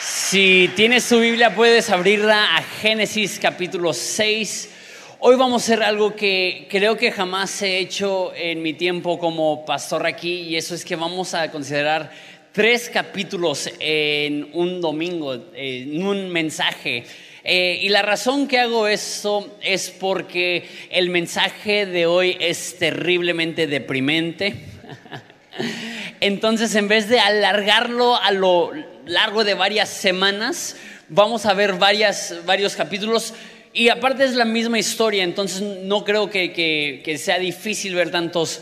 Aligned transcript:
Si 0.00 0.70
tienes 0.76 1.08
tu 1.08 1.18
Biblia, 1.18 1.52
puedes 1.56 1.90
abrirla 1.90 2.56
a 2.56 2.62
Génesis 2.62 3.40
capítulo 3.40 3.92
6. 3.92 4.70
Hoy 5.18 5.34
vamos 5.34 5.62
a 5.62 5.64
hacer 5.64 5.82
algo 5.82 6.14
que 6.14 6.68
creo 6.70 6.96
que 6.96 7.10
jamás 7.10 7.60
he 7.62 7.78
hecho 7.78 8.32
en 8.36 8.62
mi 8.62 8.74
tiempo 8.74 9.18
como 9.18 9.64
pastor 9.64 10.06
aquí, 10.06 10.42
y 10.42 10.56
eso 10.56 10.76
es 10.76 10.84
que 10.84 10.94
vamos 10.94 11.34
a 11.34 11.50
considerar 11.50 12.12
tres 12.52 12.88
capítulos 12.90 13.68
en 13.80 14.50
un 14.52 14.80
domingo, 14.80 15.34
en 15.52 16.06
un 16.06 16.30
mensaje. 16.30 17.04
Eh, 17.44 17.78
y 17.82 17.88
la 17.88 18.02
razón 18.02 18.46
que 18.46 18.58
hago 18.58 18.86
eso 18.86 19.56
es 19.62 19.90
porque 19.90 20.68
el 20.90 21.10
mensaje 21.10 21.86
de 21.86 22.06
hoy 22.06 22.36
es 22.40 22.78
terriblemente 22.78 23.66
deprimente. 23.66 24.54
Entonces, 26.20 26.74
en 26.74 26.88
vez 26.88 27.08
de 27.08 27.18
alargarlo 27.18 28.16
a 28.16 28.30
lo 28.30 28.72
largo 29.06 29.44
de 29.44 29.54
varias 29.54 29.88
semanas, 29.88 30.76
vamos 31.08 31.46
a 31.46 31.54
ver 31.54 31.74
varios 31.74 32.76
capítulos. 32.76 33.34
Y 33.72 33.88
aparte 33.88 34.24
es 34.24 34.34
la 34.34 34.44
misma 34.44 34.78
historia, 34.78 35.22
entonces 35.22 35.62
no 35.62 36.04
creo 36.04 36.28
que 36.28 37.16
sea 37.22 37.38
difícil 37.38 37.94
ver 37.94 38.10
tantos 38.10 38.60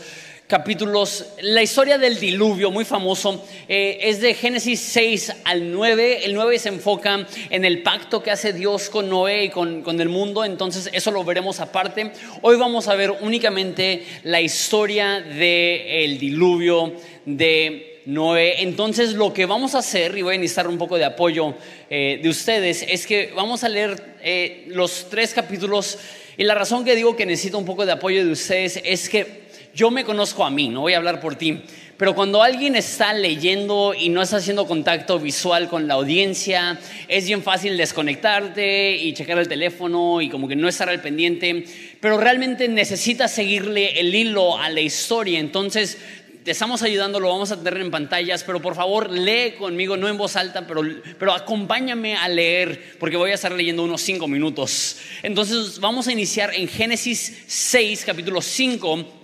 capítulos. 0.49 1.27
La 1.41 1.61
historia 1.61 1.99
del 1.99 2.19
diluvio, 2.19 2.71
muy 2.71 2.83
famoso, 2.83 3.45
eh, 3.67 3.99
es 4.01 4.19
de 4.19 4.33
Génesis 4.33 4.79
6 4.79 5.33
al 5.43 5.71
9. 5.71 6.25
El 6.25 6.33
9 6.33 6.57
se 6.57 6.69
enfoca 6.69 7.27
en 7.51 7.65
el 7.65 7.83
pacto 7.83 8.23
que 8.23 8.31
hace 8.31 8.51
Dios 8.51 8.89
con 8.89 9.09
Noé 9.09 9.43
y 9.45 9.49
con, 9.49 9.83
con 9.83 10.01
el 10.01 10.09
mundo, 10.09 10.43
entonces 10.43 10.89
eso 10.91 11.11
lo 11.11 11.23
veremos 11.23 11.59
aparte. 11.59 12.11
Hoy 12.41 12.57
vamos 12.57 12.87
a 12.87 12.95
ver 12.95 13.11
únicamente 13.21 14.03
la 14.23 14.41
historia 14.41 15.21
del 15.21 16.17
diluvio 16.17 16.93
de 17.27 18.01
Noé. 18.07 18.63
Entonces 18.63 19.13
lo 19.13 19.31
que 19.31 19.45
vamos 19.45 19.75
a 19.75 19.79
hacer, 19.79 20.17
y 20.17 20.23
voy 20.23 20.33
a 20.33 20.39
necesitar 20.39 20.67
un 20.67 20.79
poco 20.79 20.97
de 20.97 21.05
apoyo 21.05 21.53
eh, 21.91 22.19
de 22.23 22.27
ustedes, 22.27 22.83
es 22.89 23.05
que 23.05 23.31
vamos 23.35 23.63
a 23.63 23.69
leer 23.69 24.15
eh, 24.23 24.63
los 24.69 25.11
tres 25.11 25.31
capítulos. 25.31 25.99
Y 26.37 26.43
la 26.43 26.55
razón 26.55 26.83
que 26.83 26.95
digo 26.95 27.15
que 27.15 27.27
necesito 27.27 27.59
un 27.59 27.65
poco 27.65 27.85
de 27.85 27.91
apoyo 27.91 28.25
de 28.25 28.31
ustedes 28.31 28.81
es 28.83 29.09
que 29.09 29.48
yo 29.79 29.91
me 29.91 30.03
conozco 30.03 30.43
a 30.43 30.49
mí, 30.49 30.67
no 30.67 30.81
voy 30.81 30.91
a 30.91 30.97
hablar 30.97 31.21
por 31.21 31.35
ti, 31.35 31.61
pero 31.95 32.13
cuando 32.13 32.43
alguien 32.43 32.75
está 32.75 33.13
leyendo 33.13 33.93
y 33.97 34.09
no 34.09 34.21
está 34.21 34.35
haciendo 34.35 34.67
contacto 34.67 35.19
visual 35.19 35.69
con 35.69 35.87
la 35.87 35.93
audiencia, 35.93 36.77
es 37.07 37.27
bien 37.27 37.41
fácil 37.41 37.77
desconectarte 37.77 38.97
y 38.97 39.13
checar 39.13 39.39
el 39.39 39.47
teléfono 39.47 40.19
y 40.19 40.27
como 40.27 40.49
que 40.49 40.57
no 40.57 40.67
estar 40.67 40.89
al 40.89 41.01
pendiente, 41.01 41.63
pero 42.01 42.17
realmente 42.17 42.67
necesitas 42.67 43.33
seguirle 43.33 43.97
el 44.01 44.13
hilo 44.13 44.57
a 44.57 44.67
la 44.67 44.81
historia, 44.81 45.39
entonces 45.39 45.97
te 46.43 46.51
estamos 46.51 46.81
ayudando, 46.83 47.21
lo 47.21 47.29
vamos 47.29 47.53
a 47.53 47.63
tener 47.63 47.79
en 47.79 47.89
pantallas, 47.89 48.43
pero 48.43 48.61
por 48.61 48.75
favor 48.75 49.09
lee 49.09 49.53
conmigo, 49.57 49.95
no 49.95 50.09
en 50.09 50.17
voz 50.17 50.35
alta, 50.35 50.67
pero, 50.67 50.81
pero 51.17 51.31
acompáñame 51.31 52.17
a 52.17 52.27
leer, 52.27 52.97
porque 52.99 53.15
voy 53.15 53.31
a 53.31 53.35
estar 53.35 53.53
leyendo 53.53 53.83
unos 53.85 54.01
cinco 54.01 54.27
minutos. 54.27 54.97
Entonces 55.23 55.79
vamos 55.79 56.09
a 56.09 56.11
iniciar 56.11 56.53
en 56.53 56.67
Génesis 56.67 57.43
6, 57.47 58.03
capítulo 58.05 58.41
5 58.41 59.18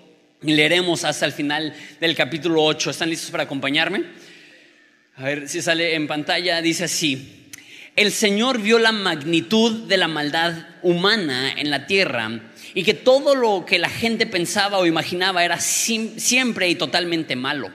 y 0.46 0.54
leeremos 0.54 1.04
hasta 1.04 1.26
el 1.26 1.32
final 1.32 1.74
del 2.00 2.16
capítulo 2.16 2.64
8. 2.64 2.92
¿Están 2.92 3.10
listos 3.10 3.32
para 3.32 3.44
acompañarme? 3.44 4.04
A 5.18 5.24
ver 5.24 5.50
si 5.50 5.62
sale 5.62 5.96
en 5.96 6.08
pantalla. 6.08 6.62
Dice 6.62 6.86
así. 6.86 7.50
El 7.96 8.12
Señor 8.12 8.62
vio 8.62 8.78
la 8.78 8.92
magnitud 8.92 9.88
de 9.88 9.98
la 9.98 10.10
maldad 10.10 10.54
humana 10.82 11.54
en 11.54 11.70
la 11.70 11.88
tierra 11.88 12.42
y 12.74 12.84
que 12.84 12.94
todo 12.94 13.36
lo 13.36 13.66
que 13.66 13.80
la 13.80 13.90
gente 13.90 14.26
pensaba 14.26 14.78
o 14.78 14.86
imaginaba 14.86 15.46
era 15.46 15.60
siempre 15.62 16.68
y 16.68 16.76
totalmente 16.76 17.38
malo. 17.38 17.72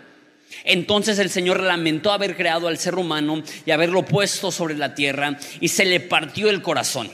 Entonces 0.65 1.19
el 1.19 1.31
Señor 1.31 1.61
lamentó 1.61 2.13
haber 2.13 2.37
creado 2.37 2.69
al 2.69 2.77
ser 2.77 2.97
humano 2.97 3.43
y 3.65 3.71
haberlo 3.71 4.05
puesto 4.05 4.53
sobre 4.53 4.77
la 4.77 4.95
tierra 4.95 5.39
y 5.59 5.69
se 5.69 5.87
le 5.87 6.01
partió 6.01 6.51
el 6.51 6.61
corazón. 6.61 7.11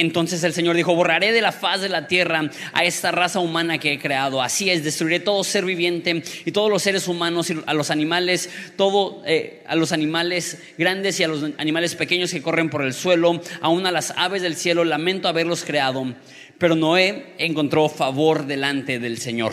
Entonces 0.00 0.42
el 0.44 0.54
Señor 0.54 0.76
dijo, 0.76 0.94
borraré 0.94 1.30
de 1.30 1.42
la 1.42 1.52
faz 1.52 1.82
de 1.82 1.90
la 1.90 2.06
tierra 2.06 2.50
a 2.72 2.84
esta 2.84 3.10
raza 3.10 3.38
humana 3.38 3.76
que 3.76 3.92
he 3.92 3.98
creado. 3.98 4.40
Así 4.40 4.70
es, 4.70 4.82
destruiré 4.82 5.20
todo 5.20 5.44
ser 5.44 5.66
viviente 5.66 6.22
y 6.46 6.52
todos 6.52 6.70
los 6.70 6.82
seres 6.82 7.06
humanos 7.06 7.50
y 7.50 7.58
a 7.66 7.74
los 7.74 7.90
animales, 7.90 8.48
todo, 8.76 9.22
eh, 9.26 9.62
a 9.66 9.76
los 9.76 9.92
animales 9.92 10.56
grandes 10.78 11.20
y 11.20 11.24
a 11.24 11.28
los 11.28 11.44
animales 11.58 11.96
pequeños 11.96 12.30
que 12.30 12.40
corren 12.40 12.70
por 12.70 12.82
el 12.82 12.94
suelo, 12.94 13.42
aún 13.60 13.86
a 13.86 13.92
las 13.92 14.14
aves 14.16 14.40
del 14.40 14.56
cielo, 14.56 14.84
lamento 14.84 15.28
haberlos 15.28 15.64
creado. 15.64 16.14
Pero 16.56 16.76
Noé 16.76 17.34
encontró 17.36 17.90
favor 17.90 18.46
delante 18.46 19.00
del 19.00 19.18
Señor. 19.18 19.52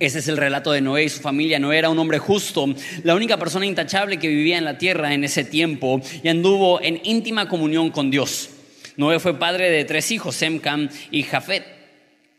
Ese 0.00 0.18
es 0.18 0.26
el 0.26 0.36
relato 0.36 0.72
de 0.72 0.80
Noé 0.80 1.04
y 1.04 1.08
su 1.08 1.20
familia. 1.20 1.60
Noé 1.60 1.78
era 1.78 1.90
un 1.90 1.98
hombre 2.00 2.18
justo, 2.18 2.66
la 3.04 3.14
única 3.14 3.36
persona 3.36 3.66
intachable 3.66 4.18
que 4.18 4.26
vivía 4.26 4.58
en 4.58 4.64
la 4.64 4.78
tierra 4.78 5.14
en 5.14 5.22
ese 5.22 5.44
tiempo 5.44 6.00
y 6.24 6.28
anduvo 6.28 6.80
en 6.82 7.00
íntima 7.04 7.48
comunión 7.48 7.90
con 7.90 8.10
Dios. 8.10 8.50
Noé 8.96 9.18
fue 9.18 9.38
padre 9.38 9.70
de 9.70 9.84
tres 9.84 10.10
hijos, 10.10 10.34
Sem, 10.36 10.58
Cam 10.58 10.88
y 11.10 11.22
Jafet. 11.22 11.64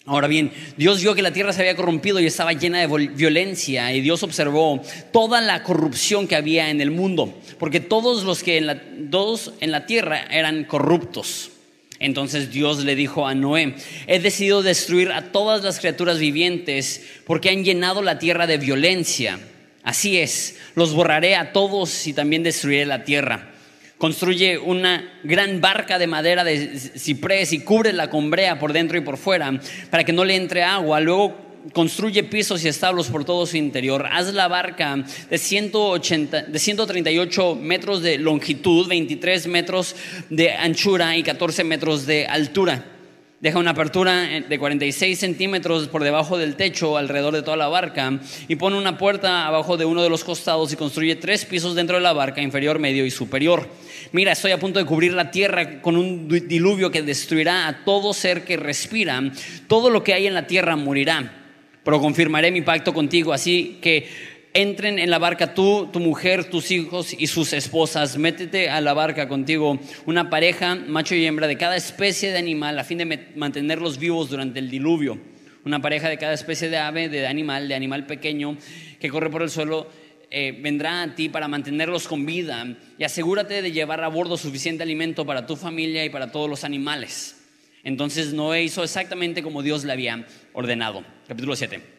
Ahora 0.08 0.28
bien, 0.28 0.52
Dios 0.78 1.02
vio 1.02 1.16
que 1.16 1.24
la 1.24 1.34
tierra 1.34 1.52
se 1.52 1.62
había 1.62 1.76
corrompido 1.76 2.20
y 2.20 2.28
estaba 2.28 2.54
llena 2.54 2.80
de 2.80 3.08
violencia 3.08 3.92
y 3.92 4.02
Dios 4.02 4.22
observó 4.22 4.80
toda 5.12 5.42
la 5.42 5.64
corrupción 5.64 6.28
que 6.28 6.36
había 6.36 6.70
en 6.70 6.80
el 6.80 6.92
mundo, 6.92 7.34
porque 7.58 7.80
todos 7.80 8.24
los 8.24 8.44
que 8.44 8.58
en 8.58 8.68
la, 8.68 8.82
todos 9.10 9.54
en 9.62 9.72
la 9.72 9.88
tierra 9.88 10.28
eran 10.30 10.66
corruptos. 10.66 11.50
Entonces 11.98 12.52
Dios 12.52 12.84
le 12.84 12.96
dijo 12.96 13.26
a 13.26 13.34
Noé, 13.34 13.76
he 14.06 14.20
decidido 14.20 14.62
destruir 14.62 15.12
a 15.12 15.32
todas 15.32 15.64
las 15.64 15.80
criaturas 15.80 16.20
vivientes 16.20 17.04
porque 17.26 17.50
han 17.50 17.64
llenado 17.64 18.04
la 18.04 18.20
tierra 18.20 18.46
de 18.46 18.60
violencia. 18.60 19.40
Así 19.82 20.20
es, 20.20 20.58
los 20.76 20.94
borraré 20.94 21.36
a 21.36 21.52
todos 21.52 22.06
y 22.06 22.14
también 22.14 22.44
destruiré 22.44 22.86
la 22.86 23.04
tierra. 23.06 23.55
Construye 23.98 24.58
una 24.58 25.20
gran 25.24 25.62
barca 25.62 25.98
de 25.98 26.08
madera 26.08 26.44
de 26.44 26.78
ciprés 26.78 27.54
y 27.54 27.60
cubre 27.60 27.94
la 27.94 28.10
combrea 28.10 28.60
por 28.60 28.74
dentro 28.74 28.98
y 28.98 29.02
por 29.02 29.18
fuera 29.18 29.60
para 29.90 30.04
que 30.04 30.12
no 30.12 30.26
le 30.26 30.36
entre 30.36 30.64
agua. 30.64 31.00
Luego 31.00 31.46
construye 31.74 32.24
pisos 32.24 32.64
y 32.64 32.68
establos 32.68 33.08
por 33.08 33.26
todo 33.26 33.46
su 33.46 33.58
interior. 33.58 34.08
Haz 34.12 34.34
la 34.34 34.48
barca 34.48 35.04
de, 35.30 35.38
180, 35.38 36.44
de 36.44 36.60
138 36.60 37.56
metros 37.56 38.02
de 38.02 38.18
longitud, 38.18 38.88
23 38.88 39.48
metros 39.48 39.96
de 40.30 40.52
anchura 40.52 41.16
y 41.18 41.24
14 41.24 41.64
metros 41.64 42.06
de 42.06 42.28
altura. 42.28 42.95
Deja 43.42 43.60
una 43.60 43.72
apertura 43.72 44.22
de 44.48 44.58
46 44.58 45.20
centímetros 45.20 45.90
por 45.90 46.04
debajo 46.04 46.38
del 46.38 46.56
techo 46.56 46.96
alrededor 46.96 47.34
de 47.34 47.42
toda 47.42 47.58
la 47.58 47.68
barca 47.68 48.18
y 48.48 48.56
pone 48.56 48.78
una 48.78 48.98
puerta 48.98 49.46
abajo 49.46 49.76
de 49.76 49.84
uno 49.84 50.02
de 50.02 50.10
los 50.10 50.24
costados 50.24 50.72
y 50.72 50.78
construye 50.78 51.18
tres 51.18 51.44
pisos 51.44 51.76
dentro 51.76 51.98
de 51.98 52.02
la 52.02 52.14
barca, 52.14 52.42
inferior, 52.42 52.80
medio 52.80 53.06
y 53.06 53.12
superior. 53.12 53.68
Mira, 54.14 54.32
estoy 54.32 54.52
a 54.52 54.60
punto 54.60 54.80
de 54.80 54.86
cubrir 54.86 55.14
la 55.14 55.32
tierra 55.32 55.82
con 55.82 55.98
un 55.98 56.30
diluvio 56.30 56.92
que 56.92 57.02
destruirá 57.02 57.68
a 57.68 57.84
todo 57.84 58.14
ser 58.14 58.46
que 58.46 58.56
respira. 58.56 59.22
Todo 59.68 59.90
lo 59.90 60.02
que 60.02 60.14
hay 60.14 60.28
en 60.28 60.34
la 60.34 60.48
tierra 60.48 60.78
morirá. 60.78 61.42
Pero 61.84 62.00
confirmaré 62.00 62.52
mi 62.52 62.62
pacto 62.62 62.94
contigo, 62.94 63.34
así 63.34 63.80
que 63.82 64.08
entren 64.56 65.00
en 65.00 65.10
la 65.10 65.20
barca 65.20 65.54
tú, 65.54 65.90
tu 65.92 66.00
mujer, 66.00 66.50
tus 66.50 66.72
hijos 66.72 67.14
y 67.16 67.28
sus 67.28 67.52
esposas. 67.52 68.18
Métete 68.18 68.70
a 68.70 68.80
la 68.80 68.94
barca 68.94 69.28
contigo 69.28 69.78
una 70.06 70.30
pareja, 70.30 70.76
macho 70.76 71.14
y 71.14 71.26
hembra, 71.26 71.46
de 71.46 71.58
cada 71.58 71.76
especie 71.76 72.32
de 72.32 72.38
animal 72.38 72.80
a 72.80 72.86
fin 72.86 72.98
de 72.98 73.34
mantenerlos 73.36 74.00
vivos 74.00 74.30
durante 74.30 74.60
el 74.60 74.72
diluvio. 74.72 75.20
Una 75.66 75.82
pareja 75.82 76.08
de 76.08 76.18
cada 76.18 76.34
especie 76.34 76.70
de 76.70 76.78
ave, 76.78 77.10
de 77.10 77.28
animal, 77.28 77.68
de 77.68 77.76
animal 77.76 78.06
pequeño 78.06 78.58
que 79.00 79.10
corre 79.10 79.30
por 79.30 79.42
el 79.42 79.50
suelo 79.50 79.88
eh, 80.32 80.58
vendrá 80.62 81.04
a 81.04 81.16
ti 81.16 81.28
para 81.28 81.50
mantenerlos 81.50 82.08
con 82.08 82.26
vida 82.26 82.66
y 82.98 83.04
asegúrate 83.04 83.62
de 83.62 83.72
llevar 83.74 84.04
a 84.04 84.08
bordo 84.08 84.38
suficiente 84.38 84.84
alimento 84.84 85.26
para 85.26 85.46
tu 85.46 85.58
familia 85.58 86.06
y 86.06 86.10
para 86.10 86.32
todos 86.32 86.50
los 86.50 86.64
animales. 86.64 87.42
Entonces 87.84 88.32
Noé 88.32 88.64
hizo 88.64 88.84
exactamente 88.84 89.44
como 89.44 89.64
Dios 89.64 89.84
le 89.84 89.92
había 89.92 90.26
ordenado. 90.54 91.04
Capítulo 91.28 91.58
7. 91.58 91.95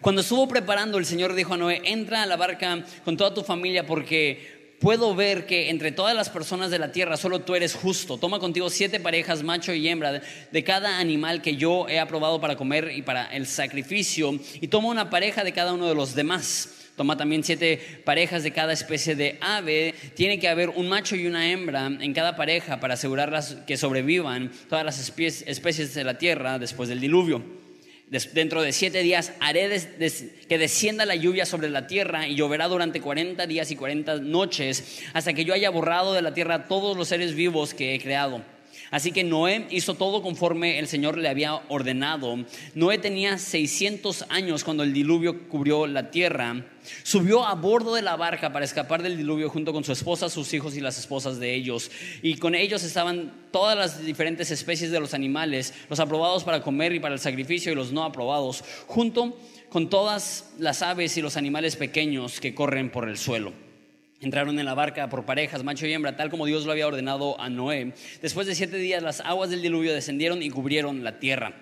Cuando 0.00 0.22
estuvo 0.22 0.48
preparando, 0.48 0.96
el 0.96 1.04
Señor 1.04 1.34
dijo 1.34 1.52
a 1.52 1.56
Noé, 1.58 1.82
entra 1.84 2.22
a 2.22 2.26
la 2.26 2.36
barca 2.36 2.84
con 3.04 3.18
toda 3.18 3.34
tu 3.34 3.42
familia 3.42 3.84
porque 3.84 4.74
puedo 4.80 5.14
ver 5.14 5.44
que 5.44 5.68
entre 5.68 5.92
todas 5.92 6.16
las 6.16 6.30
personas 6.30 6.70
de 6.70 6.78
la 6.78 6.90
tierra 6.90 7.18
solo 7.18 7.40
tú 7.40 7.54
eres 7.54 7.74
justo. 7.74 8.16
Toma 8.16 8.38
contigo 8.38 8.70
siete 8.70 8.98
parejas, 8.98 9.42
macho 9.42 9.74
y 9.74 9.86
hembra, 9.88 10.22
de 10.50 10.64
cada 10.64 10.98
animal 10.98 11.42
que 11.42 11.56
yo 11.56 11.86
he 11.86 11.98
aprobado 11.98 12.40
para 12.40 12.56
comer 12.56 12.92
y 12.96 13.02
para 13.02 13.26
el 13.26 13.46
sacrificio, 13.46 14.40
y 14.60 14.68
toma 14.68 14.88
una 14.88 15.10
pareja 15.10 15.44
de 15.44 15.52
cada 15.52 15.74
uno 15.74 15.86
de 15.86 15.94
los 15.94 16.14
demás. 16.14 16.76
Toma 16.96 17.18
también 17.18 17.44
siete 17.44 18.02
parejas 18.04 18.42
de 18.42 18.52
cada 18.52 18.72
especie 18.72 19.14
de 19.14 19.36
ave. 19.42 19.94
Tiene 20.14 20.38
que 20.38 20.48
haber 20.48 20.70
un 20.70 20.88
macho 20.88 21.14
y 21.14 21.26
una 21.26 21.50
hembra 21.50 21.86
en 21.86 22.12
cada 22.14 22.36
pareja 22.36 22.80
para 22.80 22.94
asegurarlas 22.94 23.58
que 23.66 23.76
sobrevivan 23.76 24.50
todas 24.70 24.84
las 24.84 24.98
especies 24.98 25.94
de 25.94 26.04
la 26.04 26.16
tierra 26.16 26.58
después 26.58 26.88
del 26.88 27.00
diluvio. 27.00 27.69
Dentro 28.10 28.62
de 28.62 28.72
siete 28.72 29.02
días 29.02 29.32
haré 29.38 29.68
que 30.48 30.58
descienda 30.58 31.06
la 31.06 31.14
lluvia 31.14 31.46
sobre 31.46 31.70
la 31.70 31.86
tierra 31.86 32.26
y 32.26 32.34
lloverá 32.34 32.66
durante 32.66 33.00
cuarenta 33.00 33.46
días 33.46 33.70
y 33.70 33.76
cuarenta 33.76 34.16
noches 34.16 35.00
hasta 35.12 35.32
que 35.32 35.44
yo 35.44 35.54
haya 35.54 35.70
borrado 35.70 36.12
de 36.12 36.22
la 36.22 36.34
tierra 36.34 36.66
todos 36.66 36.96
los 36.96 37.06
seres 37.06 37.36
vivos 37.36 37.72
que 37.72 37.94
he 37.94 38.00
creado. 38.00 38.42
Así 38.90 39.12
que 39.12 39.22
Noé 39.22 39.66
hizo 39.70 39.94
todo 39.94 40.20
conforme 40.20 40.78
el 40.78 40.88
Señor 40.88 41.16
le 41.16 41.28
había 41.28 41.54
ordenado. 41.68 42.36
Noé 42.74 42.98
tenía 42.98 43.38
600 43.38 44.26
años 44.28 44.64
cuando 44.64 44.82
el 44.82 44.92
diluvio 44.92 45.48
cubrió 45.48 45.86
la 45.86 46.10
tierra. 46.10 46.64
Subió 47.04 47.44
a 47.44 47.54
bordo 47.54 47.94
de 47.94 48.02
la 48.02 48.16
barca 48.16 48.52
para 48.52 48.64
escapar 48.64 49.02
del 49.02 49.16
diluvio 49.16 49.48
junto 49.48 49.72
con 49.72 49.84
su 49.84 49.92
esposa, 49.92 50.28
sus 50.28 50.52
hijos 50.54 50.76
y 50.76 50.80
las 50.80 50.98
esposas 50.98 51.38
de 51.38 51.54
ellos. 51.54 51.90
Y 52.22 52.36
con 52.36 52.54
ellos 52.54 52.82
estaban 52.82 53.32
todas 53.52 53.76
las 53.76 54.04
diferentes 54.04 54.50
especies 54.50 54.90
de 54.90 54.98
los 54.98 55.14
animales, 55.14 55.72
los 55.88 56.00
aprobados 56.00 56.42
para 56.42 56.62
comer 56.62 56.92
y 56.92 57.00
para 57.00 57.14
el 57.14 57.20
sacrificio 57.20 57.70
y 57.70 57.76
los 57.76 57.92
no 57.92 58.02
aprobados, 58.02 58.64
junto 58.86 59.38
con 59.68 59.88
todas 59.88 60.50
las 60.58 60.82
aves 60.82 61.16
y 61.16 61.22
los 61.22 61.36
animales 61.36 61.76
pequeños 61.76 62.40
que 62.40 62.54
corren 62.54 62.90
por 62.90 63.08
el 63.08 63.18
suelo. 63.18 63.69
Entraron 64.22 64.58
en 64.58 64.66
la 64.66 64.74
barca 64.74 65.08
por 65.08 65.24
parejas, 65.24 65.64
macho 65.64 65.86
y 65.86 65.92
hembra, 65.94 66.14
tal 66.14 66.28
como 66.28 66.44
Dios 66.44 66.66
lo 66.66 66.72
había 66.72 66.86
ordenado 66.86 67.40
a 67.40 67.48
Noé. 67.48 67.94
Después 68.20 68.46
de 68.46 68.54
siete 68.54 68.76
días 68.76 69.02
las 69.02 69.20
aguas 69.20 69.48
del 69.48 69.62
diluvio 69.62 69.94
descendieron 69.94 70.42
y 70.42 70.50
cubrieron 70.50 71.02
la 71.02 71.18
tierra. 71.18 71.54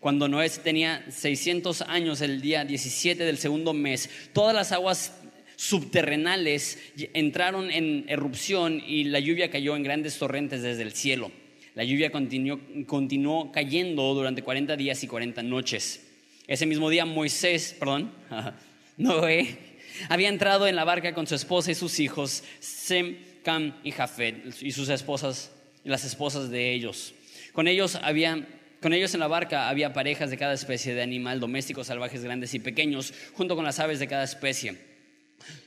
Cuando 0.00 0.26
Noé 0.26 0.50
tenía 0.50 1.04
600 1.08 1.82
años, 1.82 2.20
el 2.20 2.40
día 2.40 2.64
17 2.64 3.22
del 3.22 3.38
segundo 3.38 3.74
mes, 3.74 4.10
todas 4.32 4.56
las 4.56 4.72
aguas 4.72 5.14
subterrenales 5.54 6.78
entraron 7.12 7.70
en 7.70 8.06
erupción 8.08 8.82
y 8.84 9.04
la 9.04 9.20
lluvia 9.20 9.50
cayó 9.50 9.76
en 9.76 9.84
grandes 9.84 10.18
torrentes 10.18 10.62
desde 10.62 10.82
el 10.82 10.92
cielo. 10.92 11.30
La 11.76 11.84
lluvia 11.84 12.10
continuó, 12.10 12.58
continuó 12.86 13.52
cayendo 13.52 14.14
durante 14.14 14.42
40 14.42 14.74
días 14.76 15.04
y 15.04 15.06
40 15.06 15.44
noches. 15.44 16.08
Ese 16.48 16.66
mismo 16.66 16.90
día 16.90 17.04
Moisés, 17.04 17.76
perdón, 17.78 18.10
Noé 18.96 19.69
había 20.08 20.28
entrado 20.28 20.66
en 20.66 20.76
la 20.76 20.84
barca 20.84 21.14
con 21.14 21.26
su 21.26 21.34
esposa 21.34 21.70
y 21.70 21.74
sus 21.74 22.00
hijos, 22.00 22.42
Sem, 22.60 23.16
Cam 23.42 23.74
y 23.84 23.92
Jafet, 23.92 24.62
y 24.62 24.72
sus 24.72 24.88
esposas, 24.88 25.50
las 25.84 26.04
esposas 26.04 26.50
de 26.50 26.72
ellos. 26.72 27.14
Con 27.52 27.68
ellos 27.68 27.96
había 28.02 28.46
con 28.80 28.94
ellos 28.94 29.12
en 29.12 29.20
la 29.20 29.28
barca 29.28 29.68
había 29.68 29.92
parejas 29.92 30.30
de 30.30 30.38
cada 30.38 30.54
especie 30.54 30.94
de 30.94 31.02
animal, 31.02 31.38
domésticos, 31.38 31.88
salvajes, 31.88 32.24
grandes 32.24 32.54
y 32.54 32.60
pequeños, 32.60 33.12
junto 33.34 33.54
con 33.54 33.64
las 33.64 33.78
aves 33.78 33.98
de 33.98 34.08
cada 34.08 34.24
especie. 34.24 34.78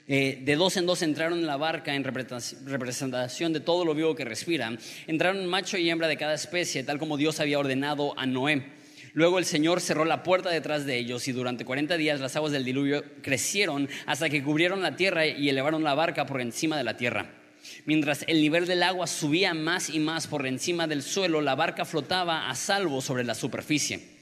Eh, 0.07 0.41
de 0.43 0.55
dos 0.55 0.77
en 0.77 0.87
dos 0.87 1.01
entraron 1.03 1.39
en 1.39 1.45
la 1.45 1.57
barca 1.57 1.93
en 1.93 2.03
representación 2.03 3.53
de 3.53 3.59
todo 3.59 3.85
lo 3.85 3.93
vivo 3.93 4.15
que 4.15 4.25
respira. 4.25 4.75
Entraron 5.05 5.45
macho 5.45 5.77
y 5.77 5.89
hembra 5.91 6.07
de 6.07 6.17
cada 6.17 6.33
especie, 6.33 6.83
tal 6.83 6.97
como 6.97 7.15
Dios 7.15 7.39
había 7.39 7.59
ordenado 7.59 8.17
a 8.17 8.25
Noé. 8.25 8.63
Luego 9.13 9.37
el 9.37 9.45
Señor 9.45 9.79
cerró 9.79 10.05
la 10.05 10.23
puerta 10.23 10.49
detrás 10.49 10.85
de 10.85 10.97
ellos 10.97 11.27
y 11.27 11.31
durante 11.31 11.65
40 11.65 11.97
días 11.97 12.19
las 12.19 12.35
aguas 12.35 12.51
del 12.51 12.65
diluvio 12.65 13.03
crecieron 13.21 13.87
hasta 14.07 14.27
que 14.29 14.43
cubrieron 14.43 14.81
la 14.81 14.95
tierra 14.95 15.27
y 15.27 15.49
elevaron 15.49 15.83
la 15.83 15.93
barca 15.93 16.25
por 16.25 16.41
encima 16.41 16.77
de 16.77 16.83
la 16.83 16.97
tierra. 16.97 17.29
Mientras 17.85 18.25
el 18.27 18.41
nivel 18.41 18.65
del 18.65 18.81
agua 18.81 19.05
subía 19.05 19.53
más 19.53 19.89
y 19.89 19.99
más 19.99 20.25
por 20.25 20.47
encima 20.47 20.87
del 20.87 21.03
suelo, 21.03 21.41
la 21.41 21.55
barca 21.55 21.85
flotaba 21.85 22.49
a 22.49 22.55
salvo 22.55 23.01
sobre 23.01 23.23
la 23.23 23.35
superficie. 23.35 24.12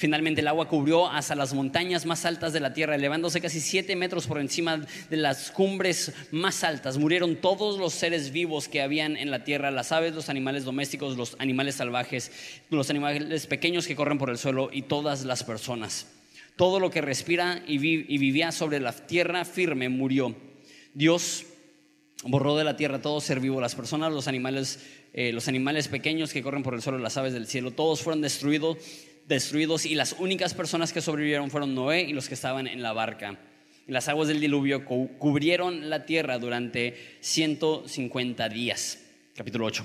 Finalmente 0.00 0.40
el 0.40 0.48
agua 0.48 0.66
cubrió 0.66 1.08
hasta 1.08 1.34
las 1.34 1.52
montañas 1.52 2.06
más 2.06 2.24
altas 2.24 2.54
de 2.54 2.60
la 2.60 2.72
tierra, 2.72 2.94
elevándose 2.94 3.38
casi 3.38 3.60
siete 3.60 3.96
metros 3.96 4.26
por 4.26 4.40
encima 4.40 4.78
de 5.10 5.16
las 5.18 5.50
cumbres 5.50 6.14
más 6.30 6.64
altas. 6.64 6.96
Murieron 6.96 7.36
todos 7.36 7.78
los 7.78 7.92
seres 7.92 8.32
vivos 8.32 8.66
que 8.66 8.80
habían 8.80 9.18
en 9.18 9.30
la 9.30 9.44
tierra, 9.44 9.70
las 9.70 9.92
aves, 9.92 10.14
los 10.14 10.30
animales 10.30 10.64
domésticos, 10.64 11.18
los 11.18 11.36
animales 11.38 11.74
salvajes, 11.74 12.32
los 12.70 12.88
animales 12.88 13.46
pequeños 13.46 13.86
que 13.86 13.94
corren 13.94 14.16
por 14.16 14.30
el 14.30 14.38
suelo 14.38 14.70
y 14.72 14.80
todas 14.80 15.26
las 15.26 15.44
personas. 15.44 16.06
Todo 16.56 16.80
lo 16.80 16.90
que 16.90 17.02
respira 17.02 17.62
y, 17.66 17.76
vivía 17.76 18.52
sobre 18.52 18.80
la 18.80 18.92
tierra 18.92 19.44
firme 19.44 19.90
murió. 19.90 20.34
Dios 20.94 21.44
borró 22.22 22.56
de 22.56 22.64
la 22.64 22.78
tierra 22.78 23.02
todo 23.02 23.20
ser 23.20 23.40
vivo, 23.40 23.60
las 23.60 23.74
personas, 23.74 24.14
los 24.14 24.28
animales, 24.28 24.80
eh, 25.12 25.30
los 25.34 25.46
animales 25.46 25.88
pequeños 25.88 26.32
que 26.32 26.42
corren 26.42 26.62
por 26.62 26.72
el 26.72 26.80
suelo, 26.80 26.98
las 26.98 27.18
aves 27.18 27.34
del 27.34 27.46
cielo, 27.46 27.70
todos 27.70 28.00
fueron 28.00 28.22
destruidos 28.22 28.78
destruidos 29.30 29.86
y 29.86 29.94
las 29.94 30.16
únicas 30.18 30.52
personas 30.52 30.92
que 30.92 31.00
sobrevivieron 31.00 31.50
fueron 31.50 31.74
Noé 31.74 32.02
y 32.02 32.12
los 32.12 32.28
que 32.28 32.34
estaban 32.34 32.66
en 32.66 32.82
la 32.82 32.92
barca. 32.92 33.38
las 33.86 34.08
aguas 34.08 34.28
del 34.28 34.40
diluvio 34.40 34.84
cubrieron 34.84 35.88
la 35.88 36.04
tierra 36.04 36.38
durante 36.38 36.94
150 37.20 38.48
días. 38.48 39.00
Capítulo 39.34 39.66
8. 39.66 39.84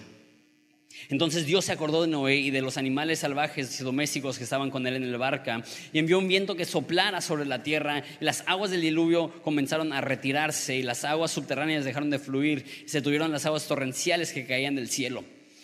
Entonces 1.09 1.45
Dios 1.45 1.65
se 1.65 1.71
acordó 1.71 2.01
de 2.01 2.07
Noé 2.07 2.37
y 2.37 2.51
de 2.51 2.61
los 2.61 2.77
animales 2.77 3.19
salvajes 3.19 3.79
y 3.79 3.83
domésticos 3.83 4.37
que 4.37 4.43
estaban 4.43 4.71
con 4.71 4.85
él 4.87 4.95
en 4.95 5.11
la 5.11 5.17
barca 5.17 5.63
y 5.91 5.99
envió 5.99 6.19
un 6.19 6.27
viento 6.27 6.55
que 6.55 6.65
soplara 6.65 7.21
sobre 7.21 7.45
la 7.45 7.63
tierra 7.63 8.03
y 8.19 8.25
las 8.25 8.43
aguas 8.47 8.71
del 8.71 8.81
diluvio 8.81 9.31
comenzaron 9.41 9.93
a 9.93 10.01
retirarse 10.01 10.75
y 10.75 10.83
las 10.83 11.03
aguas 11.03 11.31
subterráneas 11.31 11.85
dejaron 11.85 12.09
de 12.09 12.19
fluir 12.19 12.65
y 12.85 12.89
se 12.89 13.01
tuvieron 13.01 13.31
las 13.31 13.45
aguas 13.45 13.67
torrenciales 13.67 14.31
que 14.31 14.45
caían 14.45 14.75
del 14.75 14.89
cielo. 14.89 15.23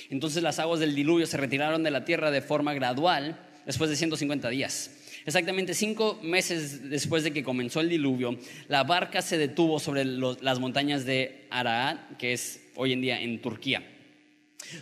Entonces 0.09 0.43
las 0.43 0.59
aguas 0.59 0.79
del 0.79 0.95
diluvio 0.95 1.25
se 1.25 1.37
retiraron 1.37 1.83
de 1.83 1.91
la 1.91 2.05
tierra 2.05 2.31
de 2.31 2.41
forma 2.41 2.73
gradual 2.73 3.47
después 3.65 3.89
de 3.89 3.95
150 3.95 4.49
días. 4.49 4.91
Exactamente 5.25 5.75
cinco 5.75 6.19
meses 6.23 6.89
después 6.89 7.23
de 7.23 7.31
que 7.31 7.43
comenzó 7.43 7.79
el 7.79 7.89
diluvio, 7.89 8.39
la 8.67 8.83
barca 8.83 9.21
se 9.21 9.37
detuvo 9.37 9.79
sobre 9.79 10.03
las 10.03 10.59
montañas 10.59 11.05
de 11.05 11.45
Araat, 11.51 12.17
que 12.17 12.33
es 12.33 12.61
hoy 12.75 12.93
en 12.93 13.01
día 13.01 13.21
en 13.21 13.39
Turquía. 13.39 13.83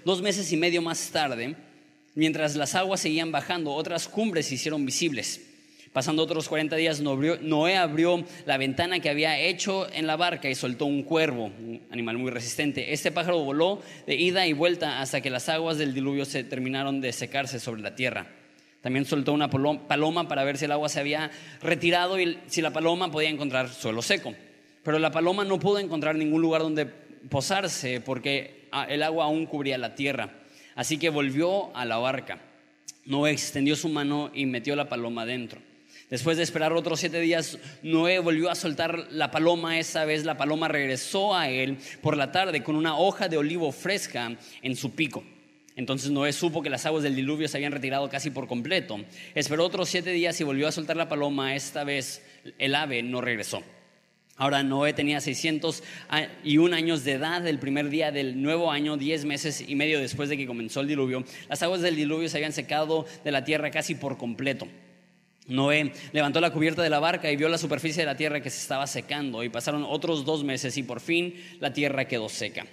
Dos 0.06 0.22
meses 0.22 0.52
y 0.54 0.58
medio 0.58 0.82
más 0.82 1.10
tarde, 1.12 1.56
mientras 2.16 2.56
las 2.56 2.76
aguas 2.76 3.02
seguían 3.02 3.32
bajando, 3.32 3.74
otras 3.74 4.08
cumbres 4.08 4.46
se 4.48 4.56
hicieron 4.56 4.86
visibles. 4.86 5.42
Pasando 5.92 6.24
otros 6.24 6.48
40 6.48 6.76
días, 6.76 7.02
Noé 7.02 7.76
abrió 7.76 8.24
la 8.46 8.58
ventana 8.58 9.00
que 9.00 9.10
había 9.10 9.40
hecho 9.40 9.92
en 9.92 10.06
la 10.06 10.16
barca 10.16 10.48
y 10.48 10.56
soltó 10.56 10.86
un 10.86 11.04
cuervo, 11.04 11.46
un 11.46 11.82
animal 11.90 12.18
muy 12.18 12.30
resistente. 12.30 12.94
Este 12.94 13.12
pájaro 13.12 13.44
voló 13.44 13.82
de 14.06 14.16
ida 14.16 14.46
y 14.46 14.54
vuelta 14.54 15.02
hasta 15.02 15.20
que 15.20 15.32
las 15.32 15.50
aguas 15.50 15.80
del 15.80 15.96
diluvio 15.96 16.26
se 16.26 16.44
terminaron 16.44 17.02
de 17.02 17.12
secarse 17.12 17.60
sobre 17.60 17.82
la 17.82 17.96
tierra. 17.96 18.39
También 18.82 19.06
soltó 19.06 19.34
una 19.34 19.50
paloma 19.50 20.28
para 20.28 20.44
ver 20.44 20.58
si 20.58 20.66
el 20.66 20.72
agua 20.72 20.88
se 20.88 21.00
había 21.00 21.32
retirado 21.62 22.20
y 22.20 22.40
si 22.48 22.62
la 22.62 22.72
paloma 22.72 23.12
podía 23.12 23.30
encontrar 23.30 23.70
suelo 23.70 24.02
seco. 24.02 24.34
Pero 24.84 25.00
la 25.00 25.12
paloma 25.12 25.44
no 25.44 25.60
pudo 25.60 25.80
encontrar 25.80 26.16
ningún 26.16 26.42
lugar 26.42 26.62
donde 26.62 26.86
posarse 26.86 28.00
porque 28.00 28.68
ah, 28.72 28.86
el 28.90 29.04
agua 29.04 29.26
aún 29.26 29.46
cubría 29.46 29.78
la 29.78 29.96
tierra. 29.96 30.32
Así 30.76 30.98
que 30.98 31.10
volvió 31.10 31.76
a 31.76 31.84
la 31.84 31.98
barca. 31.98 32.40
Noé 33.06 33.32
extendió 33.32 33.76
su 33.76 33.90
mano 33.90 34.32
y 34.34 34.46
metió 34.46 34.76
la 34.78 34.88
paloma 34.88 35.26
dentro. 35.26 35.60
Después 36.10 36.38
de 36.38 36.44
esperar 36.44 36.74
otros 36.74 37.02
siete 37.02 37.20
días, 37.20 37.60
Noé 37.84 38.20
volvió 38.20 38.50
a 38.50 38.56
soltar 38.56 39.08
la 39.12 39.30
paloma. 39.30 39.78
Esa 39.78 40.06
vez 40.06 40.24
la 40.24 40.38
paloma 40.38 40.68
regresó 40.68 41.36
a 41.36 41.50
él 41.50 41.78
por 42.02 42.16
la 42.18 42.32
tarde 42.32 42.64
con 42.64 42.76
una 42.76 42.98
hoja 42.98 43.28
de 43.28 43.38
olivo 43.38 43.72
fresca 43.72 44.38
en 44.62 44.76
su 44.76 44.96
pico. 44.96 45.24
Entonces 45.80 46.12
Noé 46.12 46.34
supo 46.34 46.62
que 46.62 46.70
las 46.70 46.86
aguas 46.86 47.04
del 47.04 47.16
diluvio 47.16 47.48
se 47.48 47.56
habían 47.56 47.72
retirado 47.72 48.10
casi 48.10 48.32
por 48.32 48.48
completo. 48.48 49.00
Esperó 49.34 49.66
otros 49.66 49.88
siete 49.88 50.12
días 50.12 50.38
y 50.42 50.44
volvió 50.44 50.68
a 50.68 50.74
soltar 50.74 50.98
la 50.98 51.08
paloma. 51.08 51.56
Esta 51.56 51.86
vez 51.86 52.22
el 52.58 52.76
ave 52.76 53.02
no 53.02 53.22
regresó. 53.22 53.64
Ahora 54.36 54.62
Noé 54.62 54.92
tenía 54.92 55.22
601 55.22 56.76
años 56.76 57.06
de 57.06 57.14
edad 57.14 57.48
el 57.48 57.60
primer 57.60 57.90
día 57.90 58.12
del 58.12 58.42
nuevo 58.42 58.74
año, 58.74 58.98
diez 58.98 59.24
meses 59.24 59.64
y 59.66 59.76
medio 59.76 60.02
después 60.02 60.28
de 60.28 60.36
que 60.36 60.46
comenzó 60.46 60.82
el 60.82 60.90
diluvio. 60.90 61.24
Las 61.48 61.64
aguas 61.64 61.80
del 61.80 61.96
diluvio 61.96 62.28
se 62.28 62.36
habían 62.36 62.52
secado 62.52 63.06
de 63.24 63.32
la 63.32 63.46
tierra 63.46 63.72
casi 63.72 63.96
por 63.96 64.18
completo. 64.18 64.68
Noé 65.48 65.94
levantó 66.12 66.42
la 66.42 66.52
cubierta 66.52 66.84
de 66.84 66.90
la 66.90 67.00
barca 67.00 67.32
y 67.32 67.38
vio 67.38 67.48
la 67.48 67.58
superficie 67.58 68.02
de 68.02 68.08
la 68.08 68.18
tierra 68.18 68.42
que 68.42 68.50
se 68.50 68.60
estaba 68.60 68.86
secando 68.86 69.46
y 69.46 69.50
pasaron 69.50 69.86
otros 69.88 70.26
dos 70.26 70.44
meses 70.44 70.76
y 70.76 70.84
por 70.84 71.00
fin 71.00 71.36
la 71.62 71.72
tierra 71.72 72.06
quedó 72.06 72.28
seca. 72.28 72.68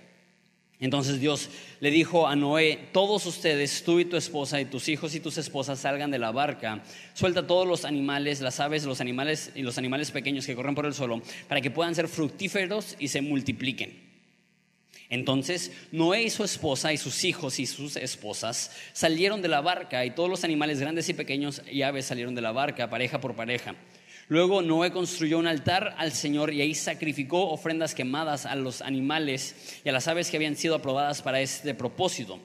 Entonces 0.79 1.21
Dios 1.21 1.49
le 1.81 1.91
dijo 1.91 2.29
a 2.29 2.37
Noé, 2.37 2.79
todos 2.93 3.25
ustedes, 3.25 3.83
tú 3.83 3.99
y 3.99 4.05
tu 4.05 4.17
esposa 4.17 4.61
y 4.61 4.67
tus 4.67 4.89
hijos 4.89 5.15
y 5.15 5.21
tus 5.21 5.39
esposas 5.39 5.79
salgan 5.79 6.11
de 6.11 6.19
la 6.19 6.33
barca, 6.33 6.83
suelta 7.15 7.47
todos 7.47 7.67
los 7.67 7.87
animales, 7.87 8.43
las 8.43 8.61
aves, 8.61 8.85
los 8.85 9.01
animales 9.01 9.53
y 9.55 9.63
los 9.63 9.79
animales 9.79 10.11
pequeños 10.11 10.45
que 10.45 10.55
corren 10.55 10.75
por 10.75 10.85
el 10.85 10.93
suelo, 10.93 11.23
para 11.49 11.63
que 11.63 11.71
puedan 11.71 11.95
ser 11.95 12.09
fructíferos 12.09 12.95
y 12.99 13.09
se 13.09 13.23
multipliquen. 13.23 14.05
Entonces 15.09 15.73
Noé 15.93 16.25
y 16.25 16.31
su 16.31 16.45
esposa 16.45 16.93
y 16.93 16.99
sus 16.99 17.25
hijos 17.25 17.59
y 17.59 17.65
sus 17.65 17.97
esposas 17.97 18.73
salieron 18.93 19.41
de 19.41 19.49
la 19.49 19.63
barca 19.63 20.05
y 20.05 20.11
todos 20.11 20.29
los 20.29 20.45
animales 20.45 20.81
grandes 20.81 21.09
y 21.09 21.15
pequeños 21.15 21.63
y 21.71 21.83
aves 21.83 22.05
salieron 22.05 22.35
de 22.35 22.43
la 22.43 22.53
barca, 22.53 22.91
pareja 22.91 23.19
por 23.19 23.35
pareja. 23.35 23.77
Luego 24.29 24.61
Noé 24.61 24.91
construyó 24.91 25.39
un 25.39 25.47
altar 25.47 25.95
al 25.99 26.11
Señor 26.11 26.53
y 26.53 26.61
ahí 26.61 26.75
sacrificó 26.75 27.49
ofrendas 27.51 27.95
quemadas 27.95 28.45
a 28.45 28.57
los 28.57 28.83
animales 28.83 29.81
y 29.85 29.89
a 29.89 29.93
las 29.93 30.09
aves 30.09 30.31
que 30.31 30.37
habían 30.37 30.57
sido 30.57 30.75
aprobadas 30.75 31.23
para 31.23 31.41
este 31.41 31.75
propósito. 31.75 32.41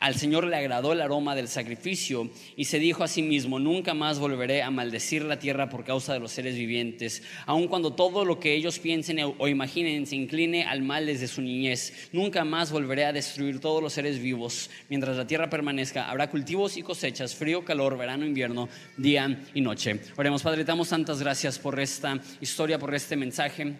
Al 0.00 0.14
Señor 0.14 0.46
le 0.46 0.56
agradó 0.56 0.94
el 0.94 1.02
aroma 1.02 1.34
del 1.34 1.46
sacrificio 1.46 2.30
y 2.56 2.64
se 2.64 2.78
dijo 2.78 3.04
a 3.04 3.08
sí 3.08 3.20
mismo, 3.20 3.58
nunca 3.58 3.92
más 3.92 4.18
volveré 4.18 4.62
a 4.62 4.70
maldecir 4.70 5.22
la 5.26 5.38
tierra 5.38 5.68
por 5.68 5.84
causa 5.84 6.14
de 6.14 6.20
los 6.20 6.32
seres 6.32 6.54
vivientes, 6.54 7.22
aun 7.44 7.68
cuando 7.68 7.92
todo 7.92 8.24
lo 8.24 8.40
que 8.40 8.54
ellos 8.54 8.78
piensen 8.78 9.18
o 9.36 9.46
imaginen 9.46 10.06
se 10.06 10.16
incline 10.16 10.64
al 10.64 10.80
mal 10.80 11.04
desde 11.04 11.28
su 11.28 11.42
niñez. 11.42 12.08
Nunca 12.12 12.46
más 12.46 12.72
volveré 12.72 13.04
a 13.04 13.12
destruir 13.12 13.60
todos 13.60 13.82
los 13.82 13.92
seres 13.92 14.18
vivos. 14.22 14.70
Mientras 14.88 15.18
la 15.18 15.26
tierra 15.26 15.50
permanezca, 15.50 16.08
habrá 16.08 16.30
cultivos 16.30 16.78
y 16.78 16.82
cosechas, 16.82 17.34
frío, 17.34 17.62
calor, 17.62 17.98
verano, 17.98 18.24
invierno, 18.24 18.70
día 18.96 19.44
y 19.52 19.60
noche. 19.60 20.00
Oremos, 20.16 20.42
Padre, 20.42 20.64
damos 20.64 20.88
tantas 20.88 21.20
gracias 21.20 21.58
por 21.58 21.78
esta 21.78 22.18
historia, 22.40 22.78
por 22.78 22.94
este 22.94 23.16
mensaje. 23.16 23.74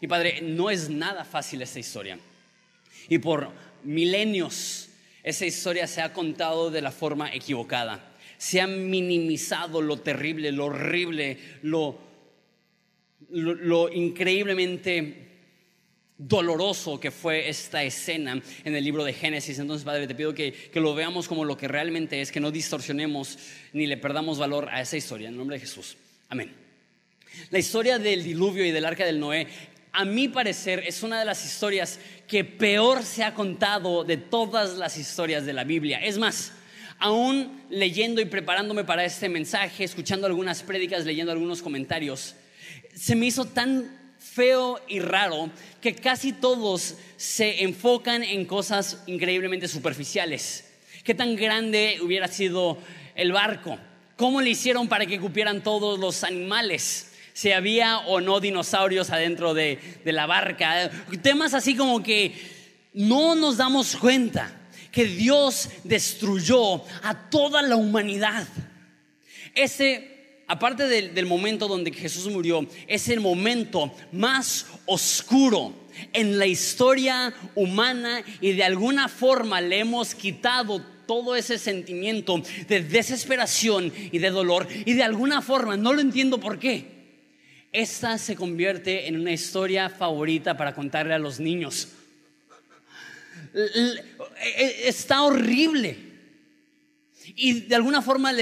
Y 0.00 0.08
Padre, 0.08 0.40
no 0.42 0.68
es 0.68 0.90
nada 0.90 1.24
fácil 1.24 1.62
esta 1.62 1.78
historia. 1.78 2.18
Y 3.08 3.18
por 3.18 3.52
milenios 3.84 4.89
esa 5.22 5.46
historia 5.46 5.86
se 5.86 6.00
ha 6.00 6.12
contado 6.12 6.70
de 6.70 6.82
la 6.82 6.90
forma 6.90 7.32
equivocada. 7.34 8.14
Se 8.38 8.60
ha 8.60 8.66
minimizado 8.66 9.82
lo 9.82 9.98
terrible, 9.98 10.50
lo 10.50 10.66
horrible, 10.66 11.38
lo, 11.62 11.98
increíblemente 13.92 15.28
doloroso 16.16 16.98
que 16.98 17.10
fue 17.10 17.48
esta 17.48 17.82
escena 17.82 18.40
en 18.64 18.74
el 18.74 18.84
libro 18.84 19.04
de 19.04 19.12
Génesis. 19.12 19.58
Entonces, 19.58 19.84
Padre, 19.84 20.06
te 20.06 20.14
pido 20.14 20.34
que, 20.34 20.52
que, 20.52 20.80
lo 20.80 20.94
veamos 20.94 21.28
como 21.28 21.44
lo 21.44 21.56
que 21.56 21.68
realmente 21.68 22.20
es, 22.20 22.32
que 22.32 22.40
no 22.40 22.50
distorsionemos 22.50 23.38
ni 23.72 23.86
le 23.86 23.98
perdamos 23.98 24.38
valor 24.38 24.68
a 24.70 24.80
esa 24.80 24.96
historia. 24.96 25.28
En 25.28 25.34
el 25.34 25.38
nombre 25.38 25.56
de 25.56 25.60
Jesús. 25.60 25.96
Amén. 26.28 26.60
La 27.50 27.58
historia 27.58 27.98
del 27.98 28.24
diluvio 28.24 28.64
y 28.64 28.70
del 28.70 28.84
arca 28.84 29.04
del 29.04 29.20
Noé 29.20 29.46
a 29.92 30.04
mi 30.04 30.28
parecer, 30.28 30.84
es 30.86 31.02
una 31.02 31.18
de 31.18 31.24
las 31.24 31.44
historias 31.44 31.98
que 32.28 32.44
peor 32.44 33.02
se 33.02 33.24
ha 33.24 33.34
contado 33.34 34.04
de 34.04 34.16
todas 34.16 34.76
las 34.76 34.96
historias 34.96 35.44
de 35.44 35.52
la 35.52 35.64
Biblia. 35.64 35.98
Es 35.98 36.18
más, 36.18 36.52
aún 36.98 37.62
leyendo 37.70 38.20
y 38.20 38.26
preparándome 38.26 38.84
para 38.84 39.04
este 39.04 39.28
mensaje, 39.28 39.84
escuchando 39.84 40.26
algunas 40.26 40.62
prédicas, 40.62 41.04
leyendo 41.04 41.32
algunos 41.32 41.62
comentarios, 41.62 42.36
se 42.94 43.16
me 43.16 43.26
hizo 43.26 43.46
tan 43.46 43.98
feo 44.18 44.80
y 44.86 45.00
raro 45.00 45.50
que 45.80 45.94
casi 45.94 46.32
todos 46.32 46.94
se 47.16 47.64
enfocan 47.64 48.22
en 48.22 48.44
cosas 48.44 49.02
increíblemente 49.06 49.66
superficiales. 49.66 50.66
¿Qué 51.02 51.14
tan 51.14 51.34
grande 51.34 51.98
hubiera 52.02 52.28
sido 52.28 52.78
el 53.14 53.32
barco? 53.32 53.78
¿Cómo 54.16 54.42
le 54.42 54.50
hicieron 54.50 54.86
para 54.86 55.06
que 55.06 55.18
cupieran 55.18 55.62
todos 55.62 55.98
los 55.98 56.22
animales? 56.22 57.09
Si 57.40 57.52
había 57.52 58.00
o 58.00 58.20
no 58.20 58.38
dinosaurios 58.38 59.08
adentro 59.08 59.54
de, 59.54 59.78
la 60.04 60.26
barca. 60.26 60.90
Temas 61.22 61.54
así 61.54 61.74
como 61.74 62.02
que 62.02 62.34
no 62.92 63.34
nos 63.34 63.56
damos 63.56 63.96
cuenta 63.96 64.54
que 64.92 65.06
Dios 65.06 65.70
destruyó 65.82 66.84
a 67.02 67.30
toda 67.30 67.62
la 67.62 67.76
humanidad. 67.76 68.46
Ese, 69.54 70.42
aparte 70.48 70.86
del, 70.86 71.14
del, 71.14 71.24
momento 71.24 71.66
donde 71.66 71.90
Jesús 71.94 72.30
murió, 72.30 72.68
es 72.86 73.08
el 73.08 73.20
momento 73.20 73.90
más 74.12 74.66
oscuro 74.84 75.72
en 76.12 76.38
la 76.38 76.44
historia 76.44 77.32
humana 77.54 78.22
y 78.42 78.52
de 78.52 78.64
alguna 78.64 79.08
forma 79.08 79.62
le 79.62 79.78
hemos 79.78 80.14
quitado 80.14 80.84
todo 81.06 81.34
ese 81.36 81.56
sentimiento 81.56 82.42
de 82.68 82.82
desesperación 82.82 83.90
y 84.12 84.18
de 84.18 84.28
dolor 84.28 84.68
y 84.84 84.92
de 84.92 85.04
alguna 85.04 85.40
forma, 85.40 85.78
no 85.78 85.94
lo 85.94 86.02
entiendo 86.02 86.38
por 86.38 86.58
qué, 86.58 86.99
esta 87.72 88.18
se 88.18 88.36
convierte 88.36 89.06
en 89.06 89.18
una 89.18 89.32
historia 89.32 89.88
favorita 89.88 90.56
para 90.56 90.74
contarle 90.74 91.14
a 91.14 91.18
los 91.18 91.38
niños. 91.38 91.88
E, 93.54 94.88
está 94.88 95.22
horrible. 95.22 95.96
Y 97.36 97.60
de 97.60 97.74
alguna 97.76 98.02
forma 98.02 98.32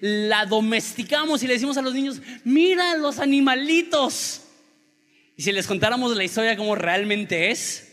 la 0.00 0.46
domesticamos 0.46 1.42
y 1.42 1.46
le 1.46 1.54
decimos 1.54 1.76
a 1.76 1.82
los 1.82 1.94
niños, 1.94 2.20
mira 2.44 2.96
los 2.96 3.18
animalitos. 3.18 4.42
Y 5.36 5.42
si 5.42 5.52
les 5.52 5.66
contáramos 5.66 6.14
la 6.14 6.24
historia 6.24 6.56
como 6.56 6.74
realmente 6.74 7.50
es, 7.50 7.88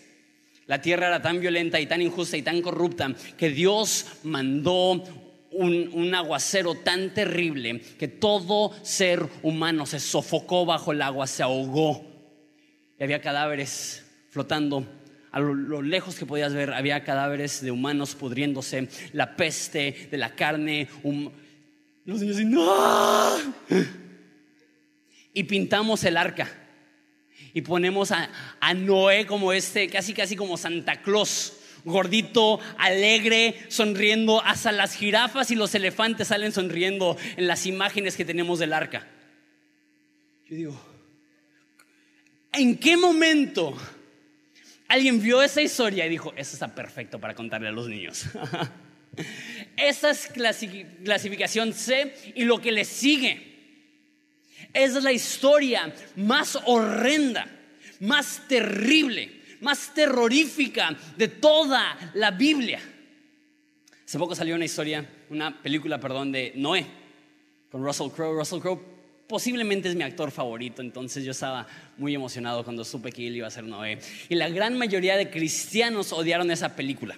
la 0.68 0.82
tierra 0.82 1.08
era 1.08 1.22
tan 1.22 1.40
violenta 1.40 1.80
y 1.80 1.88
tan 1.88 2.02
injusta 2.02 2.38
y 2.38 2.42
tan 2.42 2.62
corrupta 2.62 3.16
que 3.38 3.50
Dios 3.50 4.06
mandó 4.24 5.29
un, 5.60 6.16
aguacero 6.16 6.76
tan 6.76 7.14
terrible 7.14 7.82
que 7.98 8.08
todo 8.08 8.74
ser 8.84 9.28
humano 9.44 9.86
se 9.86 10.00
sofocó 10.00 10.66
bajo 10.66 10.92
el 10.92 11.02
agua, 11.02 11.28
se 11.28 11.44
ahogó. 11.44 12.06
Y 13.00 13.04
había 13.04 13.22
cadáveres 13.22 14.06
flotando. 14.30 14.88
A 15.32 15.40
lo, 15.40 15.82
lejos 15.82 16.16
que 16.16 16.26
podías 16.26 16.54
ver, 16.54 16.74
había 16.74 17.04
cadáveres 17.04 17.62
de 17.62 17.72
humanos 17.72 18.16
pudriéndose, 18.16 18.90
la 19.14 19.36
peste 19.36 20.08
de 20.10 20.18
la 20.18 20.34
carne. 20.34 20.88
Los 22.06 22.22
niños 22.22 22.38
¡no! 22.46 23.38
Y 25.34 25.44
pintamos 25.44 26.04
el 26.06 26.18
arca. 26.18 26.50
Y 27.54 27.62
ponemos 27.62 28.12
a, 28.12 28.30
a 28.60 28.74
Noé 28.74 29.26
como 29.26 29.54
este, 29.54 29.88
casi 29.90 30.14
casi 30.14 30.36
como 30.36 30.58
Santa 30.58 31.02
Claus 31.02 31.59
gordito, 31.90 32.60
alegre, 32.78 33.56
sonriendo. 33.68 34.42
Hasta 34.44 34.72
las 34.72 34.96
jirafas 34.96 35.52
y 35.52 35.56
los 35.56 35.76
elefantes 35.76 36.30
salen 36.30 36.52
sonriendo 36.52 37.18
en 37.38 37.48
las 37.48 37.66
imágenes 37.66 38.16
que 38.16 38.26
tenemos 38.26 38.60
del 38.60 38.74
arca. 38.74 39.08
Yo 40.48 40.56
digo, 40.56 40.82
¿en 42.54 42.78
qué 42.78 42.98
momento 42.98 43.78
alguien 44.88 45.22
vio 45.22 45.44
esa 45.44 45.62
historia 45.62 46.06
y 46.06 46.10
dijo, 46.10 46.34
eso 46.36 46.54
está 46.54 46.74
perfecto 46.74 47.20
para 47.20 47.36
contarle 47.36 47.68
a 47.68 47.72
los 47.72 47.88
niños? 47.88 48.26
esa 49.78 50.12
es 50.12 50.28
clasificación 51.04 51.74
C 51.74 52.14
y 52.36 52.46
lo 52.46 52.60
que 52.60 52.72
le 52.72 52.86
sigue 52.86 53.50
es 54.74 54.94
la 55.04 55.12
historia 55.12 55.94
más 56.16 56.58
horrenda, 56.66 57.48
más 58.00 58.48
terrible 58.48 59.39
más 59.62 59.94
terrorífica 59.94 60.96
de 61.18 61.28
toda 61.28 62.12
la 62.14 62.32
Biblia. 62.32 62.80
Hace 64.06 64.18
poco 64.18 64.36
salió 64.36 64.56
una 64.56 64.66
historia, 64.66 65.08
una 65.30 65.62
película, 65.62 66.00
perdón, 66.00 66.32
de 66.32 66.54
Noé, 66.56 66.86
con 67.72 67.84
Russell 67.84 68.10
Crowe. 68.10 68.40
Russell 68.40 68.60
Crowe 68.60 68.82
posiblemente 69.28 69.90
es 69.90 69.96
mi 69.96 70.04
actor 70.04 70.32
favorito, 70.32 70.82
entonces 70.82 71.24
yo 71.24 71.32
estaba 71.32 71.68
muy 71.98 72.16
emocionado 72.16 72.64
cuando 72.64 72.84
supe 72.84 73.12
que 73.12 73.28
él 73.28 73.36
iba 73.36 73.48
a 73.48 73.52
ser 73.52 73.66
Noé. 73.66 74.00
Y 74.28 74.36
la 74.36 74.50
gran 74.50 74.78
mayoría 74.78 75.16
de 75.16 75.30
cristianos 75.30 76.12
odiaron 76.12 76.50
esa 76.50 76.76
película 76.76 77.16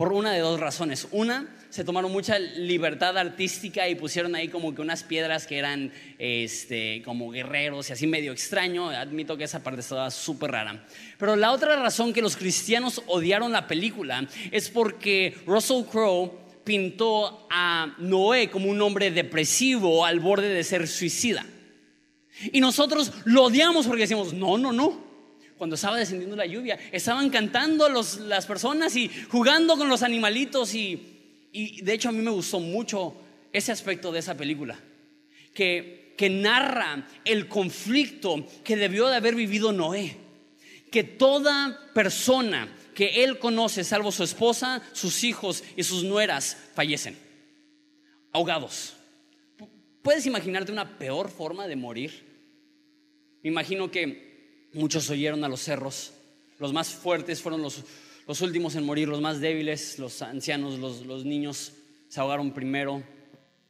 por 0.00 0.14
una 0.14 0.32
de 0.32 0.40
dos 0.40 0.58
razones. 0.58 1.08
Una, 1.10 1.46
se 1.68 1.84
tomaron 1.84 2.10
mucha 2.10 2.38
libertad 2.38 3.18
artística 3.18 3.86
y 3.86 3.96
pusieron 3.96 4.34
ahí 4.34 4.48
como 4.48 4.74
que 4.74 4.80
unas 4.80 5.02
piedras 5.02 5.46
que 5.46 5.58
eran 5.58 5.92
este, 6.18 7.02
como 7.04 7.30
guerreros 7.30 7.90
y 7.90 7.92
así 7.92 8.06
medio 8.06 8.32
extraño. 8.32 8.88
Admito 8.88 9.36
que 9.36 9.44
esa 9.44 9.62
parte 9.62 9.82
estaba 9.82 10.10
súper 10.10 10.52
rara. 10.52 10.86
Pero 11.18 11.36
la 11.36 11.52
otra 11.52 11.76
razón 11.76 12.14
que 12.14 12.22
los 12.22 12.38
cristianos 12.38 13.02
odiaron 13.08 13.52
la 13.52 13.66
película 13.66 14.26
es 14.50 14.70
porque 14.70 15.36
Russell 15.44 15.84
Crowe 15.84 16.32
pintó 16.64 17.46
a 17.50 17.94
Noé 17.98 18.48
como 18.48 18.70
un 18.70 18.80
hombre 18.80 19.10
depresivo 19.10 20.06
al 20.06 20.18
borde 20.18 20.48
de 20.48 20.64
ser 20.64 20.88
suicida. 20.88 21.44
Y 22.52 22.62
nosotros 22.62 23.12
lo 23.26 23.44
odiamos 23.44 23.86
porque 23.86 24.04
decimos, 24.04 24.32
no, 24.32 24.56
no, 24.56 24.72
no 24.72 25.09
cuando 25.60 25.74
estaba 25.74 25.98
descendiendo 25.98 26.36
la 26.36 26.46
lluvia. 26.46 26.78
Estaban 26.90 27.28
cantando 27.28 27.86
las 27.90 28.46
personas 28.46 28.96
y 28.96 29.10
jugando 29.28 29.76
con 29.76 29.90
los 29.90 30.02
animalitos 30.02 30.74
y, 30.74 31.48
y, 31.52 31.82
de 31.82 31.92
hecho 31.92 32.08
a 32.08 32.12
mí 32.12 32.22
me 32.22 32.30
gustó 32.30 32.60
mucho 32.60 33.14
ese 33.52 33.70
aspecto 33.70 34.10
de 34.10 34.20
esa 34.20 34.34
película, 34.38 34.80
que, 35.52 36.14
que 36.16 36.30
narra 36.30 37.06
el 37.26 37.46
conflicto 37.46 38.46
que 38.64 38.74
debió 38.74 39.08
de 39.08 39.16
haber 39.16 39.34
vivido 39.34 39.70
Noé, 39.70 40.16
que 40.90 41.04
toda 41.04 41.92
persona 41.92 42.74
que 42.94 43.22
él 43.22 43.38
conoce, 43.38 43.84
salvo 43.84 44.12
su 44.12 44.24
esposa, 44.24 44.80
sus 44.94 45.24
hijos 45.24 45.62
y 45.76 45.82
sus 45.82 46.04
nueras, 46.04 46.56
fallecen, 46.74 47.18
ahogados. 48.32 48.94
¿Puedes 50.00 50.24
imaginarte 50.24 50.72
una 50.72 50.96
peor 50.96 51.28
forma 51.28 51.66
de 51.66 51.76
morir? 51.76 52.24
Me 53.42 53.50
imagino 53.50 53.90
que 53.90 54.29
Muchos 54.72 55.10
oyeron 55.10 55.42
a 55.42 55.48
los 55.48 55.60
cerros. 55.60 56.12
Los 56.60 56.72
más 56.72 56.90
fuertes 56.90 57.42
fueron 57.42 57.62
los, 57.62 57.82
últimos 58.40 58.76
en 58.76 58.84
morir, 58.84 59.08
los 59.08 59.20
más 59.20 59.40
débiles, 59.40 59.98
los 59.98 60.22
ancianos, 60.22 60.78
los, 60.78 61.24
niños 61.24 61.72
se 62.08 62.20
ahogaron 62.20 62.52
primero, 62.52 63.02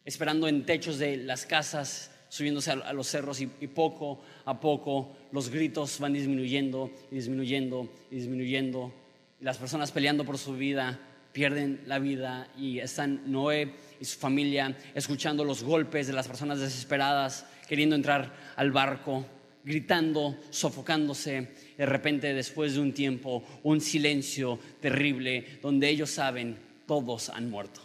esperando 0.05 0.49
en 0.49 0.67
techos 0.67 0.99
de 0.99 1.17
las 1.17 1.47
casas, 1.47 2.11
subiéndose 2.29 2.73
a, 2.73 2.93
los 2.93 3.07
cerros 3.07 3.41
y, 3.41 3.47
poco 3.47 4.21
a 4.45 4.61
poco 4.61 5.17
los 5.33 5.49
gritos 5.49 5.99
van 6.01 6.13
disminuyendo 6.13 6.91
y 7.11 7.15
disminuyendo 7.15 7.89
y 8.11 8.17
disminuyendo. 8.17 8.93
las 9.41 9.57
personas 9.57 9.93
peleando 9.93 10.25
por 10.25 10.37
su 10.37 10.55
vida 10.55 10.99
pierden 11.33 11.83
la 11.87 11.99
vida 11.99 12.49
y 12.59 12.81
están 12.81 13.23
Noé 13.31 13.73
y 14.01 14.05
su 14.05 14.19
familia 14.19 14.77
escuchando 14.95 15.45
los 15.45 15.63
golpes 15.63 16.09
de 16.09 16.13
las 16.13 16.29
personas 16.29 16.59
desesperadas, 16.59 17.47
queriendo 17.69 17.97
entrar 17.97 18.35
al 18.57 18.73
barco 18.73 19.25
gritando, 19.65 20.39
sofocándose. 20.51 21.49
De 21.77 21.87
repente, 21.87 22.35
después 22.35 22.75
de 22.75 22.81
un 22.81 22.93
tiempo, 22.93 23.45
un 23.63 23.81
silencio 23.81 24.59
terrible 24.81 25.59
donde 25.63 25.89
ellos 25.89 26.11
saben, 26.11 26.57
todos 26.87 27.29
han 27.29 27.51
muerto. 27.51 27.81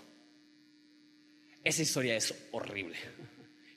Esa 1.64 1.82
historia 1.82 2.16
es 2.16 2.34
horrible. 2.52 2.96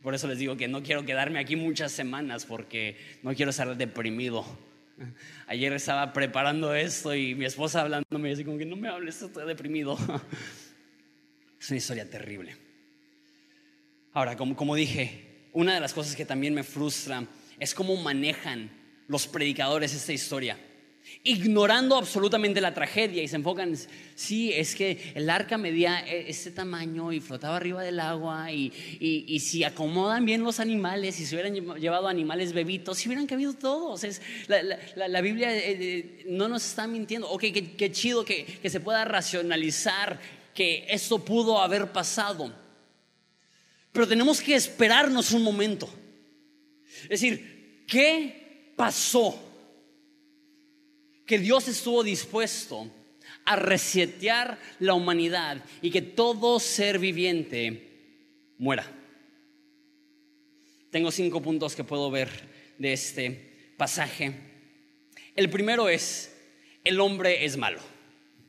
Por 0.02 0.14
eso 0.14 0.28
les 0.28 0.38
digo 0.38 0.57
que 0.57 0.69
no 0.69 0.83
quiero 0.83 1.05
quedarme 1.05 1.38
aquí 1.38 1.57
muchas 1.57 1.93
semanas 1.93 2.45
porque 2.45 2.97
no 3.23 3.35
quiero 3.35 3.50
estar 3.50 3.76
deprimido. 3.76 4.45
Ayer 5.47 5.73
estaba 5.73 6.12
preparando 6.12 6.75
esto 6.75 7.14
y 7.14 7.35
mi 7.35 7.45
esposa 7.45 7.81
hablándome 7.81 8.33
así 8.33 8.45
como 8.45 8.59
que 8.59 8.67
no 8.67 8.76
me 8.76 8.88
hables, 8.88 9.21
estoy 9.23 9.47
deprimido. 9.47 9.97
Es 11.61 11.71
una 11.71 11.78
historia 11.78 12.09
terrible. 12.09 12.57
Ahora, 14.12 14.37
como, 14.37 14.55
como 14.55 14.76
dije, 14.76 15.49
una 15.52 15.75
de 15.75 15.81
las 15.81 15.93
cosas 15.93 16.14
que 16.14 16.25
también 16.25 16.55
me 16.55 16.62
frustra 16.62 17.26
es 17.61 17.75
cómo 17.75 17.97
manejan 17.97 18.71
los 19.09 19.27
predicadores 19.27 19.95
esta 19.95 20.12
historia. 20.12 20.59
ignorando 21.25 21.97
absolutamente 21.97 22.61
la 22.61 22.75
tragedia 22.75 23.23
y 23.23 23.29
se 23.29 23.37
enfocan, 23.37 23.75
sí, 24.15 24.53
es 24.53 24.75
que 24.75 25.12
el 25.15 25.31
arca 25.31 25.57
medía 25.57 26.00
e-, 26.07 26.29
este 26.29 26.50
tamaño 26.50 27.12
y 27.12 27.21
flotaba 27.21 27.57
arriba 27.57 27.83
del 27.83 27.99
agua 27.99 28.53
y, 28.53 28.71
y, 29.00 29.41
si 29.41 29.65
acomodan 29.65 30.27
bien 30.27 30.43
los 30.43 30.61
animales, 30.61 31.19
y 31.19 31.25
si 31.25 31.35
hubieran 31.35 31.55
llevado 31.81 32.09
animales 32.09 32.53
bebitos, 32.53 32.99
si 32.99 33.09
hubieran 33.09 33.27
cabido 33.27 33.55
todos. 33.55 34.05
Es, 34.05 34.21
la, 34.49 34.62
la, 35.09 35.21
Biblia 35.23 35.55
eh, 35.57 35.79
eh, 35.81 36.25
no 36.29 36.47
nos 36.47 36.62
está 36.67 36.87
mintiendo. 36.87 37.27
Ok, 37.31 37.45
qué, 37.79 37.91
chido 37.91 38.23
que, 38.23 38.45
que 38.45 38.69
se 38.69 38.81
pueda 38.81 39.07
racionalizar 39.07 40.21
que 40.55 40.87
esto 40.91 41.25
pudo 41.25 41.62
haber 41.62 41.91
pasado. 41.91 42.53
Pero 43.93 44.07
tenemos 44.07 44.43
que 44.43 44.55
esperarnos 44.55 45.33
un 45.33 45.43
momento. 45.43 45.88
Es 47.05 47.21
decir, 47.21 47.85
¿qué 47.87 48.73
pasó? 48.76 49.49
que 51.28 51.38
Dios 51.38 51.69
estuvo 51.69 52.02
dispuesto 52.02 52.90
a 53.45 53.55
resetear 53.55 54.59
la 54.81 54.95
humanidad 54.95 55.62
y 55.83 55.90
que 55.90 56.00
todo 56.00 56.59
ser 56.59 56.99
viviente 56.99 57.87
muera. 58.57 58.90
Tengo 60.90 61.11
cinco 61.11 61.43
puntos 61.43 61.76
que 61.76 61.85
puedo 61.85 62.11
ver 62.11 62.31
de 62.78 62.95
este 62.95 63.75
pasaje. 63.76 64.33
El 65.37 65.50
primero 65.50 65.90
es, 65.90 66.35
el 66.83 66.99
hombre 66.99 67.45
es 67.45 67.59
malo. 67.59 67.81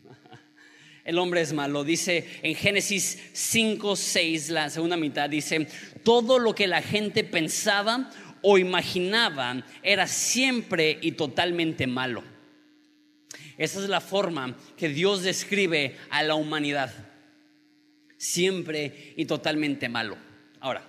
El 1.03 1.17
hombre 1.17 1.41
es 1.41 1.51
malo. 1.51 1.83
Dice 1.83 2.25
en 2.43 2.55
Génesis 2.55 3.19
5, 3.33 3.95
6, 3.95 4.49
la 4.49 4.69
segunda 4.69 4.95
mitad, 4.95 5.29
dice, 5.29 5.67
todo 6.03 6.39
lo 6.39 6.55
que 6.55 6.67
la 6.67 6.81
gente 6.81 7.23
pensaba 7.23 8.09
o 8.41 8.57
imaginaba 8.57 9.63
era 9.83 10.07
siempre 10.07 10.97
y 11.01 11.13
totalmente 11.13 11.87
malo. 11.87 12.23
Esa 13.57 13.81
es 13.81 13.89
la 13.89 13.99
forma 13.99 14.55
que 14.77 14.87
Dios 14.87 15.21
describe 15.21 15.97
a 16.09 16.23
la 16.23 16.35
humanidad. 16.35 16.93
Siempre 18.17 19.13
y 19.17 19.25
totalmente 19.25 19.89
malo. 19.89 20.17
Ahora, 20.59 20.83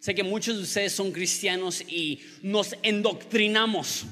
sé 0.00 0.14
que 0.14 0.22
muchos 0.22 0.56
de 0.56 0.62
ustedes 0.62 0.92
son 0.92 1.12
cristianos 1.12 1.82
y 1.82 2.20
nos 2.42 2.76
endoctrinamos. 2.82 4.06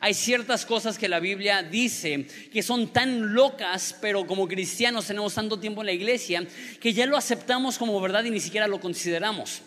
Hay 0.00 0.14
ciertas 0.14 0.64
cosas 0.64 0.96
que 0.96 1.08
la 1.08 1.18
Biblia 1.18 1.62
dice 1.64 2.26
que 2.52 2.62
son 2.62 2.92
tan 2.92 3.34
locas, 3.34 3.96
pero 4.00 4.26
como 4.26 4.46
cristianos 4.46 5.06
tenemos 5.06 5.34
tanto 5.34 5.58
tiempo 5.58 5.82
en 5.82 5.86
la 5.86 5.92
iglesia 5.92 6.46
que 6.80 6.92
ya 6.92 7.04
lo 7.06 7.16
aceptamos 7.16 7.78
como 7.78 8.00
verdad 8.00 8.24
y 8.24 8.30
ni 8.30 8.38
siquiera 8.38 8.68
lo 8.68 8.78
consideramos. 8.80 9.62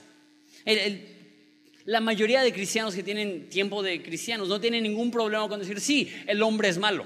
La 1.86 2.00
mayoría 2.00 2.42
de 2.42 2.54
cristianos 2.54 2.96
que 2.96 3.04
tienen 3.04 3.50
tiempo 3.50 3.82
de 3.82 4.02
cristianos 4.02 4.48
no 4.48 4.60
tienen 4.60 4.84
ningún 4.84 5.12
problema 5.12 5.48
con 5.48 5.60
decir, 5.60 5.80
sí, 5.80 6.12
el 6.28 6.42
hombre 6.44 6.70
es 6.70 6.78
malo. 6.78 7.06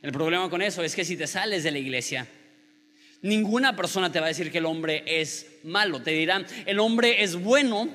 El 0.00 0.12
problema 0.12 0.50
con 0.50 0.62
eso 0.62 0.82
es 0.82 0.94
que 0.94 1.04
si 1.04 1.16
te 1.16 1.26
sales 1.26 1.62
de 1.62 1.70
la 1.70 1.78
iglesia, 1.78 2.26
ninguna 3.20 3.76
persona 3.76 4.10
te 4.10 4.18
va 4.18 4.26
a 4.26 4.28
decir 4.28 4.50
que 4.50 4.58
el 4.58 4.66
hombre 4.66 5.04
es 5.06 5.46
malo. 5.62 6.02
Te 6.02 6.10
dirán, 6.10 6.46
el 6.66 6.80
hombre 6.80 7.22
es 7.22 7.36
bueno 7.36 7.88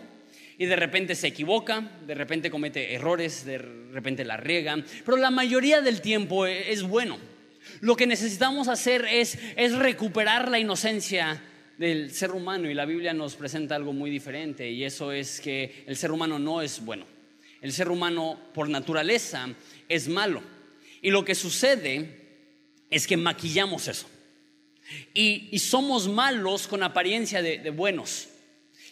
y 0.57 0.65
de 0.65 0.75
repente 0.75 1.15
se 1.15 1.27
equivoca, 1.27 1.81
de 2.05 2.15
repente 2.15 2.49
comete 2.49 2.93
errores, 2.93 3.45
de 3.45 3.57
repente 3.57 4.23
la 4.23 4.37
riega, 4.37 4.77
pero 5.05 5.17
la 5.17 5.31
mayoría 5.31 5.81
del 5.81 6.01
tiempo 6.01 6.45
es 6.45 6.83
bueno. 6.83 7.17
Lo 7.81 7.95
que 7.95 8.07
necesitamos 8.07 8.69
hacer 8.69 9.05
es, 9.05 9.37
es 9.55 9.73
recuperar 9.73 10.49
la 10.49 10.59
inocencia 10.59 11.41
del 11.77 12.11
ser 12.11 12.31
humano 12.31 12.69
y 12.69 12.73
la 12.73 12.85
Biblia 12.85 13.13
nos 13.13 13.35
presenta 13.35 13.75
algo 13.75 13.93
muy 13.93 14.09
diferente 14.09 14.69
y 14.69 14.83
eso 14.83 15.11
es 15.11 15.39
que 15.39 15.83
el 15.85 15.95
ser 15.95 16.11
humano 16.11 16.39
no 16.39 16.61
es 16.61 16.83
bueno. 16.83 17.05
El 17.61 17.73
ser 17.73 17.89
humano 17.89 18.39
por 18.53 18.69
naturaleza 18.69 19.49
es 19.89 20.07
malo. 20.07 20.41
Y 21.01 21.11
lo 21.11 21.23
que 21.23 21.35
sucede 21.35 22.27
es 22.89 23.07
que 23.07 23.17
maquillamos 23.17 23.87
eso. 23.87 24.07
Y, 25.13 25.57
somos 25.59 26.07
malos 26.07 26.67
con 26.67 26.81
apariencia 26.81 27.41
de, 27.41 27.69
buenos. 27.71 28.29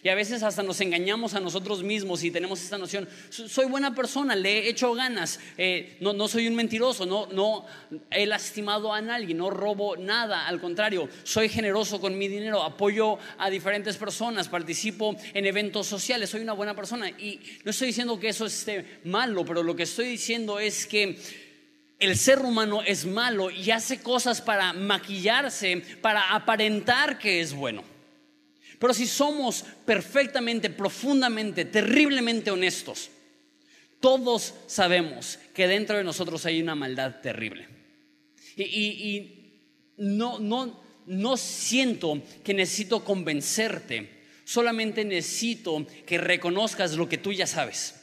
Y 0.06 0.10
a 0.10 0.13
veces 0.13 0.44
hasta 0.44 0.62
nos 0.62 0.80
engañamos 0.82 1.34
a 1.34 1.39
nosotros 1.39 1.82
mismos 1.82 2.24
y 2.24 2.30
tenemos 2.30 2.62
esta 2.62 2.78
noción, 2.78 3.10
soy 3.32 3.65
buena 3.65 3.96
persona, 3.96 4.36
le 4.36 4.60
he 4.60 4.70
hecho 4.70 4.94
ganas, 4.94 5.39
eh, 5.58 5.98
no, 6.00 6.13
no, 6.13 6.28
soy 6.28 6.48
un 6.48 6.54
mentiroso, 6.54 7.08
no, 7.08 7.26
no 7.32 7.65
he 8.12 8.28
lastimado 8.28 8.94
a 8.94 9.02
nadie, 9.02 9.34
no 9.34 9.50
robo 9.50 9.98
nada, 9.98 10.46
al 10.46 10.62
contrario, 10.62 11.10
soy 11.24 11.50
generoso 11.50 12.00
con 12.00 12.15
mi 12.20 12.28
dinero, 12.28 12.62
apoyo 12.62 13.18
a 13.39 13.50
diferentes 13.50 13.98
personas, 13.98 14.48
participo 14.48 15.15
en 15.34 15.48
eventos 15.48 15.88
sociales, 15.88 16.30
soy 16.30 16.41
una 16.41 16.54
buena 16.54 16.76
persona. 16.76 17.10
Y 17.10 17.39
no 17.63 17.72
estoy 17.72 17.88
diciendo 17.88 18.20
que 18.20 18.30
eso 18.30 18.46
esté 18.46 19.00
malo, 19.06 19.44
pero 19.44 19.63
lo 19.63 19.76
que 19.76 19.84
estoy 19.84 20.06
diciendo 20.06 20.60
es 20.60 20.86
que 20.86 21.18
el 21.98 22.15
ser 22.15 22.41
humano 22.41 22.84
es 22.84 23.08
malo 23.08 23.50
y 23.50 23.72
hace 23.72 24.04
cosas 24.04 24.39
para 24.39 24.72
maquillarse, 24.72 25.82
para 26.04 26.30
aparentar 26.36 27.18
que 27.18 27.41
es 27.41 27.56
bueno. 27.56 27.94
Pero 28.79 28.93
si 28.93 29.07
somos 29.07 29.63
perfectamente, 29.85 30.69
profundamente, 30.69 31.65
terriblemente 31.65 32.51
honestos, 32.51 33.09
todos 33.99 34.53
sabemos 34.67 35.39
que 35.53 35.67
dentro 35.67 35.97
de 35.97 36.03
nosotros 36.03 36.45
hay 36.45 36.61
una 36.61 36.75
maldad 36.75 37.21
terrible. 37.21 37.67
Y, 38.57 39.31
no, 39.97 40.39
no, 40.39 40.83
no 41.05 41.38
siento 41.38 42.21
que 42.43 42.53
necesito 42.53 43.03
convencerte, 43.03 44.23
solamente 44.43 45.05
necesito 45.05 45.85
que 46.05 46.17
reconozcas 46.17 46.95
lo 46.95 47.07
que 47.07 47.17
tú 47.17 47.31
ya 47.31 47.47
sabes, 47.47 47.95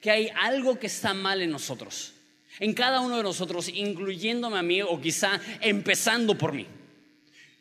que 0.00 0.10
hay 0.10 0.28
algo 0.40 0.78
que 0.78 0.86
está 0.86 1.14
mal 1.14 1.40
en 1.40 1.50
nosotros 1.50 2.14
en 2.60 2.72
cada 2.72 3.00
uno 3.00 3.16
de 3.16 3.22
nosotros, 3.22 3.68
incluyéndome 3.68 4.58
a 4.58 4.62
mí 4.62 4.82
o 4.82 5.00
quizá 5.00 5.40
empezando 5.60 6.36
por 6.36 6.52
mí. 6.52 6.66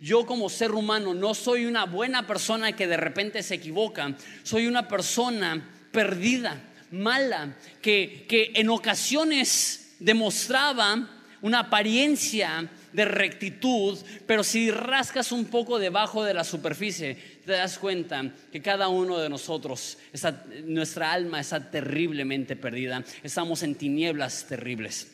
Yo 0.04 0.26
como 0.26 0.50
ser 0.50 0.74
humano 0.74 1.14
no 1.14 1.34
soy 1.34 1.66
una 1.66 1.86
buena 1.86 2.28
persona 2.28 2.74
que 2.74 2.88
de 2.88 2.98
repente 2.98 3.42
se 3.42 3.56
equivoca, 3.56 4.14
soy 4.44 4.68
una 4.68 4.86
persona 4.86 5.66
perdida, 5.94 6.62
mala, 6.92 7.56
que, 7.82 8.26
que 8.28 8.52
en 8.56 8.68
ocasiones 8.68 9.96
demostraba 10.00 11.10
una 11.42 11.60
apariencia 11.60 12.70
de 12.92 13.06
rectitud, 13.06 13.98
pero 14.28 14.44
si 14.44 14.72
rascas 14.72 15.32
un 15.32 15.46
poco 15.46 15.80
debajo 15.80 16.26
de 16.26 16.34
la 16.34 16.44
superficie, 16.44 17.16
te 17.46 17.54
das 17.54 17.80
cuenta 17.80 18.30
que 18.52 18.62
cada 18.62 18.90
uno 18.90 19.18
de 19.20 19.30
nosotros, 19.30 19.98
nuestra 20.66 21.14
alma 21.14 21.40
está 21.40 21.72
terriblemente 21.72 22.58
perdida, 22.58 23.06
estamos 23.24 23.64
en 23.64 23.76
tinieblas 23.76 24.48
terribles. 24.50 25.14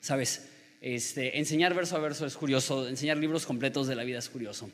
Sabes, 0.00 0.48
este, 0.80 1.38
enseñar 1.38 1.74
verso 1.74 1.96
a 1.96 2.00
verso 2.00 2.24
es 2.26 2.36
curioso, 2.36 2.88
enseñar 2.88 3.16
libros 3.16 3.46
completos 3.46 3.88
de 3.88 3.96
la 3.96 4.04
vida 4.04 4.18
es 4.18 4.28
curioso. 4.28 4.70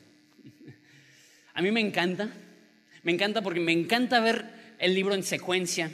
A 1.53 1.61
mí 1.61 1.71
me 1.71 1.79
encanta, 1.79 2.29
me 3.03 3.11
encanta 3.11 3.41
porque 3.41 3.59
me 3.59 3.71
encanta 3.71 4.19
ver 4.19 4.45
el 4.77 4.93
libro 4.93 5.15
en 5.15 5.23
secuencia. 5.23 5.91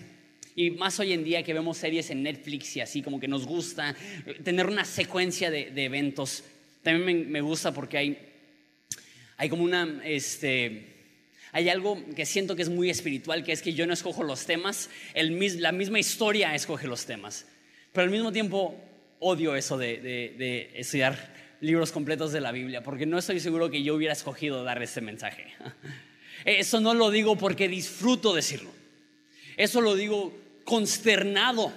Y 0.54 0.72
más 0.72 1.00
hoy 1.00 1.14
en 1.14 1.24
día 1.24 1.44
que 1.44 1.54
vemos 1.54 1.78
series 1.78 2.10
en 2.10 2.24
Netflix 2.24 2.76
y 2.76 2.82
así, 2.82 3.02
como 3.02 3.20
que 3.20 3.28
nos 3.28 3.46
gusta 3.46 3.96
tener 4.44 4.68
una 4.68 4.84
secuencia 4.84 5.50
de, 5.50 5.72
eventos. 5.76 6.44
También 6.82 7.32
me, 7.32 7.42
gusta 7.42 7.74
porque 7.74 7.98
hay, 7.98 8.18
hay 9.38 9.50
como 9.50 9.64
una, 9.64 10.02
este, 10.04 10.88
hay 11.54 11.70
algo 11.70 12.04
que 12.16 12.26
siento 12.26 12.56
que 12.56 12.64
es 12.64 12.70
muy 12.70 12.90
espiritual, 12.90 13.46
que 13.46 13.54
es 13.54 13.62
que 13.62 13.74
yo 13.74 13.88
no 13.88 13.94
escojo 13.94 14.24
los 14.24 14.46
temas, 14.46 14.90
el, 15.14 15.62
la 15.62 15.72
misma 15.72 16.00
historia 16.00 16.54
escoge 16.54 16.88
los 16.88 17.06
temas. 17.06 17.46
Pero 17.94 18.06
al 18.06 18.12
mismo 18.12 18.34
tiempo 18.34 18.76
odio 19.22 19.56
eso 19.56 19.78
de, 19.78 20.72
estudiar 20.74 21.34
libros 21.62 21.92
completos 21.92 22.32
de 22.32 22.42
la 22.42 22.52
Biblia, 22.52 22.84
porque 22.84 23.06
no 23.06 23.20
estoy 23.20 23.40
seguro 23.40 23.70
que 23.70 23.84
yo 23.84 23.96
hubiera 23.96 24.14
escogido 24.14 24.64
dar 24.64 24.82
este 24.82 25.00
mensaje. 25.00 25.54
Eso 26.46 26.82
no 26.82 26.96
lo 26.96 27.12
digo 27.12 27.36
porque 27.36 27.68
disfruto 27.68 28.34
decirlo. 28.34 28.72
Eso 29.58 29.80
lo 29.80 29.94
digo 29.94 30.36
consternado 30.64 31.72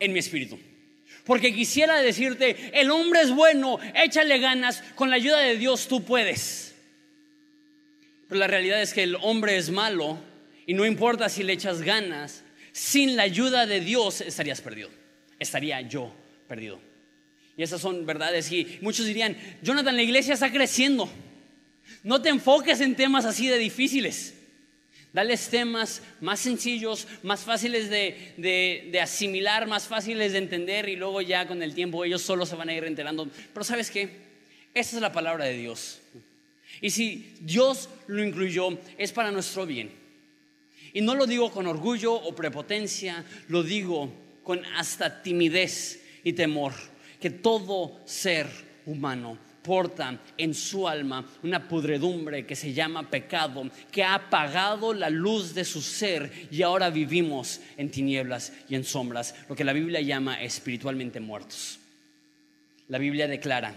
en 0.00 0.12
mi 0.12 0.18
espíritu. 0.18 0.58
Porque 1.24 1.54
quisiera 1.54 2.00
decirte, 2.00 2.72
el 2.72 2.90
hombre 2.90 3.20
es 3.20 3.30
bueno, 3.30 3.78
échale 3.94 4.40
ganas, 4.40 4.82
con 4.96 5.10
la 5.10 5.16
ayuda 5.16 5.38
de 5.38 5.56
Dios 5.56 5.86
tú 5.86 6.02
puedes. 6.02 6.74
Pero 8.26 8.40
la 8.40 8.48
realidad 8.48 8.82
es 8.82 8.92
que 8.92 9.04
el 9.04 9.16
hombre 9.22 9.56
es 9.56 9.70
malo 9.70 10.18
y 10.66 10.74
no 10.74 10.84
importa 10.84 11.28
si 11.28 11.44
le 11.44 11.52
echas 11.52 11.82
ganas, 11.82 12.42
sin 12.72 13.14
la 13.14 13.22
ayuda 13.22 13.64
de 13.66 13.78
Dios 13.78 14.22
estarías 14.22 14.60
perdido. 14.60 14.90
Estaría 15.38 15.80
yo 15.82 16.12
perdido. 16.48 16.80
Y 17.56 17.62
esas 17.62 17.80
son 17.80 18.06
verdades 18.06 18.50
y 18.52 18.78
muchos 18.80 19.06
dirían, 19.06 19.36
Jonathan, 19.62 19.96
la 19.96 20.02
iglesia 20.02 20.34
está 20.34 20.50
creciendo. 20.50 21.10
No 22.04 22.22
te 22.22 22.28
enfoques 22.28 22.80
en 22.80 22.94
temas 22.94 23.24
así 23.24 23.48
de 23.48 23.58
difíciles. 23.58 24.34
Dales 25.12 25.48
temas 25.48 26.02
más 26.20 26.38
sencillos, 26.38 27.08
más 27.22 27.40
fáciles 27.40 27.90
de, 27.90 29.00
asimilar, 29.02 29.66
más 29.66 29.88
fáciles 29.88 30.32
de 30.32 30.38
entender 30.38 30.88
y 30.88 30.96
luego 30.96 31.20
ya 31.20 31.48
con 31.48 31.62
el 31.62 31.74
tiempo 31.74 32.04
ellos 32.04 32.22
solo 32.22 32.46
se 32.46 32.56
van 32.56 32.68
a 32.68 32.74
ir 32.74 32.84
enterando. 32.84 33.28
Pero 33.52 33.64
sabes 33.64 33.90
qué? 33.90 34.08
Esa 34.74 34.96
es 34.96 35.02
la 35.02 35.12
palabra 35.12 35.46
de 35.46 35.56
Dios. 35.56 36.00
Y 36.80 36.90
si 36.90 37.34
Dios 37.40 37.88
lo 38.06 38.22
incluyó, 38.22 38.78
es 38.98 39.10
para 39.10 39.32
nuestro 39.32 39.66
bien. 39.66 39.90
Y 40.92 41.00
no 41.00 41.16
lo 41.16 41.26
digo 41.26 41.50
con 41.50 41.66
orgullo 41.66 42.14
o 42.14 42.36
prepotencia, 42.36 43.24
lo 43.48 43.64
digo 43.64 44.12
con 44.44 44.64
hasta 44.76 45.22
timidez 45.22 46.04
y 46.28 46.34
temor, 46.34 46.74
que 47.18 47.30
todo 47.30 48.00
ser 48.04 48.46
humano 48.84 49.38
porta 49.62 50.20
en 50.36 50.52
su 50.54 50.86
alma 50.86 51.26
una 51.42 51.66
pudredumbre 51.66 52.44
que 52.44 52.54
se 52.54 52.74
llama 52.74 53.08
pecado, 53.08 53.68
que 53.90 54.04
ha 54.04 54.14
apagado 54.14 54.92
la 54.92 55.08
luz 55.08 55.54
de 55.54 55.64
su 55.64 55.80
ser 55.80 56.30
y 56.50 56.62
ahora 56.62 56.90
vivimos 56.90 57.60
en 57.78 57.90
tinieblas 57.90 58.52
y 58.68 58.74
en 58.74 58.84
sombras, 58.84 59.34
lo 59.48 59.56
que 59.56 59.64
la 59.64 59.72
Biblia 59.72 60.02
llama 60.02 60.42
espiritualmente 60.42 61.18
muertos. 61.18 61.78
La 62.88 62.98
Biblia 62.98 63.26
declara, 63.26 63.74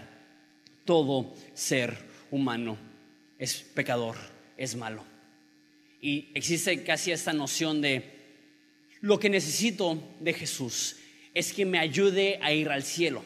todo 0.84 1.34
ser 1.54 1.96
humano 2.30 2.76
es 3.38 3.62
pecador, 3.74 4.16
es 4.58 4.76
malo. 4.76 5.04
Y 6.02 6.28
existe 6.34 6.82
casi 6.84 7.12
esta 7.12 7.32
noción 7.32 7.80
de 7.80 8.12
lo 9.00 9.18
que 9.18 9.30
necesito 9.30 10.02
de 10.20 10.34
Jesús 10.34 10.96
es 11.34 11.52
que 11.52 11.64
me 11.64 11.78
ayude 11.78 12.38
a 12.42 12.52
ir 12.52 12.68
al 12.68 12.82
cielo, 12.82 13.24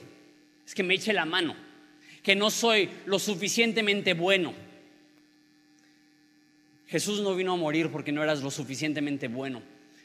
es 0.66 0.74
que 0.74 0.82
me 0.82 0.94
eche 0.94 1.12
la 1.12 1.24
mano 1.24 1.66
que 2.26 2.34
no 2.34 2.50
soy 2.50 2.90
lo 3.04 3.20
suficientemente 3.20 4.12
bueno. 4.12 4.52
Jesús 6.88 7.20
no 7.20 7.36
vino 7.36 7.52
a 7.52 7.56
morir 7.56 7.88
porque 7.92 8.10
no 8.10 8.20
eras 8.20 8.42
lo 8.42 8.50
suficientemente 8.50 9.28
bueno. 9.28 9.62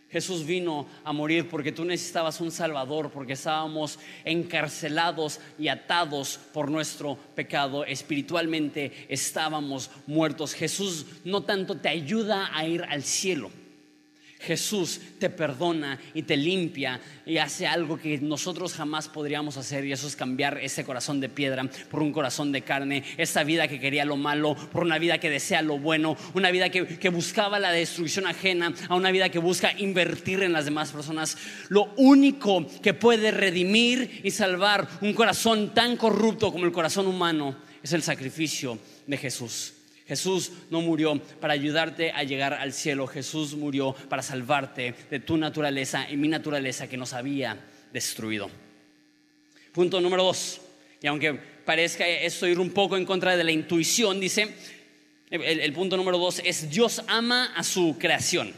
Jesús 0.08 0.46
vino 0.46 0.86
a 1.04 1.14
morir 1.14 1.50
porque 1.50 1.72
tú 1.72 1.84
necesitabas 1.84 2.40
un 2.40 2.52
Salvador, 2.52 3.10
porque 3.10 3.34
estábamos 3.34 3.98
encarcelados 4.24 5.40
y 5.58 5.70
atados 5.70 6.40
por 6.54 6.70
nuestro 6.70 7.18
pecado. 7.34 7.86
Espiritualmente 7.86 9.08
estábamos 9.10 9.90
muertos. 10.06 10.54
Jesús 10.54 11.08
no 11.24 11.42
tanto 11.42 11.78
te 11.78 11.90
ayuda 11.90 12.56
a 12.56 12.68
ir 12.68 12.84
al 12.84 13.02
cielo, 13.02 13.50
Jesús 14.42 15.00
te 15.20 15.30
perdona 15.30 16.00
y 16.14 16.24
te 16.24 16.36
limpia 16.36 17.00
y 17.26 17.38
hace 17.38 17.68
algo 17.68 17.98
que 17.98 18.18
nosotros 18.20 18.74
jamás 18.74 19.08
podríamos 19.08 19.58
hacer 19.58 19.86
y 19.86 19.92
eso 19.92 20.08
es 20.08 20.16
cambiar 20.16 20.58
ese 20.62 20.84
corazón 20.84 21.20
de 21.20 21.30
piedra 21.30 21.64
por 21.90 22.02
un 22.02 22.12
corazón 22.12 22.52
de 22.52 22.64
carne, 22.64 23.04
esa 23.18 23.44
vida 23.44 23.68
que 23.68 23.80
quería 23.80 24.04
lo 24.04 24.18
malo 24.18 24.56
por 24.56 24.84
una 24.84 24.98
vida 24.98 25.20
que 25.20 25.30
desea 25.30 25.62
lo 25.62 25.78
bueno, 25.78 26.18
una 26.34 26.52
vida 26.52 26.70
que, 26.70 27.10
buscaba 27.12 27.60
la 27.60 27.72
destrucción 27.72 28.26
ajena 28.26 28.74
a 28.88 28.96
una 28.96 29.12
vida 29.12 29.30
que 29.30 29.38
busca 29.38 29.74
invertir 29.78 30.42
en 30.44 30.54
las 30.54 30.66
demás 30.66 30.92
personas. 30.92 31.38
Lo 31.70 31.94
único 31.98 32.66
que 32.82 32.94
puede 32.94 33.32
redimir 33.32 34.22
y 34.24 34.32
salvar 34.32 34.88
un 35.02 35.14
corazón 35.14 35.74
tan 35.74 35.98
corrupto 35.98 36.52
como 36.52 36.66
el 36.66 36.72
corazón 36.72 37.08
humano 37.08 37.58
es 37.84 37.94
el 37.94 38.02
sacrificio 38.02 38.80
de 39.06 39.18
Jesús. 39.18 39.74
Jesús 40.12 40.52
no 40.70 40.82
murió 40.82 41.18
para 41.40 41.54
ayudarte 41.54 42.12
a 42.12 42.26
llegar 42.26 42.54
al 42.54 42.74
cielo, 42.74 43.08
Jesús 43.08 43.56
murió 43.56 43.94
para 44.10 44.22
salvarte 44.22 44.94
de 45.10 45.22
tu 45.22 45.38
naturaleza 45.38 46.06
y 46.12 46.18
mi 46.18 46.28
naturaleza 46.28 46.90
que 46.90 46.98
nos 46.98 47.14
había 47.14 47.58
destruido. 47.94 48.50
Punto 49.72 50.02
número 50.02 50.26
dos, 50.26 50.60
y 51.02 51.08
aunque 51.08 51.34
parezca 51.64 52.06
esto 52.06 52.46
ir 52.46 52.60
un 52.60 52.72
poco 52.72 52.98
en 52.98 53.06
contra 53.06 53.38
de 53.38 53.46
la 53.46 53.54
intuición, 53.54 54.20
dice, 54.20 54.54
el, 55.30 55.72
punto 55.72 55.96
número 55.96 56.18
dos 56.18 56.42
es 56.44 56.70
Dios 56.70 57.02
ama 57.08 57.54
a 57.56 57.64
su 57.64 57.96
creación. 57.98 58.52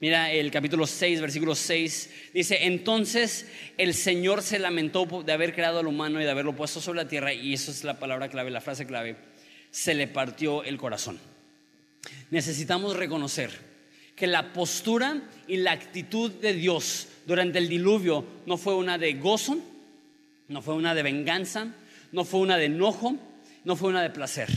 Mira 0.00 0.32
el 0.32 0.50
capítulo 0.50 0.86
6, 0.86 1.20
versículo 1.20 1.54
6, 1.54 2.10
dice, 2.32 2.64
entonces 2.64 3.46
el 3.76 3.92
Señor 3.92 4.40
se 4.40 4.58
lamentó 4.58 5.04
de 5.04 5.32
haber 5.32 5.54
creado 5.54 5.80
al 5.80 5.86
humano 5.86 6.18
y 6.18 6.24
de 6.24 6.30
haberlo 6.30 6.56
puesto 6.56 6.80
sobre 6.80 7.02
la 7.02 7.08
tierra, 7.08 7.34
y 7.34 7.52
eso 7.52 7.70
es 7.70 7.84
la 7.84 7.98
palabra 7.98 8.30
clave, 8.30 8.50
la 8.50 8.62
frase 8.62 8.86
clave 8.86 9.16
se 9.70 9.94
le 9.94 10.08
partió 10.08 10.62
el 10.64 10.76
corazón. 10.78 11.18
Necesitamos 12.30 12.96
reconocer 12.96 13.50
que 14.14 14.26
la 14.26 14.52
postura 14.52 15.22
y 15.46 15.58
la 15.58 15.72
actitud 15.72 16.30
de 16.30 16.52
Dios 16.52 17.08
durante 17.26 17.58
el 17.58 17.68
diluvio 17.68 18.24
no 18.46 18.56
fue 18.56 18.74
una 18.74 18.98
de 18.98 19.14
gozo, 19.14 19.58
no 20.48 20.62
fue 20.62 20.74
una 20.74 20.94
de 20.94 21.02
venganza, 21.02 21.68
no 22.12 22.24
fue 22.24 22.40
una 22.40 22.56
de 22.56 22.66
enojo, 22.66 23.16
no 23.64 23.76
fue 23.76 23.90
una 23.90 24.02
de 24.02 24.10
placer, 24.10 24.48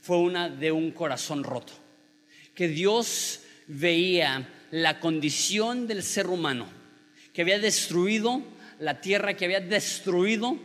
fue 0.00 0.18
una 0.18 0.48
de 0.48 0.72
un 0.72 0.90
corazón 0.90 1.44
roto. 1.44 1.72
Que 2.54 2.68
Dios 2.68 3.40
veía 3.66 4.48
la 4.70 5.00
condición 5.00 5.86
del 5.86 6.02
ser 6.02 6.26
humano, 6.26 6.66
que 7.32 7.42
había 7.42 7.58
destruido 7.58 8.42
la 8.78 9.00
tierra, 9.00 9.34
que 9.34 9.44
había 9.44 9.60
destruido 9.60 10.58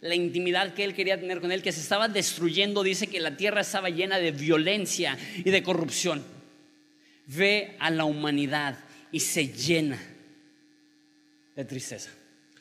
la 0.00 0.14
intimidad 0.14 0.74
que 0.74 0.84
él 0.84 0.94
quería 0.94 1.20
tener 1.20 1.40
con 1.40 1.52
él, 1.52 1.62
que 1.62 1.72
se 1.72 1.80
estaba 1.80 2.08
destruyendo, 2.08 2.82
dice 2.82 3.06
que 3.06 3.20
la 3.20 3.36
tierra 3.36 3.60
estaba 3.60 3.90
llena 3.90 4.18
de 4.18 4.32
violencia 4.32 5.18
y 5.36 5.50
de 5.50 5.62
corrupción. 5.62 6.24
Ve 7.26 7.76
a 7.78 7.90
la 7.90 8.04
humanidad 8.04 8.78
y 9.12 9.20
se 9.20 9.48
llena 9.48 9.98
de 11.54 11.64
tristeza. 11.64 12.10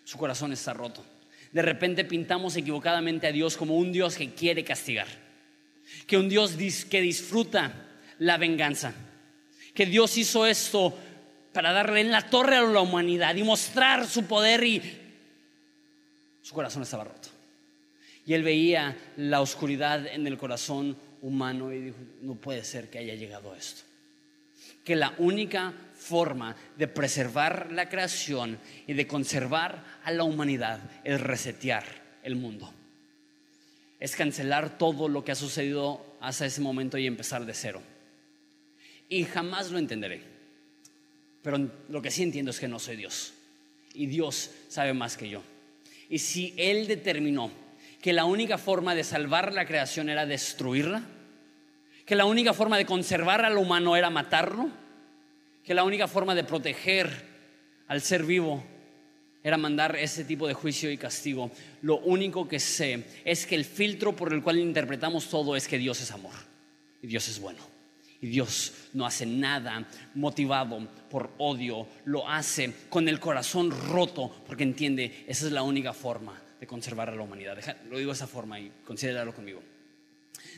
Su 0.03 0.17
corazón 0.17 0.51
está 0.51 0.73
roto. 0.73 1.05
De 1.51 1.61
repente 1.61 2.03
pintamos 2.05 2.55
equivocadamente 2.57 3.27
a 3.27 3.31
Dios 3.31 3.57
como 3.57 3.77
un 3.77 3.91
Dios 3.91 4.15
que 4.15 4.31
quiere 4.33 4.63
castigar, 4.63 5.07
que 6.05 6.17
un 6.17 6.29
Dios 6.29 6.55
que 6.89 7.01
disfruta 7.01 7.73
la 8.19 8.37
venganza, 8.37 8.93
que 9.73 9.85
Dios 9.85 10.17
hizo 10.17 10.45
esto 10.45 10.97
para 11.53 11.71
darle 11.71 12.01
en 12.01 12.11
la 12.11 12.29
torre 12.29 12.57
a 12.57 12.61
la 12.61 12.81
humanidad 12.81 13.35
y 13.35 13.43
mostrar 13.43 14.07
su 14.07 14.25
poder 14.25 14.63
y 14.63 14.98
su 16.49 16.55
corazón 16.55 16.81
estaba 16.81 17.03
roto. 17.03 17.29
Y 18.25 18.33
él 18.33 18.41
veía 18.41 18.97
la 19.17 19.39
oscuridad 19.39 20.07
en 20.07 20.25
el 20.25 20.35
corazón 20.35 20.97
humano 21.21 21.71
y 21.71 21.79
dijo, 21.79 21.97
no 22.23 22.33
puede 22.33 22.63
ser 22.63 22.89
que 22.89 22.97
haya 22.97 23.13
llegado 23.13 23.55
esto. 23.55 23.83
Que 24.83 24.95
la 24.95 25.13
única 25.19 25.75
forma 25.93 26.55
de 26.75 26.87
preservar 26.87 27.71
la 27.71 27.87
creación 27.87 28.57
y 28.87 28.93
de 28.93 29.05
conservar 29.05 29.83
a 30.03 30.11
la 30.11 30.23
humanidad 30.23 30.79
es 31.03 31.21
resetear 31.21 31.85
el 32.23 32.35
mundo. 32.35 32.73
Es 33.99 34.15
cancelar 34.15 34.79
todo 34.79 35.07
lo 35.07 35.23
que 35.23 35.33
ha 35.33 35.35
sucedido 35.35 36.03
hasta 36.19 36.47
ese 36.47 36.61
momento 36.61 36.97
y 36.97 37.05
empezar 37.05 37.45
de 37.45 37.53
cero. 37.53 37.83
Y 39.07 39.23
jamás 39.25 39.69
lo 39.69 39.77
entenderé. 39.77 40.23
Pero 41.43 41.69
lo 41.89 42.01
que 42.01 42.09
sí 42.09 42.23
entiendo 42.23 42.49
es 42.49 42.59
que 42.59 42.67
no 42.67 42.79
soy 42.79 42.95
Dios. 42.95 43.33
Y 43.93 44.07
Dios 44.07 44.49
sabe 44.67 44.95
más 44.95 45.15
que 45.15 45.29
yo. 45.29 45.43
Y 46.09 46.19
si 46.19 46.53
Él 46.57 46.87
determinó 46.87 47.51
que 48.01 48.13
la 48.13 48.25
única 48.25 48.57
forma 48.57 48.95
de 48.95 49.03
salvar 49.03 49.53
la 49.53 49.65
creación 49.65 50.09
era 50.09 50.25
destruirla, 50.25 51.03
que 52.05 52.15
la 52.15 52.25
única 52.25 52.53
forma 52.53 52.77
de 52.77 52.85
conservar 52.85 53.45
al 53.45 53.57
humano 53.57 53.95
era 53.95 54.09
matarlo, 54.09 54.69
que 55.63 55.73
la 55.73 55.83
única 55.83 56.07
forma 56.07 56.33
de 56.33 56.43
proteger 56.43 57.29
al 57.87 58.01
ser 58.01 58.23
vivo 58.23 58.63
era 59.43 59.57
mandar 59.57 59.95
ese 59.95 60.25
tipo 60.25 60.47
de 60.47 60.53
juicio 60.53 60.91
y 60.91 60.97
castigo. 60.97 61.51
Lo 61.81 61.99
único 61.99 62.47
que 62.47 62.59
sé 62.59 63.05
es 63.23 63.45
que 63.45 63.55
el 63.55 63.65
filtro 63.65 64.15
por 64.15 64.33
el 64.33 64.41
cual 64.41 64.57
interpretamos 64.57 65.29
todo 65.29 65.55
es 65.55 65.67
que 65.67 65.77
Dios 65.77 66.01
es 66.01 66.11
amor 66.11 66.33
y 67.01 67.07
Dios 67.07 67.27
es 67.27 67.39
bueno. 67.39 67.59
Y 68.21 68.27
Dios 68.27 68.73
no 68.93 69.05
hace 69.05 69.25
nada 69.25 69.87
motivado 70.13 70.87
por 71.09 71.31
odio, 71.37 71.87
lo 72.05 72.27
hace 72.27 72.73
con 72.89 73.07
el 73.07 73.19
corazón 73.19 73.71
roto 73.71 74.31
porque 74.45 74.63
entiende, 74.63 75.25
esa 75.27 75.47
es 75.47 75.51
la 75.51 75.63
única 75.63 75.93
forma 75.93 76.39
de 76.59 76.67
conservar 76.67 77.09
a 77.09 77.15
la 77.15 77.21
humanidad. 77.21 77.57
lo 77.89 77.97
digo 77.97 78.11
de 78.11 78.15
esa 78.15 78.27
forma 78.27 78.59
y 78.59 78.71
considéralo 78.85 79.33
conmigo. 79.33 79.61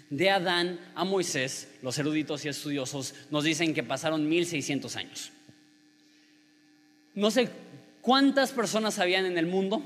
De 0.10 0.30
Adán 0.30 0.80
a 0.96 1.04
Moisés, 1.04 1.70
los 1.82 1.98
eruditos 1.98 2.44
y 2.46 2.50
estudiosos 2.50 3.16
nos 3.30 3.44
dicen 3.44 3.74
que 3.74 3.84
pasaron 3.84 4.28
1600 4.28 4.96
años. 4.96 5.32
No 7.16 7.32
sé 7.32 7.50
cuántas 8.02 8.52
personas 8.52 9.00
habían 9.00 9.26
en 9.26 9.38
el 9.38 9.46
mundo, 9.46 9.82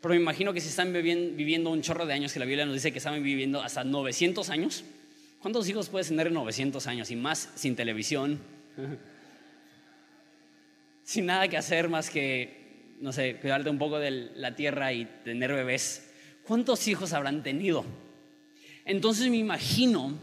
pero 0.00 0.14
me 0.14 0.20
imagino 0.20 0.52
que 0.52 0.60
si 0.60 0.68
están 0.68 0.92
viviendo 0.92 1.70
un 1.70 1.82
chorro 1.82 2.06
de 2.06 2.14
años, 2.14 2.32
que 2.32 2.38
la 2.38 2.46
Biblia 2.46 2.64
nos 2.64 2.74
dice 2.74 2.92
que 2.92 2.98
estaban 2.98 3.22
viviendo 3.22 3.62
hasta 3.62 3.84
900 3.84 4.50
años, 4.50 4.84
¿Cuántos 5.40 5.66
hijos 5.70 5.88
puedes 5.88 6.08
tener 6.08 6.26
en 6.26 6.34
900 6.34 6.86
años 6.86 7.10
y 7.10 7.16
más 7.16 7.48
sin 7.54 7.74
televisión? 7.74 8.38
Sin 11.10 11.26
nada 11.26 11.48
que 11.48 11.56
hacer 11.56 11.88
más 11.88 12.08
que, 12.08 12.94
no 13.00 13.12
sé, 13.12 13.34
cuidarte 13.40 13.68
un 13.68 13.78
poco 13.78 13.98
de 13.98 14.30
la 14.36 14.54
tierra 14.54 14.92
y 14.92 15.06
tener 15.24 15.52
bebés. 15.52 16.08
¿Cuántos 16.46 16.86
hijos 16.86 17.12
habrán 17.12 17.42
tenido? 17.42 17.84
Entonces 18.84 19.28
me 19.28 19.38
imagino 19.38 20.16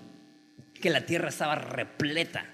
que 0.81 0.89
la 0.89 1.05
tierra 1.05 1.27
estaba 1.27 1.55
repleta 1.55 2.45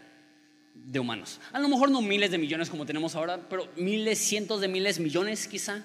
de 0.73 0.99
humanos. 0.99 1.39
A 1.51 1.59
lo 1.59 1.69
mejor 1.69 1.91
no 1.91 2.01
miles 2.01 2.31
de 2.31 2.39
millones 2.39 2.71
como 2.71 2.87
tenemos 2.87 3.13
ahora, 3.13 3.39
pero 3.47 3.69
miles, 3.75 4.17
cientos 4.17 4.61
de 4.61 4.67
miles, 4.67 4.99
millones 4.99 5.47
quizá. 5.47 5.83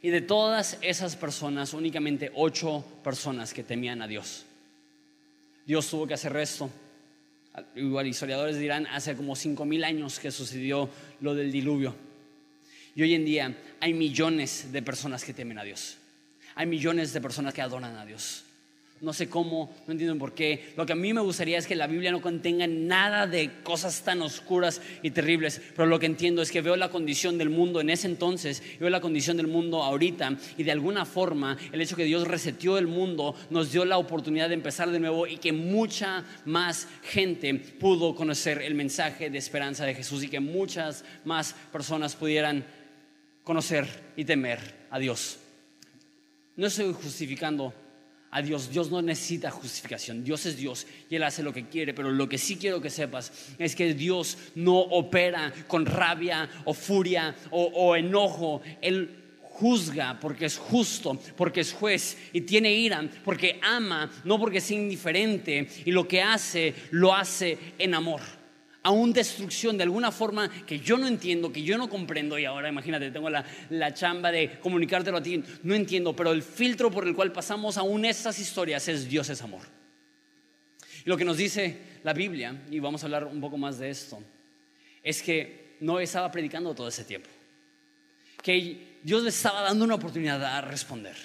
Y 0.00 0.08
de 0.08 0.22
todas 0.22 0.78
esas 0.80 1.14
personas, 1.14 1.74
únicamente 1.74 2.32
ocho 2.36 2.82
personas 3.04 3.52
que 3.52 3.62
temían 3.62 4.00
a 4.00 4.06
Dios. 4.06 4.46
Dios 5.66 5.90
tuvo 5.90 6.06
que 6.06 6.14
hacer 6.14 6.34
esto. 6.38 6.70
Igual 7.74 8.06
historiadores 8.06 8.58
dirán, 8.58 8.86
hace 8.86 9.16
como 9.16 9.34
cinco 9.34 9.64
mil 9.64 9.84
años 9.84 10.18
que 10.18 10.30
sucedió 10.30 10.88
lo 11.20 11.34
del 11.34 11.50
diluvio. 11.50 11.94
Y 12.94 13.02
hoy 13.02 13.14
en 13.14 13.24
día 13.24 13.56
hay 13.80 13.92
millones 13.92 14.72
de 14.72 14.82
personas 14.82 15.24
que 15.24 15.32
temen 15.32 15.58
a 15.58 15.64
Dios. 15.64 15.96
Hay 16.54 16.66
millones 16.66 17.12
de 17.12 17.20
personas 17.20 17.54
que 17.54 17.62
adoran 17.62 17.96
a 17.96 18.04
Dios. 18.04 18.44
No 19.00 19.14
sé 19.14 19.30
cómo, 19.30 19.74
no 19.86 19.92
entiendo 19.92 20.18
por 20.18 20.34
qué. 20.34 20.74
Lo 20.76 20.84
que 20.84 20.92
a 20.92 20.96
mí 20.96 21.14
me 21.14 21.22
gustaría 21.22 21.56
es 21.56 21.66
que 21.66 21.74
la 21.74 21.86
Biblia 21.86 22.12
no 22.12 22.20
contenga 22.20 22.66
nada 22.66 23.26
de 23.26 23.50
cosas 23.62 24.02
tan 24.02 24.20
oscuras 24.20 24.82
y 25.02 25.10
terribles. 25.10 25.62
Pero 25.74 25.86
lo 25.86 25.98
que 25.98 26.04
entiendo 26.04 26.42
es 26.42 26.50
que 26.50 26.60
veo 26.60 26.76
la 26.76 26.90
condición 26.90 27.38
del 27.38 27.48
mundo 27.48 27.80
en 27.80 27.88
ese 27.88 28.08
entonces, 28.08 28.62
veo 28.78 28.90
la 28.90 29.00
condición 29.00 29.38
del 29.38 29.46
mundo 29.46 29.82
ahorita. 29.82 30.36
Y 30.58 30.64
de 30.64 30.72
alguna 30.72 31.06
forma, 31.06 31.56
el 31.72 31.80
hecho 31.80 31.96
que 31.96 32.04
Dios 32.04 32.28
reseteó 32.28 32.76
el 32.76 32.88
mundo 32.88 33.34
nos 33.48 33.72
dio 33.72 33.86
la 33.86 33.96
oportunidad 33.96 34.48
de 34.48 34.54
empezar 34.54 34.90
de 34.90 35.00
nuevo 35.00 35.26
y 35.26 35.38
que 35.38 35.52
mucha 35.52 36.22
más 36.44 36.86
gente 37.02 37.54
pudo 37.54 38.14
conocer 38.14 38.60
el 38.60 38.74
mensaje 38.74 39.30
de 39.30 39.38
esperanza 39.38 39.86
de 39.86 39.94
Jesús 39.94 40.24
y 40.24 40.28
que 40.28 40.40
muchas 40.40 41.06
más 41.24 41.54
personas 41.72 42.16
pudieran 42.16 42.66
conocer 43.44 43.86
y 44.14 44.26
temer 44.26 44.58
a 44.90 44.98
Dios. 44.98 45.38
No 46.56 46.66
estoy 46.66 46.92
justificando 46.92 47.72
a 48.30 48.42
Dios. 48.42 48.70
Dios 48.70 48.90
no 48.90 49.02
necesita 49.02 49.50
justificación. 49.50 50.24
Dios 50.24 50.46
es 50.46 50.56
Dios 50.56 50.86
y 51.08 51.16
Él 51.16 51.22
hace 51.22 51.42
lo 51.42 51.52
que 51.52 51.68
quiere. 51.68 51.94
Pero 51.94 52.10
lo 52.10 52.28
que 52.28 52.38
sí 52.38 52.56
quiero 52.56 52.80
que 52.80 52.90
sepas 52.90 53.32
es 53.58 53.74
que 53.74 53.94
Dios 53.94 54.38
no 54.54 54.78
opera 54.78 55.52
con 55.66 55.86
rabia 55.86 56.48
o 56.64 56.74
furia 56.74 57.34
o, 57.50 57.96
enojo. 57.96 58.62
Él 58.80 59.16
juzga 59.42 60.18
porque 60.20 60.46
es 60.46 60.56
justo, 60.56 61.20
porque 61.36 61.60
es 61.60 61.72
juez 61.72 62.16
y 62.32 62.42
tiene 62.42 62.72
ira, 62.72 63.06
porque 63.24 63.60
ama, 63.62 64.10
no 64.24 64.38
porque 64.38 64.58
es 64.58 64.70
indiferente. 64.70 65.68
Y 65.84 65.92
lo 65.92 66.06
que 66.06 66.22
hace, 66.22 66.74
lo 66.90 67.14
hace 67.14 67.58
en 67.78 67.94
amor 67.94 68.39
aún 68.82 69.12
destrucción 69.12 69.76
de 69.76 69.84
alguna 69.84 70.10
forma 70.10 70.50
que 70.64 70.80
yo 70.80 70.96
no 70.96 71.06
entiendo, 71.06 71.52
que 71.52 71.62
yo 71.62 71.76
no 71.76 71.88
comprendo 71.88 72.38
y 72.38 72.44
ahora 72.44 72.68
imagínate, 72.68 73.10
tengo 73.10 73.28
la, 73.28 73.44
la, 73.70 73.92
chamba 73.92 74.32
de 74.32 74.58
comunicártelo 74.60 75.18
a 75.18 75.22
ti, 75.22 75.42
no 75.62 75.74
entiendo, 75.74 76.14
pero 76.16 76.32
el 76.32 76.42
filtro 76.42 76.90
por 76.90 77.06
el 77.06 77.14
cual 77.14 77.32
pasamos 77.32 77.76
aún 77.76 78.04
estas 78.04 78.38
historias 78.38 78.88
es 78.88 79.08
Dios 79.08 79.28
es 79.28 79.42
amor. 79.42 79.62
Y 81.04 81.08
lo 81.08 81.16
que 81.16 81.24
nos 81.24 81.36
dice 81.36 81.78
la 82.02 82.12
Biblia, 82.12 82.62
y 82.70 82.78
vamos 82.78 83.02
a 83.02 83.06
hablar 83.06 83.26
un 83.26 83.40
poco 83.40 83.58
más 83.58 83.78
de 83.78 83.90
esto, 83.90 84.22
es 85.02 85.22
que 85.22 85.76
no 85.80 86.00
estaba 86.00 86.30
predicando 86.30 86.74
todo 86.74 86.88
ese 86.88 87.04
tiempo, 87.04 87.28
que 88.42 88.98
Dios 89.02 89.22
le 89.22 89.30
estaba 89.30 89.62
dando 89.62 89.84
una 89.84 89.94
oportunidad 89.94 90.42
a 90.44 90.60
responder. 90.62 91.16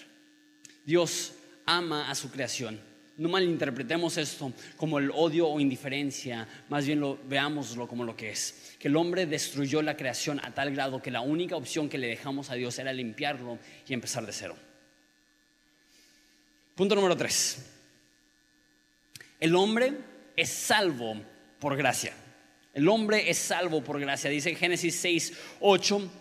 Dios 0.85 1.33
ama 1.65 2.09
a 2.09 2.15
su 2.15 2.29
creación 2.29 2.79
no 3.17 3.29
malinterpretemos 3.29 4.17
esto 4.17 4.51
como 4.75 4.99
el 4.99 5.09
odio 5.11 5.47
o 5.47 5.59
indiferencia, 5.59 6.47
más 6.69 6.85
bien 6.85 6.99
lo, 6.99 7.17
veámoslo 7.27 7.87
como 7.87 8.03
lo 8.03 8.15
que 8.15 8.31
es. 8.31 8.75
Que 8.77 8.89
el 8.89 8.95
hombre 8.97 9.25
destruyó 9.25 9.81
la 9.81 9.95
creación 9.95 10.39
a 10.43 10.53
tal 10.53 10.71
grado 10.71 11.01
que 11.01 11.11
la 11.11 11.21
única 11.21 11.55
opción 11.55 11.87
que 11.87 11.97
le 11.97 12.07
dejamos 12.07 12.49
a 12.49 12.55
Dios 12.55 12.77
era 12.77 12.91
limpiarlo 12.91 13.57
y 13.87 13.93
empezar 13.93 14.25
de 14.25 14.33
cero. 14.33 14.55
Punto 16.75 16.95
número 16.95 17.15
tres. 17.15 17.65
El 19.39 19.55
hombre 19.55 19.93
es 20.35 20.49
salvo 20.49 21.15
por 21.59 21.77
gracia. 21.77 22.13
El 22.73 22.89
hombre 22.89 23.29
es 23.29 23.37
salvo 23.37 23.81
por 23.81 23.99
gracia. 23.99 24.29
Dice 24.29 24.55
Génesis 24.55 24.95
6, 24.95 25.33
8. 25.61 26.11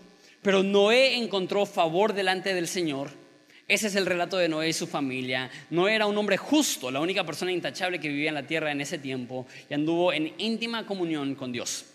Pero 0.43 0.63
Noé 0.63 1.17
encontró 1.17 1.67
favor 1.67 2.13
delante 2.13 2.55
del 2.55 2.69
Señor 2.69 3.24
ese 3.67 3.87
es 3.87 3.97
el 3.97 4.05
relato 4.05 4.37
de 4.37 4.49
Noé 4.49 4.69
y 4.69 4.73
su 4.75 4.87
familia. 4.87 5.51
Noé 5.71 5.95
era 5.95 6.07
un 6.07 6.19
hombre 6.19 6.37
justo, 6.37 6.91
la 6.91 7.01
única 7.01 7.25
persona 7.25 7.51
intachable 7.51 7.99
que 7.99 8.09
vivía 8.09 8.29
en 8.29 8.35
la 8.35 8.47
tierra 8.47 8.71
en 8.71 8.81
ese 8.81 8.99
tiempo 8.99 9.47
y 9.71 9.75
anduvo 9.75 10.13
en 10.13 10.35
íntima 10.39 10.85
comunión 10.85 11.35
con 11.35 11.51
Dios. 11.51 11.87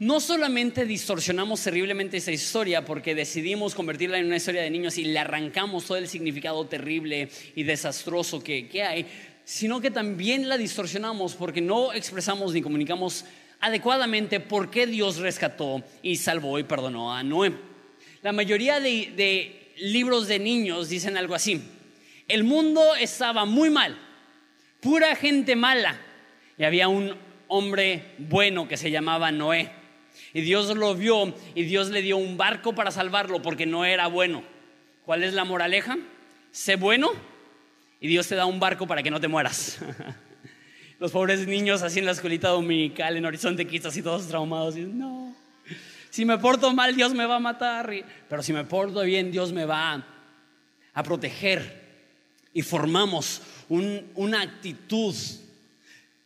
No 0.00 0.20
solamente 0.20 0.84
distorsionamos 0.84 1.62
terriblemente 1.62 2.16
esa 2.16 2.30
historia 2.30 2.84
porque 2.84 3.14
decidimos 3.14 3.74
convertirla 3.74 4.18
en 4.18 4.26
una 4.26 4.36
historia 4.36 4.62
de 4.62 4.70
niños 4.70 4.96
y 4.98 5.04
le 5.04 5.18
arrancamos 5.18 5.86
todo 5.86 5.98
el 5.98 6.08
significado 6.08 6.64
terrible 6.66 7.28
y 7.54 7.62
desastroso 7.64 8.42
que, 8.42 8.68
que 8.68 8.82
hay, 8.82 9.06
sino 9.44 9.80
que 9.80 9.90
también 9.90 10.48
la 10.48 10.56
distorsionamos 10.56 11.34
porque 11.34 11.60
no 11.60 11.92
expresamos 11.92 12.52
ni 12.52 12.62
comunicamos 12.62 13.24
adecuadamente 13.60 14.40
por 14.40 14.70
qué 14.70 14.86
Dios 14.86 15.16
rescató 15.16 15.82
y 16.02 16.16
salvó 16.16 16.58
y 16.58 16.64
perdonó 16.64 17.12
a 17.12 17.22
Noé. 17.22 17.52
La 18.22 18.32
mayoría 18.32 18.78
de, 18.78 19.12
de 19.16 19.67
libros 19.80 20.28
de 20.28 20.38
niños 20.38 20.88
dicen 20.88 21.16
algo 21.16 21.34
así. 21.34 21.62
El 22.26 22.44
mundo 22.44 22.94
estaba 22.96 23.44
muy 23.44 23.70
mal, 23.70 23.98
pura 24.80 25.16
gente 25.16 25.56
mala. 25.56 26.00
Y 26.58 26.64
había 26.64 26.88
un 26.88 27.14
hombre 27.46 28.14
bueno 28.18 28.68
que 28.68 28.76
se 28.76 28.90
llamaba 28.90 29.32
Noé. 29.32 29.70
Y 30.34 30.42
Dios 30.42 30.76
lo 30.76 30.94
vio 30.94 31.34
y 31.54 31.62
Dios 31.62 31.88
le 31.88 32.02
dio 32.02 32.16
un 32.16 32.36
barco 32.36 32.74
para 32.74 32.90
salvarlo 32.90 33.40
porque 33.40 33.66
no 33.66 33.84
era 33.84 34.06
bueno. 34.08 34.42
¿Cuál 35.04 35.22
es 35.22 35.32
la 35.32 35.44
moraleja? 35.44 35.96
Sé 36.50 36.76
bueno 36.76 37.10
y 38.00 38.08
Dios 38.08 38.28
te 38.28 38.34
da 38.34 38.46
un 38.46 38.60
barco 38.60 38.86
para 38.86 39.02
que 39.02 39.10
no 39.10 39.20
te 39.20 39.28
mueras. 39.28 39.78
Los 40.98 41.12
pobres 41.12 41.46
niños 41.46 41.82
así 41.82 42.00
en 42.00 42.06
la 42.06 42.12
escuelita 42.12 42.48
dominical 42.48 43.16
en 43.16 43.24
Horizonte 43.24 43.66
Quizás 43.66 43.96
y 43.96 44.02
todos 44.02 44.26
traumados. 44.26 44.76
Y, 44.76 44.80
no. 44.80 45.34
Si 46.18 46.24
me 46.24 46.36
porto 46.36 46.74
mal, 46.74 46.96
Dios 46.96 47.14
me 47.14 47.26
va 47.26 47.36
a 47.36 47.38
matar. 47.38 47.88
Pero 48.28 48.42
si 48.42 48.52
me 48.52 48.64
porto 48.64 49.02
bien, 49.02 49.30
Dios 49.30 49.52
me 49.52 49.64
va 49.64 50.04
a 50.92 51.02
proteger. 51.04 51.80
Y 52.52 52.62
formamos 52.62 53.40
una 53.68 54.42
actitud 54.42 55.14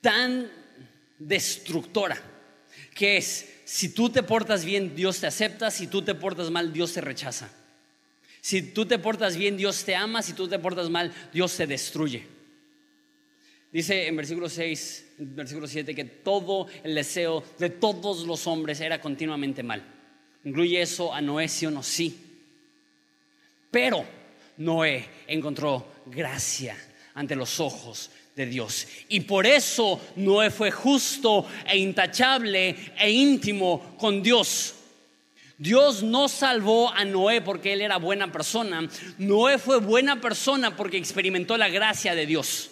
tan 0.01 0.51
destructora 1.19 2.19
que 2.95 3.19
es, 3.19 3.47
si 3.67 3.91
tú 3.91 4.09
te 4.09 4.23
portas 4.23 4.65
bien, 4.65 4.97
Dios 4.97 5.21
te 5.21 5.27
acepta, 5.27 5.71
si 5.71 5.89
tú 5.89 6.01
te 6.01 6.15
portas 6.15 6.51
mal, 6.51 6.73
Dios 6.73 6.95
te 6.95 7.03
rechaza. 7.03 7.51
Si 8.41 8.63
tú 8.63 8.87
te 8.87 8.99
portas 8.99 9.37
bien, 9.37 9.59
Dios 9.59 9.85
te 9.85 9.95
ama, 9.95 10.23
si 10.23 10.33
tú 10.33 10.49
te 10.49 10.59
portas 10.59 10.89
mal, 10.89 11.13
Dios 11.35 11.55
te 11.55 11.67
destruye. 11.67 12.27
Dice 13.71 14.07
en 14.07 14.17
versículo 14.17 14.49
6, 14.49 15.12
versículo 15.35 15.67
7, 15.67 15.95
que 15.95 16.05
todo 16.05 16.67
el 16.83 16.95
deseo 16.95 17.43
de 17.59 17.71
todos 17.71 18.27
los 18.27 18.47
hombres 18.47 18.81
era 18.81 19.01
continuamente 19.01 19.63
mal. 19.63 19.83
¿Incluye 20.45 20.83
eso 20.83 21.15
a 21.15 21.21
Noé, 21.21 21.49
sí 21.49 21.67
o 21.67 21.71
no? 21.71 21.83
Sí. 21.83 22.19
Pero 23.71 24.05
Noé 24.59 25.09
encontró 25.27 25.87
gracia 26.07 26.77
ante 27.15 27.37
los 27.37 27.61
ojos 27.61 28.11
de 28.35 28.47
Dios. 28.47 28.87
Y 29.09 29.21
por 29.21 29.47
eso 29.47 30.01
Noé 30.17 30.51
fue 30.51 30.71
justo 30.71 31.47
e 31.67 31.79
intachable 31.79 32.77
e 32.99 33.11
íntimo 33.11 33.97
con 33.99 34.23
Dios. 34.23 34.75
Dios 35.59 36.03
no 36.03 36.29
salvó 36.29 36.93
a 36.93 37.05
Noé 37.05 37.41
porque 37.41 37.73
él 37.73 37.83
era 37.83 37.99
buena 37.99 38.33
persona. 38.33 38.89
Noé 39.19 39.59
fue 39.59 39.79
buena 39.79 40.21
persona 40.21 40.77
porque 40.77 40.97
experimentó 40.97 41.57
la 41.57 41.69
gracia 41.69 42.17
de 42.17 42.27
Dios. 42.27 42.72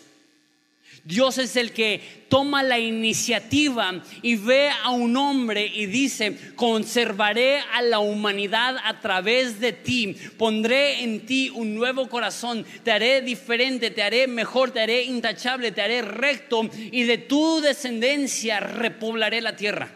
Dios 1.05 1.39
es 1.39 1.57
el 1.57 1.73
que 1.73 2.27
toma 2.29 2.63
la 2.63 2.79
iniciativa 2.79 4.03
y 4.23 4.37
ve 4.37 4.71
a 4.71 4.91
un 4.91 5.17
hombre 5.17 5.67
y 5.67 5.87
dice, 5.87 6.37
conservaré 6.57 7.61
a 7.73 7.83
la 7.83 7.99
humanidad 7.99 8.77
a 8.85 9.01
través 9.01 9.61
de 9.61 9.73
ti, 9.73 10.17
pondré 10.37 11.03
en 11.03 11.27
ti 11.27 11.51
un 11.51 11.75
nuevo 11.75 12.09
corazón, 12.09 12.65
te 12.85 12.93
haré 12.93 13.23
diferente, 13.23 13.91
te 13.91 14.03
haré 14.03 14.27
mejor, 14.27 14.71
te 14.71 14.81
haré 14.81 15.03
intachable, 15.05 15.73
te 15.73 15.83
haré 15.83 16.03
recto 16.03 16.69
y 16.75 17.05
de 17.05 17.19
tu 17.19 17.61
descendencia 17.61 18.61
repoblaré 18.61 19.41
la 19.41 19.57
tierra. 19.57 19.91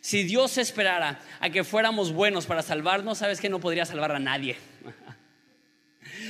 Si 0.00 0.22
Dios 0.22 0.58
esperara 0.58 1.20
a 1.40 1.50
que 1.50 1.64
fuéramos 1.64 2.12
buenos 2.12 2.46
para 2.46 2.62
salvarnos, 2.62 3.18
sabes 3.18 3.40
que 3.40 3.48
no 3.48 3.58
podría 3.58 3.86
salvar 3.86 4.12
a 4.12 4.18
nadie. 4.18 4.56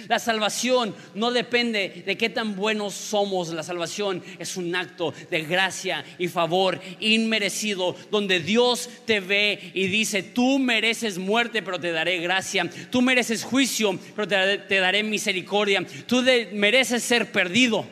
La 0.09 0.19
salvación 0.19 0.95
no 1.15 1.31
depende 1.31 2.03
de 2.07 2.17
qué 2.17 2.29
tan 2.29 2.57
buenos 2.57 2.95
somos. 2.95 3.49
La 3.51 3.63
salvación 3.63 4.23
es 4.39 4.57
un 4.57 4.75
acto 4.75 5.13
de 5.31 5.43
gracia 5.43 6.05
y 6.19 6.29
favor 6.29 6.81
inmerecido, 7.01 7.97
donde 8.11 8.41
Dios 8.41 8.89
te 9.07 9.21
ve 9.21 9.73
y 9.75 9.87
dice, 9.87 10.23
tú 10.23 10.59
mereces 10.59 11.19
muerte, 11.19 11.63
pero 11.63 11.81
te 11.81 11.93
daré 11.93 12.19
gracia. 12.19 12.69
Tú 12.91 13.03
mereces 13.03 13.45
juicio, 13.45 13.99
pero 14.15 14.29
te 14.29 14.81
daré, 14.81 15.03
misericordia. 15.03 15.85
Tú 16.07 16.23
mereces 16.53 17.03
ser 17.03 17.33
perdido, 17.33 17.85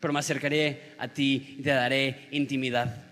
pero 0.00 0.12
me 0.12 0.20
acercaré 0.20 0.94
a 0.98 1.08
ti 1.08 1.56
y 1.58 1.62
te 1.62 1.70
daré 1.70 2.28
intimidad. 2.30 3.04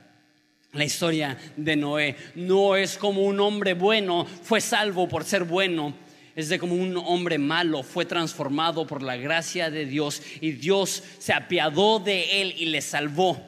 La 0.72 0.84
historia 0.84 1.36
de 1.54 1.76
Noé 1.76 2.16
no 2.34 2.76
es 2.76 2.96
como 2.96 3.22
un 3.22 3.40
hombre 3.40 3.74
bueno 3.74 4.24
fue 4.24 4.60
salvo 4.62 5.06
por 5.06 5.24
ser 5.24 5.44
bueno 5.44 5.94
es 6.34 6.48
de 6.48 6.58
como 6.58 6.74
un 6.74 6.96
hombre 6.96 7.38
malo 7.38 7.82
fue 7.82 8.04
transformado 8.06 8.86
por 8.86 9.02
la 9.02 9.16
gracia 9.16 9.70
de 9.70 9.86
Dios 9.86 10.22
y 10.40 10.52
Dios 10.52 11.02
se 11.18 11.32
apiadó 11.32 11.98
de 11.98 12.42
él 12.42 12.54
y 12.56 12.66
le 12.66 12.80
salvó, 12.80 13.40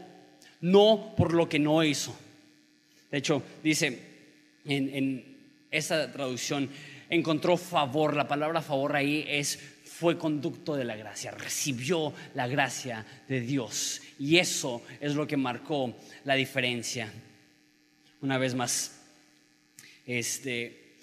no 0.60 1.14
por 1.16 1.32
lo 1.32 1.48
que 1.48 1.58
no 1.58 1.82
hizo. 1.82 2.14
De 3.10 3.18
hecho, 3.18 3.42
dice 3.62 3.98
en, 4.66 4.94
en 4.94 5.36
esa 5.70 6.12
traducción, 6.12 6.68
encontró 7.08 7.56
favor, 7.56 8.14
la 8.16 8.28
palabra 8.28 8.60
favor 8.60 8.96
ahí 8.96 9.24
es 9.28 9.58
fue 9.84 10.18
conducto 10.18 10.74
de 10.74 10.84
la 10.84 10.96
gracia, 10.96 11.30
recibió 11.30 12.12
la 12.34 12.48
gracia 12.48 13.06
de 13.28 13.40
Dios 13.40 14.02
y 14.18 14.38
eso 14.38 14.82
es 15.00 15.14
lo 15.14 15.26
que 15.26 15.36
marcó 15.36 15.96
la 16.24 16.34
diferencia. 16.34 17.12
Una 18.20 18.36
vez 18.38 18.54
más, 18.54 19.00
este, 20.04 20.96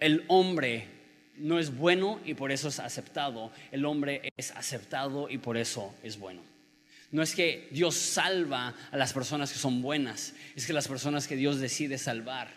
el 0.00 0.24
hombre 0.28 0.97
no 1.40 1.58
es 1.58 1.76
bueno 1.76 2.20
y 2.24 2.34
por 2.34 2.52
eso 2.52 2.68
es 2.68 2.80
aceptado. 2.80 3.52
El 3.70 3.84
hombre 3.84 4.32
es 4.36 4.50
aceptado 4.52 5.28
y 5.30 5.38
por 5.38 5.56
eso 5.56 5.94
es 6.02 6.18
bueno. 6.18 6.42
No 7.10 7.22
es 7.22 7.34
que 7.34 7.68
Dios 7.70 7.94
salva 7.94 8.74
a 8.90 8.96
las 8.96 9.12
personas 9.12 9.50
que 9.52 9.58
son 9.58 9.80
buenas, 9.80 10.34
es 10.54 10.66
que 10.66 10.72
las 10.72 10.88
personas 10.88 11.26
que 11.26 11.36
Dios 11.36 11.58
decide 11.58 11.96
salvar 11.96 12.48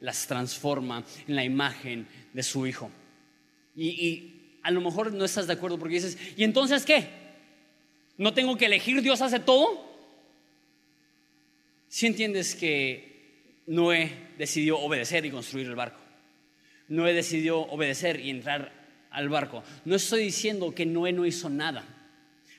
las 0.00 0.26
transforma 0.26 1.04
en 1.28 1.36
la 1.36 1.44
imagen 1.44 2.08
de 2.32 2.42
su 2.42 2.66
Hijo. 2.66 2.90
Y, 3.76 4.36
a 4.62 4.70
lo 4.70 4.82
mejor 4.82 5.12
no 5.12 5.24
estás 5.24 5.46
de 5.46 5.54
acuerdo 5.54 5.78
porque 5.78 5.94
dices, 5.94 6.18
¿y 6.36 6.44
entonces 6.44 6.84
qué? 6.84 7.06
¿No 8.18 8.34
tengo 8.34 8.58
que 8.58 8.66
elegir? 8.66 9.00
¿Dios 9.00 9.22
hace 9.22 9.40
todo? 9.40 9.88
Si 11.88 12.06
entiendes 12.06 12.54
que 12.54 13.62
Noé 13.66 14.12
decidió 14.36 14.78
obedecer 14.78 15.24
y 15.24 15.30
construir 15.30 15.66
el 15.66 15.76
barco. 15.76 16.09
Noé 16.90 17.14
decidió 17.14 17.60
obedecer 17.60 18.20
y 18.20 18.30
entrar 18.30 18.72
al 19.10 19.28
barco. 19.28 19.62
No 19.84 19.96
estoy 19.96 20.24
diciendo 20.24 20.74
que 20.74 20.84
Noé 20.84 21.12
no 21.12 21.24
hizo 21.24 21.48
nada. 21.48 21.84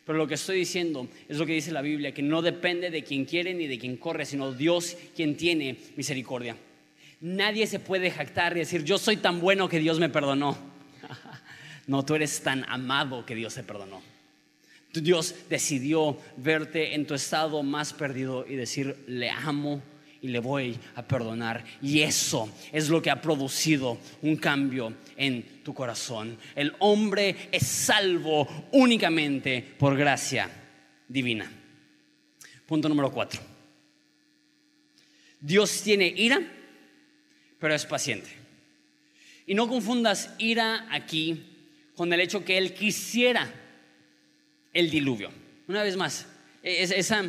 Pero 0.06 0.18
lo 0.18 0.28
que 0.28 0.34
estoy 0.34 0.60
diciendo 0.60 1.08
es 1.30 1.38
lo 1.38 1.46
que 1.46 1.54
dice 1.54 1.72
la 1.72 1.82
Biblia, 1.82 2.14
que 2.14 2.24
no 2.24 2.42
depende 2.42 2.90
de 2.90 3.04
quien 3.04 3.26
quiere 3.26 3.54
ni 3.54 3.68
de 3.68 3.78
quien 3.78 3.98
corre, 3.98 4.26
sino 4.26 4.52
Dios 4.52 4.98
quien 5.16 5.38
tiene 5.38 5.78
misericordia. 5.96 6.56
Nadie 7.20 7.68
se 7.68 7.80
puede 7.80 8.10
jactar 8.10 8.56
y 8.56 8.62
decir, 8.62 8.84
yo 8.84 8.98
soy 8.98 9.18
tan 9.18 9.40
bueno 9.40 9.70
que 9.70 9.80
Dios 9.80 10.00
me 10.00 10.10
perdonó. 10.10 10.58
no, 11.88 12.04
tú 12.04 12.16
eres 12.16 12.42
tan 12.42 12.66
amado 12.68 13.26
que 13.26 13.36
Dios 13.36 13.54
te 13.54 13.64
perdonó. 13.64 14.02
Dios 14.94 15.36
decidió 15.50 16.18
verte 16.38 16.96
en 16.96 17.06
tu 17.06 17.14
estado 17.14 17.64
más 17.64 17.94
perdido 17.94 18.46
y 18.48 18.56
decir, 18.56 18.98
le 19.08 19.30
amo 19.30 19.82
y 20.22 20.28
le 20.28 20.40
voy 20.40 20.78
a 20.96 21.02
perdonar. 21.02 21.64
Y 21.82 22.02
eso 22.02 22.50
es 22.72 22.90
lo 22.90 23.02
que 23.02 23.10
ha 23.10 23.22
producido 23.22 23.98
un 24.22 24.38
cambio 24.38 24.94
en 25.18 25.64
tu 25.64 25.74
corazón. 25.74 26.38
El 26.56 26.74
hombre 26.80 27.50
es 27.52 27.66
salvo 27.68 28.48
únicamente 28.72 29.62
por 29.78 29.98
gracia 29.98 30.50
divina. 31.08 31.52
Punto 32.66 32.88
número 32.88 33.12
cuatro. 33.12 33.42
Dios 35.40 35.82
tiene 35.82 36.08
ira, 36.08 36.40
pero 37.60 37.74
es 37.74 37.86
paciente. 37.86 38.30
Y 39.48 39.56
no 39.56 39.68
confundas 39.68 40.30
ira 40.38 40.88
aquí 40.92 41.48
con 41.96 42.14
el 42.14 42.22
hecho 42.22 42.46
que 42.46 42.58
Él 42.58 42.74
quisiera 42.74 43.52
el 44.72 44.90
diluvio. 44.90 45.32
Una 45.68 45.84
vez 45.84 45.98
más, 45.98 46.28
esa 46.62 47.24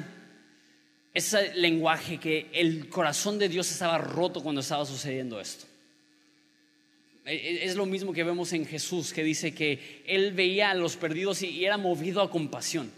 ese 1.15 1.55
lenguaje 1.55 2.19
que 2.19 2.49
el 2.53 2.89
corazón 2.89 3.39
de 3.39 3.49
Dios 3.49 3.71
estaba 3.71 3.99
roto 3.99 4.43
cuando 4.43 4.63
estaba 4.63 4.87
sucediendo 4.87 5.41
esto. 5.41 5.67
E, 7.25 7.35
e, 7.35 7.65
es 7.65 7.77
lo 7.77 7.87
mismo 7.87 8.13
que 8.13 8.25
vemos 8.25 8.53
en 8.53 8.67
Jesús, 8.67 9.13
que 9.13 9.23
dice 9.23 9.55
que 9.55 10.03
Él 10.07 10.33
veía 10.33 10.71
a 10.71 10.75
los 10.75 10.97
perdidos 10.97 11.43
y 11.43 11.65
era 11.65 11.77
movido 11.77 12.23
a 12.23 12.31
compasión. 12.31 12.91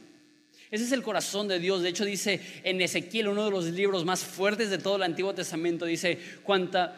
Ese 0.71 0.85
es 0.85 0.93
el 0.93 1.03
corazón 1.03 1.49
de 1.49 1.59
Dios. 1.59 1.83
De 1.83 1.89
hecho, 1.89 2.05
dice 2.05 2.41
en 2.63 2.81
Ezequiel, 2.81 3.29
uno 3.29 3.45
de 3.45 3.51
los 3.51 3.67
libros 3.67 4.05
más 4.05 4.25
fuertes 4.25 4.71
de 4.71 4.79
todo 4.79 4.97
el 4.97 5.03
Antiguo 5.03 5.35
Testamento, 5.35 5.85
dice, 5.85 6.19
cuando, 6.43 6.91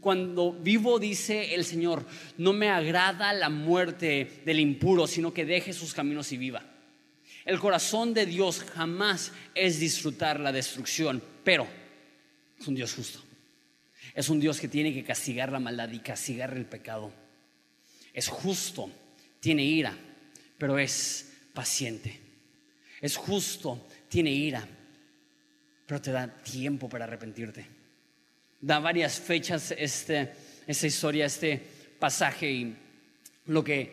cuando 0.00 0.52
vivo, 0.52 0.98
dice 0.98 1.54
el 1.54 1.64
Señor, 1.64 2.04
no 2.36 2.52
me 2.52 2.68
agrada 2.68 3.32
la 3.32 3.48
muerte 3.48 4.42
del 4.44 4.60
impuro, 4.60 5.06
sino 5.06 5.32
que 5.32 5.44
deje 5.44 5.72
sus 5.72 5.94
caminos 5.94 6.30
y 6.32 6.36
viva. 6.36 6.73
El 7.44 7.60
corazón 7.60 8.14
de 8.14 8.24
Dios 8.24 8.64
jamás 8.74 9.32
es 9.54 9.78
disfrutar 9.78 10.40
la 10.40 10.52
destrucción, 10.52 11.22
pero 11.42 11.66
es 12.58 12.66
un 12.66 12.74
Dios 12.74 12.94
justo. 12.94 13.22
Es 14.14 14.28
un 14.28 14.40
Dios 14.40 14.60
que 14.60 14.68
tiene 14.68 14.94
que 14.94 15.04
castigar 15.04 15.52
la 15.52 15.60
maldad 15.60 15.90
y 15.90 15.98
castigar 15.98 16.54
el 16.56 16.64
pecado. 16.64 17.12
Es 18.12 18.28
justo, 18.28 18.90
tiene 19.40 19.64
ira, 19.64 19.94
pero 20.56 20.78
es 20.78 21.32
paciente. 21.52 22.18
Es 23.00 23.16
justo, 23.16 23.86
tiene 24.08 24.30
ira, 24.30 24.66
pero 25.86 26.00
te 26.00 26.12
da 26.12 26.28
tiempo 26.28 26.88
para 26.88 27.04
arrepentirte. 27.04 27.66
Da 28.60 28.78
varias 28.78 29.20
fechas 29.20 29.74
este, 29.76 30.32
esta 30.66 30.86
historia, 30.86 31.26
este 31.26 31.60
pasaje 31.98 32.50
y 32.50 32.76
lo 33.46 33.62
que 33.62 33.92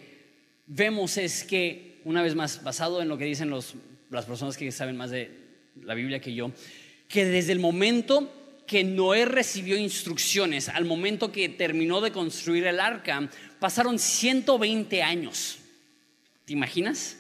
vemos 0.68 1.18
es 1.18 1.44
que 1.44 1.91
una 2.06 2.22
vez 2.22 2.36
más, 2.36 2.64
basado 2.64 3.02
en 3.02 3.10
lo 3.10 3.18
que 3.18 3.26
dicen 3.26 3.50
las 3.52 4.26
personas 4.26 4.58
que 4.58 4.72
saben 4.72 4.98
más 4.98 5.12
de 5.12 5.32
la 5.84 5.94
Biblia 5.94 6.20
que 6.20 6.34
yo, 6.34 6.52
que 7.08 7.26
desde 7.26 7.52
el 7.52 7.60
momento 7.60 8.32
que 8.66 8.84
Noé 8.84 9.26
recibió 9.26 9.78
instrucciones 9.78 10.70
al 10.70 10.86
momento 10.86 11.32
que 11.32 11.50
terminó 11.50 12.00
de 12.00 12.12
construir 12.12 12.66
el 12.66 12.80
arca, 12.80 13.30
pasaron 13.60 14.00
120 14.00 15.04
años. 15.04 15.58
¿Te 16.46 16.54
imaginas? 16.54 17.18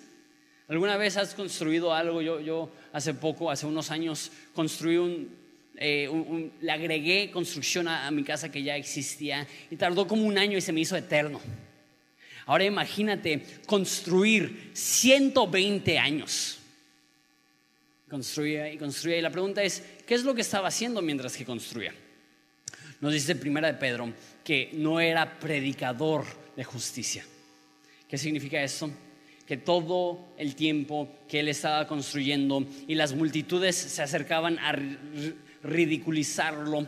¿Alguna 0.69 0.95
vez 0.95 1.17
has 1.17 1.33
construido 1.33 1.93
algo? 1.93 2.21
Yo, 2.21 2.71
hace 2.93 3.13
poco, 3.13 3.51
hace 3.51 3.65
unos 3.65 3.91
años, 3.91 4.31
construí 4.53 5.27
eh, 5.75 6.07
un, 6.07 6.53
le 6.61 6.71
agregué 6.71 7.31
construcción 7.31 7.87
a 7.89 8.09
mi 8.11 8.23
casa 8.23 8.49
que 8.49 8.63
ya 8.63 8.77
existía 8.77 9.45
y 9.69 9.75
tardó 9.75 10.07
como 10.07 10.23
un 10.25 10.37
año 10.37 10.57
y 10.57 10.61
se 10.61 10.71
me 10.71 10.79
hizo 10.79 10.95
eterno. 10.95 11.41
Ahora 12.51 12.65
imagínate 12.65 13.45
construir 13.65 14.71
120 14.73 15.97
años. 15.97 16.59
Construía 18.09 18.69
y 18.69 18.77
construía. 18.77 19.19
Y 19.19 19.21
la 19.21 19.29
pregunta 19.29 19.63
es, 19.63 19.81
¿qué 20.05 20.15
es 20.15 20.25
lo 20.25 20.35
que 20.35 20.41
estaba 20.41 20.67
haciendo 20.67 21.01
mientras 21.01 21.37
que 21.37 21.45
construía? 21.45 21.93
Nos 22.99 23.13
dice 23.13 23.37
Primera 23.37 23.71
de 23.71 23.75
Pedro 23.75 24.11
que 24.43 24.69
no 24.73 24.99
era 24.99 25.39
predicador 25.39 26.25
de 26.57 26.65
justicia. 26.65 27.23
¿Qué 28.09 28.17
significa 28.17 28.61
eso? 28.61 28.91
Que 29.47 29.55
todo 29.55 30.33
el 30.37 30.53
tiempo 30.53 31.07
que 31.29 31.39
él 31.39 31.47
estaba 31.47 31.87
construyendo 31.87 32.67
y 32.85 32.95
las 32.95 33.13
multitudes 33.13 33.77
se 33.77 34.03
acercaban 34.03 34.59
a 34.59 34.75
ridiculizarlo 35.63 36.85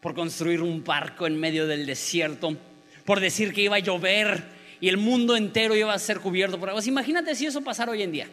por 0.00 0.14
construir 0.14 0.62
un 0.62 0.84
barco 0.84 1.26
en 1.26 1.40
medio 1.40 1.66
del 1.66 1.86
desierto, 1.86 2.56
por 3.04 3.18
decir 3.18 3.52
que 3.52 3.62
iba 3.62 3.74
a 3.74 3.80
llover 3.80 4.61
y 4.82 4.88
el 4.88 4.96
mundo 4.96 5.36
entero 5.36 5.76
iba 5.76 5.94
a 5.94 5.98
ser 6.00 6.18
cubierto 6.18 6.58
por 6.58 6.68
aguas. 6.68 6.88
Imagínate 6.88 7.36
si 7.36 7.46
eso 7.46 7.60
pasara 7.62 7.92
hoy 7.92 8.02
en 8.02 8.10
día. 8.10 8.28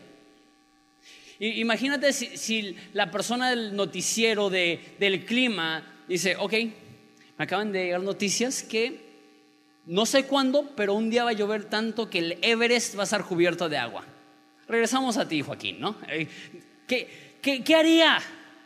Imagínate 1.39 2.11
si, 2.11 2.75
la 2.91 3.11
persona 3.11 3.51
del 3.51 3.75
noticiero 3.75 4.49
del 4.49 5.25
clima 5.25 6.03
dice, 6.07 6.35
ok, 6.37 6.53
me 7.37 7.43
acaban 7.45 7.71
de 7.71 7.83
llegar 7.85 8.01
noticias 8.01 8.63
que 8.63 8.99
no 9.85 10.07
sé 10.07 10.23
cuándo, 10.25 10.71
pero 10.75 10.95
un 10.95 11.11
día 11.11 11.23
va 11.23 11.29
a 11.29 11.33
llover 11.33 11.65
tanto 11.65 12.09
que 12.09 12.17
el 12.17 12.39
Everest 12.41 12.97
va 12.97 13.01
a 13.01 13.03
estar 13.03 13.23
cubierto 13.25 13.69
de 13.69 13.77
agua. 13.77 14.03
Regresamos 14.67 15.17
a 15.17 15.27
ti, 15.27 15.43
Joaquín, 15.43 15.79
¿no? 15.79 15.97
Eh, 16.09 16.27
¿Qué, 16.87 17.61
qué 17.63 17.75
haría 17.75 18.19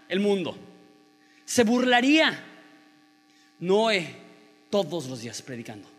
el 0.07 0.21
mundo? 0.21 0.57
¿Se 1.43 1.65
burlaría? 1.65 2.45
Noé 3.59 4.15
todos 4.69 5.07
los 5.07 5.19
días 5.19 5.41
predicando. 5.41 5.92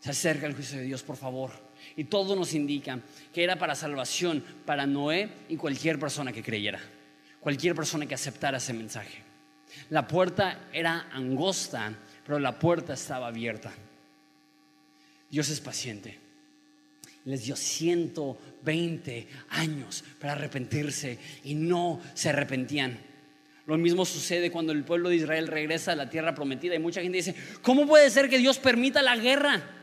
Se 0.00 0.10
acerca 0.10 0.46
el 0.46 0.54
juicio 0.54 0.78
de 0.78 0.84
Dios, 0.84 1.02
por 1.02 1.16
favor. 1.16 1.50
Y 1.96 2.04
todo 2.04 2.36
nos 2.36 2.54
indica 2.54 3.00
que 3.32 3.42
era 3.42 3.56
para 3.56 3.74
salvación 3.74 4.44
para 4.64 4.86
Noé 4.86 5.30
y 5.48 5.56
cualquier 5.56 5.98
persona 5.98 6.32
que 6.32 6.42
creyera, 6.42 6.80
cualquier 7.40 7.74
persona 7.74 8.06
que 8.06 8.14
aceptara 8.14 8.58
ese 8.58 8.72
mensaje. 8.72 9.22
La 9.90 10.06
puerta 10.06 10.68
era 10.72 11.08
angosta, 11.12 11.92
pero 12.24 12.38
la 12.38 12.58
puerta 12.58 12.94
estaba 12.94 13.28
abierta. 13.28 13.72
Dios 15.30 15.48
es 15.48 15.60
paciente. 15.60 16.18
Les 17.24 17.44
dio 17.44 17.56
120 17.56 19.28
años 19.50 20.04
para 20.20 20.32
arrepentirse 20.32 21.18
y 21.44 21.54
no 21.54 22.00
se 22.14 22.30
arrepentían. 22.30 22.98
Lo 23.66 23.76
mismo 23.76 24.06
sucede 24.06 24.50
cuando 24.50 24.72
el 24.72 24.84
pueblo 24.84 25.10
de 25.10 25.16
Israel 25.16 25.46
regresa 25.46 25.92
a 25.92 25.96
la 25.96 26.08
tierra 26.08 26.34
prometida 26.34 26.74
y 26.74 26.78
mucha 26.78 27.02
gente 27.02 27.18
dice, 27.18 27.34
¿cómo 27.60 27.86
puede 27.86 28.08
ser 28.08 28.30
que 28.30 28.38
Dios 28.38 28.58
permita 28.58 29.02
la 29.02 29.16
guerra? 29.16 29.77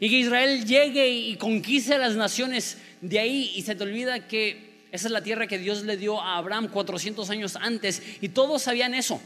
Y 0.00 0.08
que 0.08 0.18
Israel 0.18 0.64
llegue 0.64 1.08
y 1.08 1.36
conquiste 1.36 1.94
a 1.94 1.98
las 1.98 2.14
naciones 2.14 2.78
de 3.00 3.18
ahí 3.18 3.52
y 3.56 3.62
se 3.62 3.74
te 3.74 3.82
olvida 3.82 4.28
que 4.28 4.68
esa 4.92 5.08
es 5.08 5.12
la 5.12 5.22
tierra 5.22 5.46
que 5.46 5.58
Dios 5.58 5.84
le 5.84 5.96
dio 5.96 6.20
a 6.20 6.38
Abraham 6.38 6.68
400 6.68 7.28
años 7.30 7.56
antes 7.56 8.02
y 8.20 8.28
todos 8.30 8.62
sabían 8.62 8.94
eso. 8.94 9.20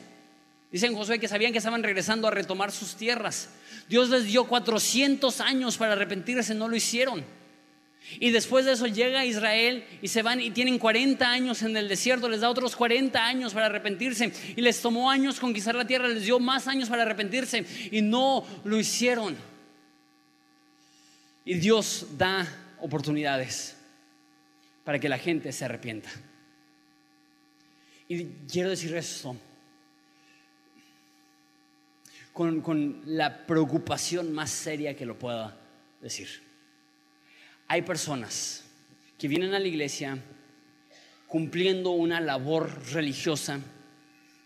Dicen 0.72 0.94
Josué 0.94 1.18
que 1.18 1.28
sabían 1.28 1.52
que 1.52 1.58
estaban 1.58 1.82
regresando 1.82 2.26
a 2.26 2.30
retomar 2.30 2.72
sus 2.72 2.96
tierras. 2.96 3.50
Dios 3.88 4.08
les 4.08 4.24
dio 4.24 4.44
400 4.44 5.40
años 5.40 5.76
para 5.76 5.92
arrepentirse, 5.92 6.54
no 6.54 6.66
lo 6.66 6.76
hicieron. 6.76 7.22
Y 8.18 8.30
después 8.30 8.64
de 8.64 8.72
eso 8.72 8.86
llega 8.86 9.24
Israel 9.24 9.84
y 10.00 10.08
se 10.08 10.22
van 10.22 10.40
y 10.40 10.50
tienen 10.50 10.78
40 10.78 11.30
años 11.30 11.62
en 11.62 11.76
el 11.76 11.88
desierto, 11.88 12.28
les 12.28 12.40
da 12.40 12.50
otros 12.50 12.74
40 12.74 13.24
años 13.24 13.54
para 13.54 13.66
arrepentirse 13.66 14.32
y 14.56 14.60
les 14.60 14.80
tomó 14.80 15.10
años 15.10 15.38
conquistar 15.38 15.74
la 15.74 15.86
tierra, 15.86 16.08
les 16.08 16.24
dio 16.24 16.40
más 16.40 16.66
años 16.66 16.88
para 16.88 17.02
arrepentirse 17.02 17.64
y 17.90 18.02
no 18.02 18.44
lo 18.64 18.78
hicieron. 18.80 19.36
Y 21.44 21.54
Dios 21.54 22.06
da 22.16 22.46
oportunidades 22.80 23.76
para 24.84 24.98
que 24.98 25.08
la 25.08 25.18
gente 25.18 25.52
se 25.52 25.64
arrepienta. 25.64 26.10
Y 28.08 28.24
quiero 28.48 28.70
decir 28.70 28.94
esto. 28.94 29.36
con, 32.32 32.60
con 32.62 33.02
la 33.06 33.46
preocupación 33.46 34.32
más 34.32 34.50
seria 34.50 34.96
que 34.96 35.06
lo 35.06 35.18
pueda 35.18 35.56
decir. 36.00 36.28
Hay 37.68 37.82
personas 37.82 38.64
que 39.18 39.28
vienen 39.28 39.54
a 39.54 39.58
la 39.58 39.68
iglesia 39.68 40.18
cumpliendo 41.26 41.90
una 41.90 42.20
labor 42.20 42.70
religiosa, 42.92 43.60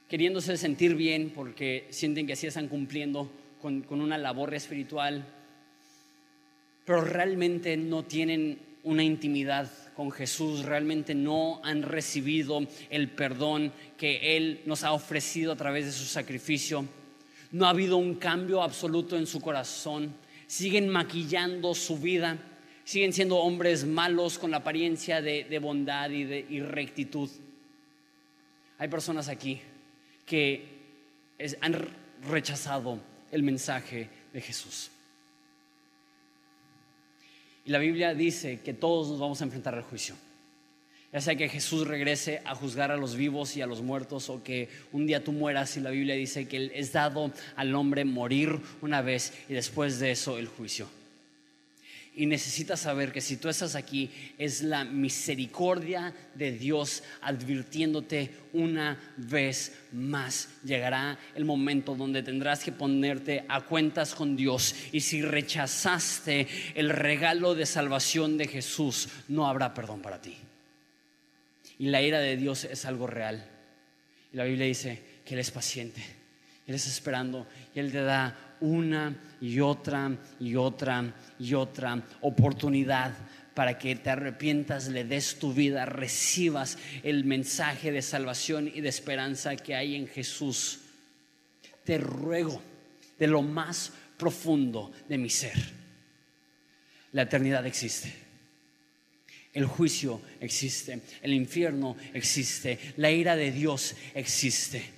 queriéndose 0.08 0.56
sentir 0.56 0.94
bien 0.94 1.30
porque 1.30 1.86
sienten 1.90 2.26
que 2.26 2.34
así 2.34 2.46
están 2.46 2.68
cumpliendo 2.68 3.30
con, 3.60 3.82
con 3.82 4.00
una 4.00 4.18
labor 4.18 4.54
espiritual, 4.54 5.24
pero 6.86 7.02
realmente 7.02 7.76
no 7.76 8.04
tienen 8.04 8.58
una 8.84 9.02
intimidad 9.02 9.70
con 9.94 10.12
Jesús, 10.12 10.64
realmente 10.64 11.14
no 11.14 11.60
han 11.64 11.82
recibido 11.82 12.64
el 12.88 13.10
perdón 13.10 13.72
que 13.98 14.36
Él 14.36 14.62
nos 14.66 14.84
ha 14.84 14.92
ofrecido 14.92 15.52
a 15.52 15.56
través 15.56 15.86
de 15.86 15.92
su 15.92 16.04
sacrificio. 16.04 16.86
No 17.50 17.66
ha 17.66 17.70
habido 17.70 17.96
un 17.96 18.14
cambio 18.14 18.62
absoluto 18.62 19.16
en 19.16 19.26
su 19.26 19.40
corazón. 19.40 20.14
Siguen 20.46 20.88
maquillando 20.88 21.74
su 21.74 21.98
vida. 21.98 22.38
Siguen 22.84 23.12
siendo 23.12 23.38
hombres 23.38 23.84
malos 23.84 24.38
con 24.38 24.52
la 24.52 24.58
apariencia 24.58 25.20
de, 25.20 25.58
bondad 25.58 26.10
y 26.10 26.22
de 26.22 26.66
rectitud. 26.68 27.28
Hay 28.78 28.86
personas 28.86 29.28
aquí 29.28 29.60
que 30.24 30.64
han 31.60 31.88
rechazado 32.30 33.00
el 33.32 33.42
mensaje 33.42 34.08
de 34.32 34.40
Jesús. 34.40 34.90
Y 37.66 37.70
la 37.70 37.78
Biblia 37.78 38.14
dice 38.14 38.60
que 38.64 38.72
todos 38.72 39.08
nos 39.08 39.18
vamos 39.18 39.40
a 39.40 39.44
enfrentar 39.44 39.74
al 39.74 39.82
juicio. 39.82 40.14
Ya 41.12 41.20
sea 41.20 41.34
que 41.34 41.48
Jesús 41.48 41.86
regrese 41.86 42.40
a 42.44 42.54
juzgar 42.54 42.92
a 42.92 42.96
los 42.96 43.16
vivos 43.16 43.56
y 43.56 43.62
a 43.62 43.66
los 43.66 43.82
muertos 43.82 44.30
o 44.30 44.42
que 44.42 44.68
un 44.92 45.06
día 45.06 45.24
tú 45.24 45.32
mueras 45.32 45.76
y 45.76 45.80
la 45.80 45.90
Biblia 45.90 46.14
dice 46.14 46.46
que 46.46 46.70
es 46.74 46.92
dado 46.92 47.32
al 47.56 47.74
hombre 47.74 48.04
morir 48.04 48.60
una 48.82 49.02
vez 49.02 49.32
y 49.48 49.54
después 49.54 49.98
de 49.98 50.12
eso 50.12 50.38
el 50.38 50.46
juicio. 50.46 50.86
Y 52.18 52.24
necesitas 52.24 52.80
saber 52.80 53.12
que 53.12 53.20
si 53.20 53.36
tú 53.36 53.50
estás 53.50 53.74
aquí 53.74 54.10
es 54.38 54.62
la 54.62 54.84
misericordia 54.84 56.14
de 56.34 56.50
Dios 56.50 57.02
advirtiéndote 57.20 58.30
una 58.54 58.98
vez 59.18 59.74
más. 59.92 60.48
Llegará 60.64 61.18
el 61.34 61.44
momento 61.44 61.94
donde 61.94 62.22
tendrás 62.22 62.64
que 62.64 62.72
ponerte 62.72 63.44
a 63.48 63.60
cuentas 63.60 64.14
con 64.14 64.34
Dios. 64.34 64.74
Y 64.92 65.02
si 65.02 65.20
rechazaste 65.20 66.48
el 66.74 66.88
regalo 66.88 67.54
de 67.54 67.66
salvación 67.66 68.38
de 68.38 68.48
Jesús, 68.48 69.10
no 69.28 69.46
habrá 69.46 69.74
perdón 69.74 70.00
para 70.00 70.22
ti. 70.22 70.38
Y 71.78 71.88
la 71.88 72.00
ira 72.00 72.18
de 72.18 72.38
Dios 72.38 72.64
es 72.64 72.86
algo 72.86 73.06
real. 73.06 73.46
Y 74.32 74.38
la 74.38 74.44
Biblia 74.44 74.64
dice 74.64 75.02
que 75.22 75.34
Él 75.34 75.40
es 75.40 75.50
paciente. 75.50 76.02
Él 76.66 76.74
está 76.74 76.88
esperando 76.88 77.46
y 77.74 77.78
Él 77.78 77.92
te 77.92 78.00
da 78.00 78.45
una 78.60 79.16
y 79.40 79.60
otra 79.60 80.16
y 80.40 80.56
otra 80.56 81.14
y 81.38 81.54
otra 81.54 82.02
oportunidad 82.20 83.12
para 83.54 83.78
que 83.78 83.96
te 83.96 84.10
arrepientas, 84.10 84.88
le 84.88 85.04
des 85.04 85.38
tu 85.38 85.54
vida, 85.54 85.86
recibas 85.86 86.76
el 87.02 87.24
mensaje 87.24 87.90
de 87.90 88.02
salvación 88.02 88.70
y 88.72 88.82
de 88.82 88.90
esperanza 88.90 89.56
que 89.56 89.74
hay 89.74 89.94
en 89.94 90.06
Jesús. 90.06 90.80
Te 91.82 91.96
ruego 91.96 92.60
de 93.18 93.26
lo 93.26 93.40
más 93.40 93.92
profundo 94.18 94.92
de 95.08 95.16
mi 95.16 95.30
ser. 95.30 95.56
La 97.12 97.22
eternidad 97.22 97.64
existe. 97.66 98.12
El 99.54 99.64
juicio 99.64 100.20
existe, 100.38 101.00
el 101.22 101.32
infierno 101.32 101.96
existe, 102.12 102.78
la 102.98 103.10
ira 103.10 103.36
de 103.36 103.52
Dios 103.52 103.94
existe. 104.14 104.95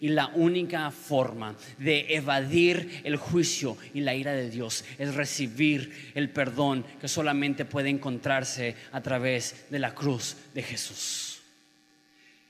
Y 0.00 0.08
la 0.08 0.28
única 0.28 0.90
forma 0.90 1.54
de 1.78 2.14
evadir 2.14 3.02
el 3.04 3.16
juicio 3.16 3.76
y 3.92 4.00
la 4.00 4.14
ira 4.14 4.32
de 4.32 4.48
Dios 4.48 4.82
es 4.98 5.14
recibir 5.14 6.12
el 6.14 6.30
perdón 6.30 6.86
que 6.98 7.06
solamente 7.06 7.66
puede 7.66 7.90
encontrarse 7.90 8.76
a 8.92 9.02
través 9.02 9.66
de 9.68 9.78
la 9.78 9.94
cruz 9.94 10.36
de 10.54 10.62
Jesús. 10.62 11.40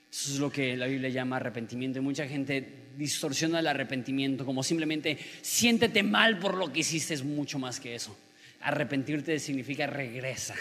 Eso 0.09 0.33
es 0.33 0.39
lo 0.39 0.49
que 0.49 0.77
la 0.77 0.87
Biblia 0.87 1.09
llama 1.09 1.37
arrepentimiento. 1.37 1.99
Y 1.99 2.01
mucha 2.01 2.25
gente 2.25 2.67
distorsiona 2.97 3.59
el 3.59 3.67
arrepentimiento 3.67 4.45
como 4.45 4.63
simplemente 4.63 5.17
siéntete 5.41 6.03
mal 6.03 6.39
por 6.39 6.55
lo 6.55 6.71
que 6.71 6.79
hiciste. 6.79 7.13
Es 7.13 7.23
mucho 7.23 7.59
más 7.59 7.81
que 7.81 7.95
eso. 7.95 8.17
Arrepentirte 8.61 9.39
significa 9.39 9.87
regresa, 9.87 10.55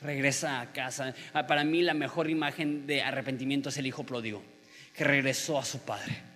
regresa 0.00 0.62
a 0.62 0.72
casa. 0.72 1.14
Ah, 1.34 1.46
para 1.46 1.64
mí 1.64 1.82
la 1.82 1.94
mejor 1.94 2.30
imagen 2.30 2.86
de 2.86 3.02
arrepentimiento 3.02 3.68
es 3.68 3.76
el 3.76 3.86
hijo 3.86 4.04
pródigo 4.04 4.42
que 4.94 5.04
regresó 5.04 5.58
a 5.58 5.64
su 5.64 5.80
Padre. 5.80 6.32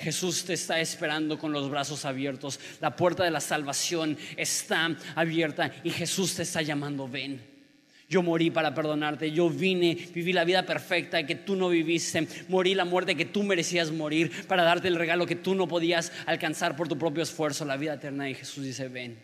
Jesús 0.00 0.44
te 0.46 0.54
está 0.54 0.80
esperando 0.80 1.38
con 1.38 1.52
los 1.52 1.70
brazos 1.70 2.06
abiertos. 2.06 2.58
La 2.80 2.96
puerta 2.96 3.22
de 3.22 3.30
la 3.30 3.40
salvación 3.40 4.16
está 4.36 4.96
abierta 5.14 5.72
y 5.84 5.90
Jesús 5.90 6.34
te 6.34 6.42
está 6.42 6.62
llamando, 6.62 7.06
ven. 7.06 7.50
Yo 8.08 8.22
morí 8.22 8.50
para 8.50 8.74
perdonarte, 8.74 9.30
yo 9.30 9.48
vine, 9.50 9.94
viví 10.12 10.32
la 10.32 10.44
vida 10.44 10.64
perfecta 10.64 11.24
que 11.24 11.36
tú 11.36 11.54
no 11.54 11.68
viviste, 11.68 12.26
morí 12.48 12.74
la 12.74 12.84
muerte 12.84 13.14
que 13.14 13.26
tú 13.26 13.44
merecías 13.44 13.92
morir 13.92 14.32
para 14.48 14.64
darte 14.64 14.88
el 14.88 14.96
regalo 14.96 15.26
que 15.26 15.36
tú 15.36 15.54
no 15.54 15.68
podías 15.68 16.10
alcanzar 16.26 16.74
por 16.74 16.88
tu 16.88 16.98
propio 16.98 17.22
esfuerzo, 17.22 17.64
la 17.64 17.76
vida 17.76 17.94
eterna. 17.94 18.28
Y 18.28 18.34
Jesús 18.34 18.64
dice, 18.64 18.88
ven, 18.88 19.16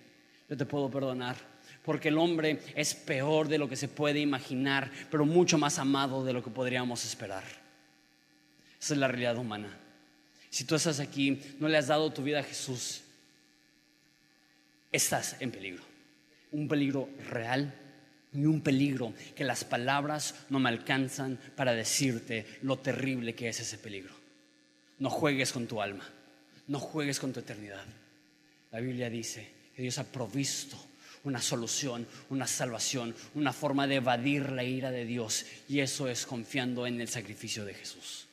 yo 0.49 0.57
te 0.57 0.66
puedo 0.66 0.89
perdonar, 0.89 1.37
porque 1.83 2.09
el 2.09 2.18
hombre 2.18 2.61
es 2.77 2.95
peor 2.95 3.49
de 3.49 3.59
lo 3.59 3.68
que 3.68 3.74
se 3.74 3.89
puede 3.89 4.20
imaginar, 4.20 4.93
pero 5.11 5.24
mucho 5.24 5.59
más 5.59 5.81
amado 5.81 6.24
de 6.24 6.35
lo 6.35 6.45
que 6.45 6.51
podríamos 6.51 7.05
esperar. 7.05 7.65
Esa 8.81 8.95
es 8.95 9.01
la 9.01 9.09
realidad 9.09 9.37
humana. 9.37 9.77
Si 10.51 10.64
tú 10.64 10.74
estás 10.74 11.01
aquí, 11.01 11.41
no 11.59 11.68
le 11.68 11.77
has 11.77 11.89
dado 11.89 12.12
tu 12.12 12.22
vida 12.22 12.41
a 12.41 12.45
Jesús, 12.45 13.03
estás 14.93 15.37
en 15.41 15.51
peligro. 15.51 15.83
Un 16.53 16.68
peligro 16.68 17.09
real 17.29 17.74
y 18.33 18.45
un 18.45 18.61
peligro 18.61 19.12
que 19.35 19.45
las 19.45 19.64
palabras 19.64 20.35
no 20.51 20.59
me 20.59 20.68
alcanzan 20.68 21.39
para 21.57 21.72
decirte 21.72 22.47
lo 22.62 22.79
terrible 22.79 23.35
que 23.35 23.49
es 23.49 23.61
ese 23.61 23.79
peligro. 23.79 24.14
No 24.99 25.11
juegues 25.11 25.53
con 25.53 25.66
tu 25.66 25.83
alma, 25.83 26.09
no 26.68 26.79
juegues 26.79 27.18
con 27.18 27.33
tu 27.33 27.41
eternidad. 27.41 27.85
La 28.72 28.81
Biblia 28.81 29.11
dice 29.11 29.49
que 29.74 29.83
Dios 29.83 29.99
ha 29.99 30.05
provisto 30.05 30.77
una 31.24 31.43
solución, 31.43 32.07
una 32.31 32.47
salvación, 32.47 33.14
una 33.35 33.53
forma 33.53 33.87
de 33.87 33.97
evadir 33.97 34.51
la 34.53 34.64
ira 34.64 34.91
de 34.91 35.05
Dios 35.05 35.45
y 35.68 35.81
eso 35.81 36.09
es 36.09 36.24
confiando 36.24 36.87
en 36.87 37.01
el 37.01 37.09
sacrificio 37.09 37.64
de 37.64 37.74
Jesús. 37.74 38.26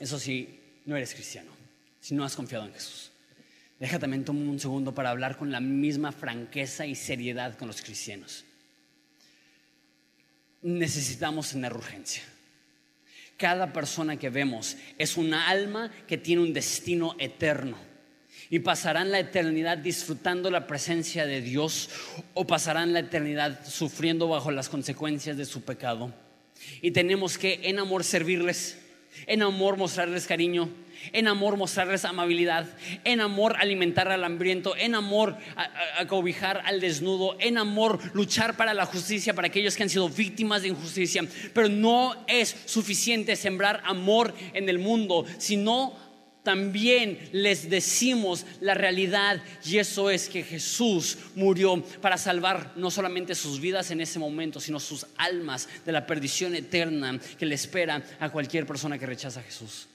Eso 0.00 0.18
sí, 0.18 0.58
no 0.86 0.96
eres 0.96 1.14
cristiano, 1.14 1.52
si 2.00 2.14
no 2.14 2.24
has 2.24 2.34
confiado 2.34 2.66
en 2.66 2.72
Jesús. 2.72 3.12
Deja 3.78 3.98
también 3.98 4.24
tomar 4.24 4.48
un 4.48 4.58
segundo 4.58 4.94
para 4.94 5.10
hablar 5.10 5.36
con 5.36 5.52
la 5.52 5.60
misma 5.60 6.10
franqueza 6.10 6.86
y 6.86 6.94
seriedad 6.94 7.56
con 7.56 7.68
los 7.68 7.82
cristianos. 7.82 8.44
Necesitamos 10.62 11.50
tener 11.50 11.74
urgencia. 11.74 12.22
Cada 13.36 13.72
persona 13.72 14.18
que 14.18 14.28
vemos 14.28 14.76
es 14.98 15.16
una 15.16 15.48
alma 15.48 15.90
que 16.06 16.18
tiene 16.18 16.42
un 16.42 16.52
destino 16.52 17.14
eterno 17.18 17.78
y 18.50 18.58
pasarán 18.58 19.10
la 19.10 19.18
eternidad 19.18 19.78
disfrutando 19.78 20.50
la 20.50 20.66
presencia 20.66 21.24
de 21.24 21.40
Dios 21.40 21.88
o 22.34 22.46
pasarán 22.46 22.92
la 22.92 23.00
eternidad 23.00 23.66
sufriendo 23.66 24.28
bajo 24.28 24.50
las 24.50 24.68
consecuencias 24.68 25.36
de 25.36 25.46
su 25.46 25.62
pecado. 25.62 26.12
Y 26.82 26.90
tenemos 26.90 27.38
que 27.38 27.60
en 27.64 27.78
amor 27.78 28.04
servirles 28.04 28.79
en 29.26 29.42
amor 29.42 29.76
mostrarles 29.76 30.26
cariño, 30.26 30.68
en 31.12 31.28
amor 31.28 31.56
mostrarles 31.56 32.04
amabilidad, 32.04 32.66
en 33.04 33.20
amor 33.20 33.56
alimentar 33.58 34.10
al 34.10 34.24
hambriento, 34.24 34.76
en 34.76 34.94
amor 34.94 35.36
acobijar 35.98 36.62
al 36.64 36.80
desnudo, 36.80 37.36
en 37.40 37.58
amor 37.58 37.98
luchar 38.14 38.56
para 38.56 38.74
la 38.74 38.86
justicia 38.86 39.34
para 39.34 39.48
aquellos 39.48 39.76
que 39.76 39.82
han 39.82 39.90
sido 39.90 40.08
víctimas 40.08 40.62
de 40.62 40.68
injusticia. 40.68 41.24
Pero 41.54 41.68
no 41.68 42.14
es 42.26 42.54
suficiente 42.66 43.36
sembrar 43.36 43.82
amor 43.84 44.34
en 44.52 44.68
el 44.68 44.78
mundo, 44.78 45.24
sino 45.38 46.09
también 46.42 47.18
les 47.32 47.68
decimos 47.68 48.46
la 48.60 48.74
realidad 48.74 49.42
y 49.64 49.78
eso 49.78 50.10
es 50.10 50.28
que 50.28 50.42
Jesús 50.42 51.18
murió 51.34 51.82
para 52.00 52.16
salvar 52.16 52.72
no 52.76 52.90
solamente 52.90 53.34
sus 53.34 53.60
vidas 53.60 53.90
en 53.90 54.00
ese 54.00 54.18
momento, 54.18 54.58
sino 54.58 54.80
sus 54.80 55.06
almas 55.16 55.68
de 55.84 55.92
la 55.92 56.06
perdición 56.06 56.54
eterna 56.54 57.18
que 57.38 57.46
le 57.46 57.54
espera 57.54 58.02
a 58.18 58.30
cualquier 58.30 58.66
persona 58.66 58.98
que 58.98 59.06
rechaza 59.06 59.40
a 59.40 59.44
Jesús. 59.44 59.88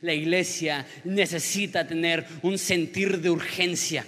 La 0.00 0.14
iglesia 0.14 0.86
necesita 1.04 1.86
tener 1.86 2.26
un 2.42 2.56
sentir 2.56 3.20
de 3.20 3.28
urgencia. 3.28 4.06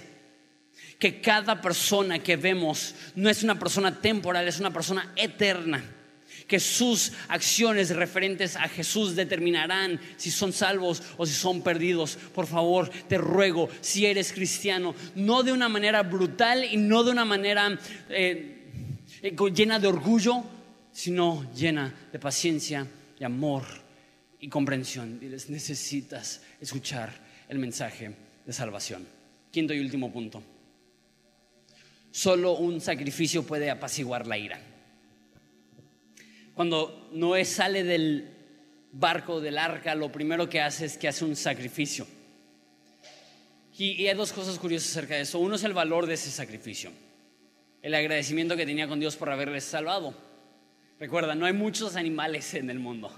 Que 0.97 1.21
cada 1.21 1.61
persona 1.61 2.19
que 2.19 2.37
vemos 2.37 2.95
no 3.15 3.29
es 3.29 3.43
una 3.43 3.59
persona 3.59 3.99
temporal, 3.99 4.47
es 4.47 4.59
una 4.59 4.71
persona 4.71 5.11
eterna 5.15 5.83
que 6.47 6.59
sus 6.59 7.13
acciones 7.27 7.95
referentes 7.95 8.55
a 8.55 8.67
Jesús 8.67 9.15
determinarán 9.15 9.99
si 10.17 10.31
son 10.31 10.53
salvos 10.53 11.01
o 11.17 11.25
si 11.25 11.33
son 11.33 11.61
perdidos. 11.61 12.17
Por 12.33 12.47
favor, 12.47 12.89
te 13.07 13.17
ruego, 13.17 13.69
si 13.81 14.05
eres 14.05 14.33
cristiano, 14.33 14.95
no 15.15 15.43
de 15.43 15.51
una 15.51 15.69
manera 15.69 16.03
brutal 16.03 16.63
y 16.63 16.77
no 16.77 17.03
de 17.03 17.11
una 17.11 17.25
manera 17.25 17.77
eh, 18.09 18.71
eh, 19.21 19.35
llena 19.53 19.79
de 19.79 19.87
orgullo, 19.87 20.43
sino 20.91 21.51
llena 21.53 21.93
de 22.11 22.19
paciencia 22.19 22.85
y 23.19 23.23
amor 23.23 23.63
y 24.39 24.49
comprensión. 24.49 25.19
Diles, 25.19 25.49
necesitas 25.49 26.41
escuchar 26.59 27.11
el 27.49 27.59
mensaje 27.59 28.13
de 28.45 28.53
salvación. 28.53 29.07
Quinto 29.51 29.73
y 29.73 29.79
último 29.79 30.11
punto. 30.11 30.43
Solo 32.11 32.53
un 32.57 32.79
sacrificio 32.79 33.43
puede 33.43 33.71
apaciguar 33.71 34.27
la 34.27 34.37
ira. 34.37 34.72
Cuando 36.55 37.09
Noé 37.13 37.45
sale 37.45 37.83
del 37.83 38.29
barco, 38.91 39.41
del 39.41 39.57
arca, 39.57 39.95
lo 39.95 40.11
primero 40.11 40.47
que 40.47 40.61
hace 40.61 40.85
es 40.85 40.97
que 40.97 41.07
hace 41.07 41.25
un 41.25 41.35
sacrificio. 41.35 42.07
Y, 43.77 44.07
hay 44.07 44.15
dos 44.15 44.31
cosas 44.31 44.59
curiosas 44.59 44.91
acerca 44.91 45.15
de 45.15 45.21
eso. 45.21 45.39
Uno 45.39 45.55
es 45.55 45.63
el 45.63 45.73
valor 45.73 46.05
de 46.05 46.13
ese 46.13 46.29
sacrificio, 46.29 46.91
el 47.81 47.95
agradecimiento 47.95 48.55
que 48.55 48.65
tenía 48.65 48.87
con 48.87 48.99
Dios 48.99 49.15
por 49.15 49.31
haberles 49.31 49.63
salvado. 49.63 50.13
Recuerda, 50.99 51.33
no 51.33 51.47
hay 51.47 51.53
muchos 51.53 51.95
animales 51.95 52.53
en 52.53 52.69
el 52.69 52.79
mundo. 52.79 53.11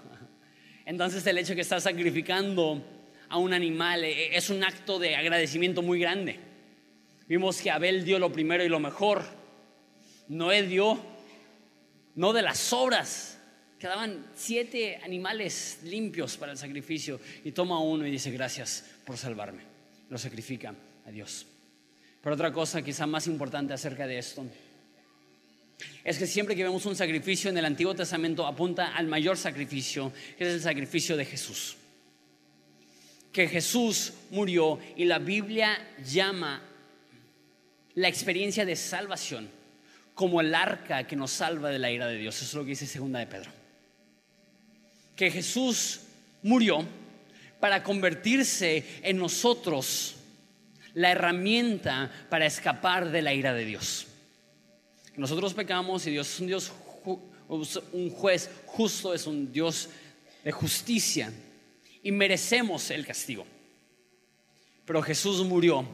Entonces 0.86 1.28
el 1.28 1.38
hecho 1.38 1.56
que 1.56 1.62
está 1.62 1.82
sacrificando 1.82 2.82
a 3.28 3.38
un 3.38 3.54
animal 3.54 4.06
e, 4.06 4.36
es 4.36 4.50
un 4.50 4.64
acto 4.64 4.98
de 4.98 5.18
agradecimiento 5.18 5.82
muy 5.82 6.00
grande. 6.00 6.40
Vimos 7.28 7.62
que 7.62 7.70
Abel 7.70 8.06
dio 8.06 8.18
lo 8.18 8.32
primero 8.32 8.64
y 8.64 8.70
lo 8.70 8.80
mejor. 8.80 9.24
Noé 10.30 10.64
dio 10.64 11.00
no 12.16 12.34
de 12.34 12.42
las 12.42 12.58
sobras. 12.58 13.38
Quedaban 13.80 14.26
siete 14.36 15.00
animales 15.04 15.80
limpios 15.84 16.38
para 16.38 16.54
el 16.54 16.58
sacrificio 16.58 17.20
y 17.44 17.52
toma 17.52 17.80
uno 17.80 18.08
y 18.08 18.12
dice 18.12 18.32
gracias 18.32 18.86
por 19.06 19.18
salvarme. 19.18 19.64
Lo 20.10 20.18
sacrifica 20.18 20.74
a 21.06 21.12
Dios. 21.12 21.46
Pero 22.22 22.36
otra 22.36 22.52
cosa 22.52 22.82
quizá 22.82 23.06
más 23.06 23.28
importante 23.28 23.74
acerca 23.74 24.08
de 24.08 24.18
esto 24.18 24.46
es 26.04 26.18
que 26.18 26.26
siempre 26.26 26.56
que 26.56 26.64
vemos 26.64 26.86
un 26.86 26.96
sacrificio 26.96 27.50
en 27.50 27.58
el 27.58 27.66
Antiguo 27.66 27.94
Testamento 27.94 28.48
apunta 28.48 28.96
al 28.96 29.08
mayor 29.08 29.38
sacrificio, 29.38 30.12
que 30.38 30.48
es 30.48 30.54
el 30.54 30.62
sacrificio 30.62 31.18
de 31.18 31.26
Jesús. 31.26 31.76
Que 33.32 33.48
Jesús 33.48 34.14
murió 34.32 34.80
y 34.96 35.06
la 35.06 35.20
Biblia 35.20 35.78
llama 36.06 36.62
la 37.96 38.08
experiencia 38.08 38.66
de 38.66 38.76
salvación 38.76 39.50
como 40.16 40.42
el 40.42 40.56
arca 40.56 41.06
que 41.06 41.16
nos 41.16 41.32
salva 41.32 41.70
de 41.70 41.78
la 41.78 41.92
ira 41.92 42.08
de 42.08 42.18
Dios. 42.18 42.36
Eso 42.38 42.46
es 42.46 42.54
lo 42.54 42.64
que 42.64 42.70
dice 42.70 42.88
segunda 42.88 43.20
de 43.20 43.28
Pedro. 43.28 43.52
Que 45.16 45.30
Jesús 45.30 46.02
murió 46.42 46.86
para 47.60 47.84
convertirse 47.84 48.84
en 49.04 49.18
nosotros 49.18 50.16
la 50.94 51.12
herramienta 51.12 52.12
para 52.30 52.46
escapar 52.46 53.12
de 53.12 53.22
la 53.22 53.34
ira 53.34 53.54
de 53.54 53.66
Dios. 53.66 54.08
Nosotros 55.18 55.54
pecamos 55.54 56.08
y 56.08 56.12
Dios 56.12 56.34
es 56.34 56.40
un 56.40 56.48
Dios, 56.48 56.72
un 57.92 58.10
juez 58.10 58.50
justo, 58.66 59.14
es 59.14 59.28
un 59.28 59.52
Dios 59.52 59.90
de 60.44 60.52
justicia 60.52 61.32
y 62.04 62.12
merecemos 62.12 62.90
el 62.92 63.06
castigo. 63.06 63.46
Pero 64.86 65.02
Jesús 65.02 65.44
murió 65.44 65.86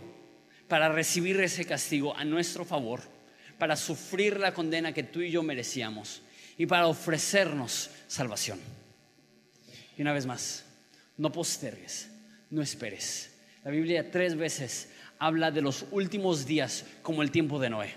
para 0.68 0.90
recibir 0.90 1.40
ese 1.42 1.66
castigo 1.66 2.16
a 2.16 2.26
nuestro 2.26 2.66
favor, 2.66 3.02
para 3.62 3.76
sufrir 3.76 4.40
la 4.40 4.56
condena 4.56 4.92
que 4.92 5.04
tú 5.04 5.22
y 5.22 5.30
yo 5.30 5.44
merecíamos 5.44 6.24
y 6.58 6.66
para 6.66 6.88
ofrecernos 6.88 7.92
salvación. 8.08 8.60
Y 9.96 10.02
una 10.02 10.14
vez 10.14 10.26
más, 10.26 10.66
no 11.16 11.32
postergues, 11.32 12.10
no 12.50 12.64
esperes. 12.64 13.30
La 13.64 13.70
Biblia 13.70 14.10
tres 14.10 14.36
veces 14.36 14.90
habla 15.20 15.52
de 15.52 15.62
los 15.62 15.86
últimos 15.92 16.48
días 16.48 16.86
como 17.04 17.22
el 17.22 17.30
tiempo 17.30 17.60
de 17.60 17.70
Noé 17.70 17.94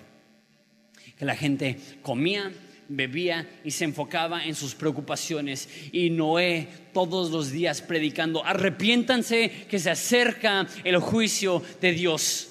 que 1.16 1.24
la 1.24 1.34
gente 1.34 1.78
comía, 2.02 2.52
bebía 2.90 3.48
y 3.64 3.70
se 3.70 3.84
enfocaba 3.84 4.44
en 4.44 4.54
sus 4.54 4.74
preocupaciones. 4.74 5.70
Y 5.92 6.10
Noé 6.10 6.68
todos 6.92 7.30
los 7.30 7.50
días 7.50 7.80
predicando, 7.80 8.44
arrepiéntanse 8.44 9.50
que 9.70 9.78
se 9.78 9.88
acerca 9.88 10.66
el 10.84 10.98
juicio 10.98 11.62
de 11.80 11.92
Dios. 11.92 12.50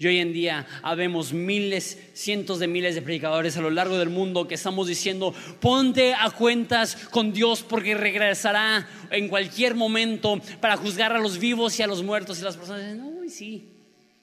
Y 0.00 0.06
hoy 0.06 0.18
en 0.18 0.32
día 0.32 0.64
habemos 0.82 1.32
miles, 1.32 1.98
cientos 2.14 2.60
de 2.60 2.68
miles 2.68 2.94
de 2.94 3.02
predicadores 3.02 3.56
a 3.56 3.60
lo 3.60 3.70
largo 3.70 3.98
del 3.98 4.10
mundo 4.10 4.46
que 4.46 4.54
estamos 4.54 4.86
diciendo, 4.86 5.34
ponte 5.60 6.14
a 6.14 6.30
cuentas 6.30 6.94
con 7.10 7.32
Dios 7.32 7.64
porque 7.68 7.94
regresará 7.94 8.88
en 9.10 9.28
cualquier 9.28 9.74
momento 9.74 10.40
para 10.60 10.76
juzgar 10.76 11.12
a 11.12 11.18
los 11.18 11.38
vivos 11.38 11.78
y 11.78 11.82
a 11.82 11.88
los 11.88 12.04
muertos. 12.04 12.38
Y 12.38 12.44
las 12.44 12.56
personas 12.56 12.82
dicen, 12.82 13.02
uy, 13.02 13.28
sí, 13.28 13.68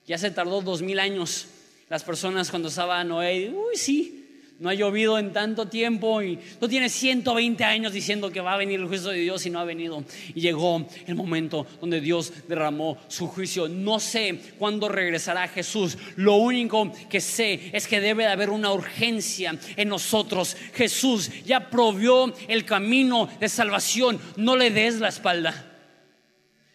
ya 0.07 0.17
se 0.17 0.31
tardó 0.31 0.61
dos 0.61 0.81
mil 0.81 0.97
años 0.97 1.47
las 1.89 2.03
personas 2.03 2.49
cuando 2.49 2.69
estaba 2.69 3.03
Noé, 3.03 3.49
uy, 3.49 3.75
sí, 3.75 4.24
no 4.57 4.69
ha 4.69 4.73
llovido 4.73 5.19
en 5.19 5.33
tanto 5.33 5.67
tiempo 5.67 6.21
y 6.21 6.39
no 6.61 6.69
tiene 6.69 6.87
120 6.87 7.63
años 7.65 7.91
diciendo 7.91 8.31
que 8.31 8.39
va 8.39 8.53
a 8.53 8.57
venir 8.57 8.79
el 8.79 8.87
juicio 8.87 9.09
de 9.09 9.19
Dios 9.19 9.45
y 9.45 9.49
no 9.49 9.59
ha 9.59 9.65
venido. 9.65 10.05
Y 10.33 10.39
llegó 10.39 10.87
el 11.05 11.15
momento 11.15 11.67
donde 11.81 11.99
Dios 11.99 12.31
derramó 12.47 12.97
su 13.09 13.27
juicio. 13.27 13.67
No 13.67 13.99
sé 13.99 14.39
cuándo 14.57 14.87
regresará 14.87 15.47
Jesús. 15.49 15.97
Lo 16.15 16.35
único 16.35 16.91
que 17.09 17.19
sé 17.19 17.69
es 17.73 17.85
que 17.87 17.99
debe 17.99 18.23
de 18.23 18.29
haber 18.29 18.49
una 18.49 18.71
urgencia 18.71 19.57
en 19.75 19.89
nosotros. 19.89 20.55
Jesús 20.73 21.29
ya 21.43 21.69
provió 21.69 22.33
el 22.47 22.63
camino 22.63 23.27
de 23.39 23.49
salvación. 23.49 24.19
No 24.37 24.55
le 24.55 24.69
des 24.69 25.01
la 25.01 25.09
espalda. 25.09 25.73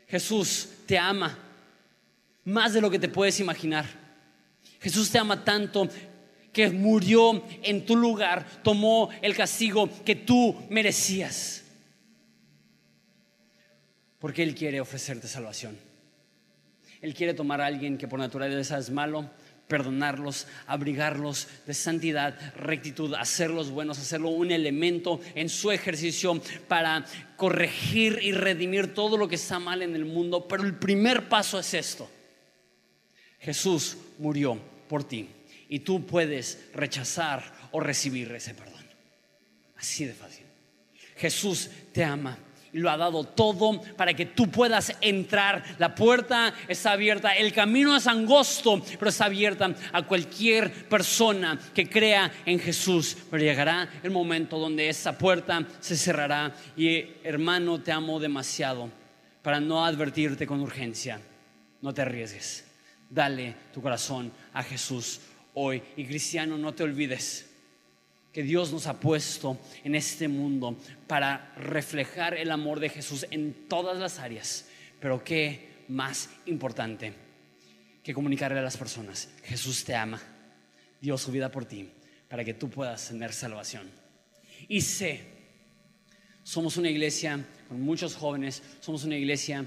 Jesús 0.07 0.69
te 0.87 0.99
ama 0.99 1.39
más 2.45 2.75
de 2.75 2.81
lo 2.81 2.91
que 2.91 2.99
te 2.99 3.09
puedes 3.09 3.41
imaginar. 3.41 3.87
Jesús 4.81 5.11
te 5.11 5.19
ama 5.19 5.45
tanto 5.45 5.89
que 6.53 6.71
murió 6.71 7.43
en 7.63 7.87
tu 7.87 7.97
lugar, 7.97 8.45
tomó 8.63 9.11
el 9.23 9.37
castigo 9.37 9.89
que 10.05 10.17
tú 10.17 10.57
merecías. 10.69 11.65
Porque 14.19 14.43
Él 14.43 14.55
quiere 14.55 14.81
ofrecerte 14.81 15.29
salvación. 15.29 15.79
Él 17.01 17.15
quiere 17.15 17.35
tomar 17.35 17.61
a 17.61 17.67
alguien 17.67 17.97
que 17.97 18.09
por 18.09 18.19
naturaleza 18.19 18.77
es 18.79 18.91
malo, 18.91 19.31
perdonarlos, 19.69 20.47
abrigarlos 20.67 21.49
de 21.67 21.73
santidad, 21.73 22.37
rectitud, 22.57 23.15
hacerlos 23.15 23.71
buenos, 23.71 23.99
hacerlo 23.99 24.31
un 24.31 24.51
elemento 24.51 25.21
en 25.35 25.49
su 25.49 25.71
ejercicio 25.71 26.43
para 26.69 27.07
corregir 27.37 28.19
y 28.21 28.33
redimir 28.33 28.93
todo 28.93 29.17
lo 29.17 29.29
que 29.29 29.37
está 29.37 29.59
mal 29.59 29.81
en 29.81 29.95
el 29.95 30.05
mundo. 30.05 30.47
Pero 30.47 30.65
el 30.65 30.75
primer 30.75 31.29
paso 31.29 31.59
es 31.59 31.73
esto. 31.73 32.11
Jesús 33.39 33.97
murió 34.19 34.59
por 34.89 35.05
ti 35.05 35.29
y 35.71 35.79
tú 35.79 36.05
puedes 36.05 36.67
rechazar 36.75 37.43
o 37.71 37.81
recibir 37.81 38.31
ese 38.33 38.55
perdón. 38.55 38.85
Así 39.79 40.05
de 40.05 40.13
fácil. 40.13 40.45
Jesús 41.17 41.71
te 41.93 42.05
ama 42.05 42.37
y 42.73 42.79
lo 42.79 42.91
ha 42.91 42.97
dado 42.97 43.25
todo 43.25 43.81
para 43.97 44.13
que 44.13 44.27
tú 44.27 44.51
puedas 44.51 44.93
entrar. 45.01 45.65
La 45.79 45.95
puerta 45.95 46.53
está 46.69 46.93
abierta, 46.93 47.33
el 47.33 47.53
camino 47.53 47.97
es 47.97 48.07
angosto, 48.07 48.83
pero 48.99 49.09
está 49.09 49.25
abierta 49.27 49.75
a 49.93 50.03
cualquier 50.03 50.89
persona 50.89 51.59
que 51.73 51.89
crea 51.89 52.31
en 52.45 52.59
Jesús. 52.59 53.17
Pero 53.31 53.43
llegará 53.43 53.89
el 54.03 54.11
momento 54.11 54.59
donde 54.59 54.89
esa 54.89 55.17
puerta 55.17 55.67
se 55.81 55.97
cerrará 55.97 56.53
y 56.77 57.05
hermano, 57.23 57.81
te 57.81 57.93
amo 57.93 58.21
demasiado 58.21 58.91
para 59.41 59.61
no 59.61 59.85
advertirte 59.85 60.47
con 60.47 60.61
urgencia. 60.61 61.21
No 61.81 61.95
te 61.95 62.03
arriesgues 62.03 62.65
dale 63.11 63.57
tu 63.75 63.83
corazón 63.83 64.33
a 64.55 64.63
Jesús 64.63 65.21
hoy. 65.55 65.83
Y 65.97 66.05
cristiano, 66.05 66.57
no 66.57 66.75
te 66.75 66.83
olvides 66.83 67.47
que 68.33 68.43
Dios 68.43 68.73
nos 68.73 68.87
ha 68.87 69.01
puesto 69.01 69.59
en 69.83 69.95
este 69.95 70.29
mundo 70.29 70.77
para 71.07 71.53
reflejar 71.57 72.35
el 72.35 72.51
amor 72.51 72.81
de 72.81 72.89
Jesús 72.89 73.27
en 73.31 73.69
todas 73.69 73.99
las 73.99 74.19
áreas. 74.19 74.69
Pero 75.01 75.25
qué 75.25 75.85
más 75.89 76.31
importante 76.47 77.13
que 78.03 78.15
comunicarle 78.15 78.59
a 78.59 78.63
las 78.63 78.77
personas, 78.77 79.29
Jesús 79.45 79.85
te 79.85 79.95
ama, 79.95 80.21
dio 81.01 81.19
su 81.19 81.33
vida 81.33 81.51
por 81.51 81.65
ti, 81.65 81.91
para 82.29 82.45
que 82.45 82.55
tú 82.55 82.71
puedas 82.71 83.09
tener 83.09 83.33
salvación. 83.33 83.91
Y 84.69 84.81
sé, 84.81 85.21
somos 86.43 86.77
una 86.77 86.89
iglesia 86.89 87.45
con 87.69 87.81
muchos 87.81 88.15
jóvenes, 88.15 88.63
somos 88.81 89.05
una 89.05 89.17
iglesia 89.17 89.65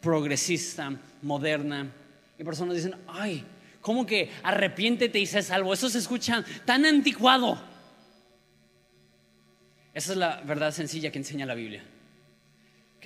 progresista, 0.00 0.98
moderna, 1.22 1.92
y 2.38 2.44
personas 2.44 2.76
dicen, 2.76 2.94
ay, 3.08 3.44
¿cómo 3.86 4.04
que 4.04 4.32
arrepiéntete 4.42 5.20
y 5.20 5.26
sé 5.26 5.42
salvo? 5.42 5.72
Eso 5.72 5.88
se 5.88 5.98
escucha 5.98 6.44
tan 6.64 6.84
anticuado. 6.84 7.56
Esa 9.94 10.10
es 10.10 10.18
la 10.18 10.40
verdad 10.42 10.72
sencilla 10.72 11.12
que 11.12 11.18
enseña 11.18 11.46
la 11.46 11.54
Biblia 11.54 11.84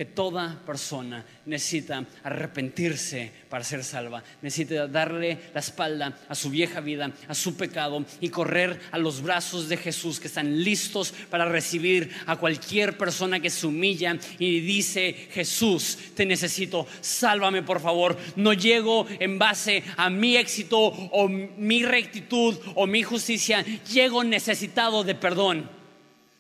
que 0.00 0.06
toda 0.06 0.56
persona 0.64 1.22
necesita 1.44 2.02
arrepentirse 2.24 3.30
para 3.50 3.62
ser 3.62 3.84
salva, 3.84 4.24
necesita 4.40 4.88
darle 4.88 5.52
la 5.52 5.60
espalda 5.60 6.16
a 6.26 6.34
su 6.34 6.48
vieja 6.48 6.80
vida, 6.80 7.12
a 7.28 7.34
su 7.34 7.54
pecado 7.54 8.06
y 8.18 8.30
correr 8.30 8.80
a 8.92 8.96
los 8.96 9.20
brazos 9.20 9.68
de 9.68 9.76
Jesús 9.76 10.18
que 10.18 10.28
están 10.28 10.64
listos 10.64 11.12
para 11.28 11.44
recibir 11.44 12.08
a 12.24 12.36
cualquier 12.36 12.96
persona 12.96 13.40
que 13.40 13.50
se 13.50 13.66
humilla 13.66 14.16
y 14.38 14.60
dice, 14.60 15.28
Jesús, 15.32 15.98
te 16.16 16.24
necesito, 16.24 16.86
sálvame 17.02 17.62
por 17.62 17.82
favor, 17.82 18.16
no 18.36 18.54
llego 18.54 19.06
en 19.18 19.38
base 19.38 19.84
a 19.98 20.08
mi 20.08 20.38
éxito 20.38 20.78
o 20.78 21.28
mi 21.28 21.84
rectitud 21.84 22.56
o 22.74 22.86
mi 22.86 23.02
justicia, 23.02 23.62
llego 23.92 24.24
necesitado 24.24 25.04
de 25.04 25.14
perdón 25.14 25.68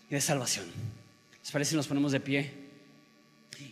y 0.08 0.14
de 0.14 0.22
salvación. 0.22 0.64
¿Les 1.42 1.50
parece 1.50 1.72
si 1.72 1.76
nos 1.76 1.86
ponemos 1.86 2.12
de 2.12 2.20
pie? 2.20 2.59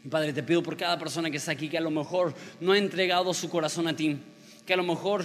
Y 0.05 0.09
Padre, 0.09 0.33
te 0.33 0.43
pido 0.43 0.63
por 0.63 0.77
cada 0.77 0.99
persona 0.99 1.31
que 1.31 1.37
está 1.39 1.53
aquí 1.53 1.69
que 1.69 1.79
a 1.79 1.83
lo 1.83 1.91
mejor 1.91 2.35
no 2.61 2.73
ha 2.73 2.79
entregado 2.79 3.33
su 3.35 3.49
corazón 3.49 3.89
a 3.89 3.97
ti, 3.97 4.19
que 4.67 4.75
a 4.75 4.77
lo 4.77 4.85
mejor 4.85 5.25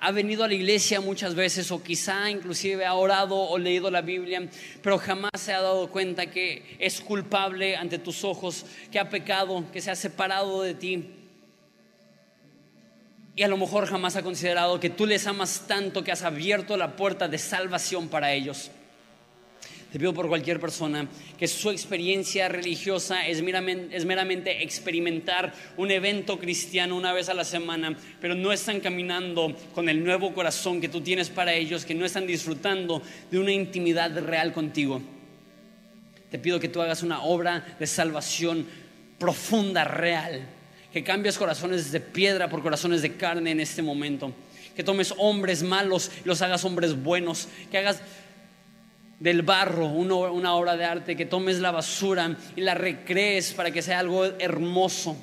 ha 0.00 0.12
venido 0.12 0.44
a 0.44 0.48
la 0.48 0.54
iglesia 0.54 1.00
muchas 1.00 1.34
veces 1.34 1.70
o 1.70 1.82
quizá 1.82 2.30
inclusive 2.30 2.86
ha 2.86 2.94
orado 2.94 3.36
o 3.36 3.58
leído 3.58 3.90
la 3.90 4.00
Biblia, 4.00 4.48
pero 4.82 4.98
jamás 4.98 5.30
se 5.36 5.52
ha 5.52 5.60
dado 5.60 5.90
cuenta 5.90 6.30
que 6.30 6.76
es 6.78 7.00
culpable 7.00 7.76
ante 7.76 7.98
tus 7.98 8.24
ojos, 8.24 8.64
que 8.90 8.98
ha 8.98 9.10
pecado, 9.10 9.64
que 9.70 9.82
se 9.82 9.90
ha 9.90 9.96
separado 9.96 10.62
de 10.62 10.74
ti. 10.74 11.10
Y 13.36 13.42
a 13.42 13.48
lo 13.48 13.58
mejor 13.58 13.86
jamás 13.86 14.16
ha 14.16 14.22
considerado 14.22 14.80
que 14.80 14.90
tú 14.90 15.06
les 15.06 15.26
amas 15.26 15.64
tanto 15.66 16.02
que 16.02 16.12
has 16.12 16.22
abierto 16.22 16.76
la 16.76 16.96
puerta 16.96 17.28
de 17.28 17.38
salvación 17.38 18.08
para 18.08 18.32
ellos. 18.32 18.70
Te 19.90 19.98
pido 19.98 20.14
por 20.14 20.28
cualquier 20.28 20.60
persona 20.60 21.08
que 21.36 21.48
su 21.48 21.68
experiencia 21.70 22.48
religiosa 22.48 23.26
es 23.26 23.42
meramente, 23.42 24.62
experimentar 24.62 25.52
un 25.76 25.90
evento 25.90 26.38
cristiano 26.38 26.96
una 26.96 27.12
vez 27.12 27.28
a 27.28 27.34
la 27.34 27.44
semana, 27.44 27.96
pero 28.20 28.36
no 28.36 28.52
están 28.52 28.78
caminando 28.78 29.56
con 29.74 29.88
el 29.88 30.04
nuevo 30.04 30.32
corazón 30.32 30.80
que 30.80 30.88
tú 30.88 31.00
tienes 31.00 31.28
para 31.28 31.54
ellos, 31.54 31.84
que 31.84 31.96
no 31.96 32.04
están 32.04 32.26
disfrutando 32.26 33.02
de 33.32 33.40
una 33.40 33.50
intimidad 33.50 34.16
real 34.16 34.52
contigo. 34.52 35.02
Te 36.30 36.38
pido 36.38 36.60
que 36.60 36.68
tú 36.68 36.80
hagas 36.80 37.02
una 37.02 37.22
obra 37.22 37.76
de 37.80 37.86
salvación 37.88 38.66
profunda, 39.18 39.82
real, 39.82 40.46
que 40.92 41.02
cambies 41.02 41.36
corazones 41.36 41.90
de 41.90 41.98
piedra 41.98 42.48
por 42.48 42.62
corazones 42.62 43.02
de 43.02 43.16
carne 43.16 43.50
en 43.50 43.58
este 43.58 43.82
momento, 43.82 44.32
que 44.76 44.84
tomes 44.84 45.12
hombres 45.18 45.64
malos 45.64 46.12
y 46.24 46.28
los 46.28 46.42
hagas 46.42 46.64
hombres 46.64 47.02
buenos, 47.02 47.48
que 47.72 47.78
hagas 47.78 48.00
del 49.20 49.42
barro, 49.42 49.86
una 49.86 50.54
obra 50.54 50.76
de 50.76 50.84
arte, 50.84 51.14
que 51.14 51.26
tomes 51.26 51.60
la 51.60 51.70
basura 51.70 52.36
y 52.56 52.62
la 52.62 52.74
recrees 52.74 53.52
para 53.52 53.70
que 53.70 53.82
sea 53.82 54.00
algo 54.00 54.24
hermoso. 54.24 55.16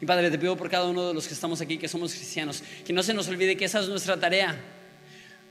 Y 0.00 0.06
Padre, 0.06 0.30
te 0.30 0.38
pido 0.38 0.56
por 0.56 0.70
cada 0.70 0.88
uno 0.88 1.08
de 1.08 1.14
los 1.14 1.26
que 1.26 1.34
estamos 1.34 1.60
aquí, 1.60 1.76
que 1.76 1.88
somos 1.88 2.14
cristianos, 2.14 2.62
que 2.86 2.92
no 2.92 3.02
se 3.02 3.12
nos 3.12 3.28
olvide 3.28 3.56
que 3.56 3.64
esa 3.64 3.80
es 3.80 3.88
nuestra 3.88 4.18
tarea. 4.18 4.56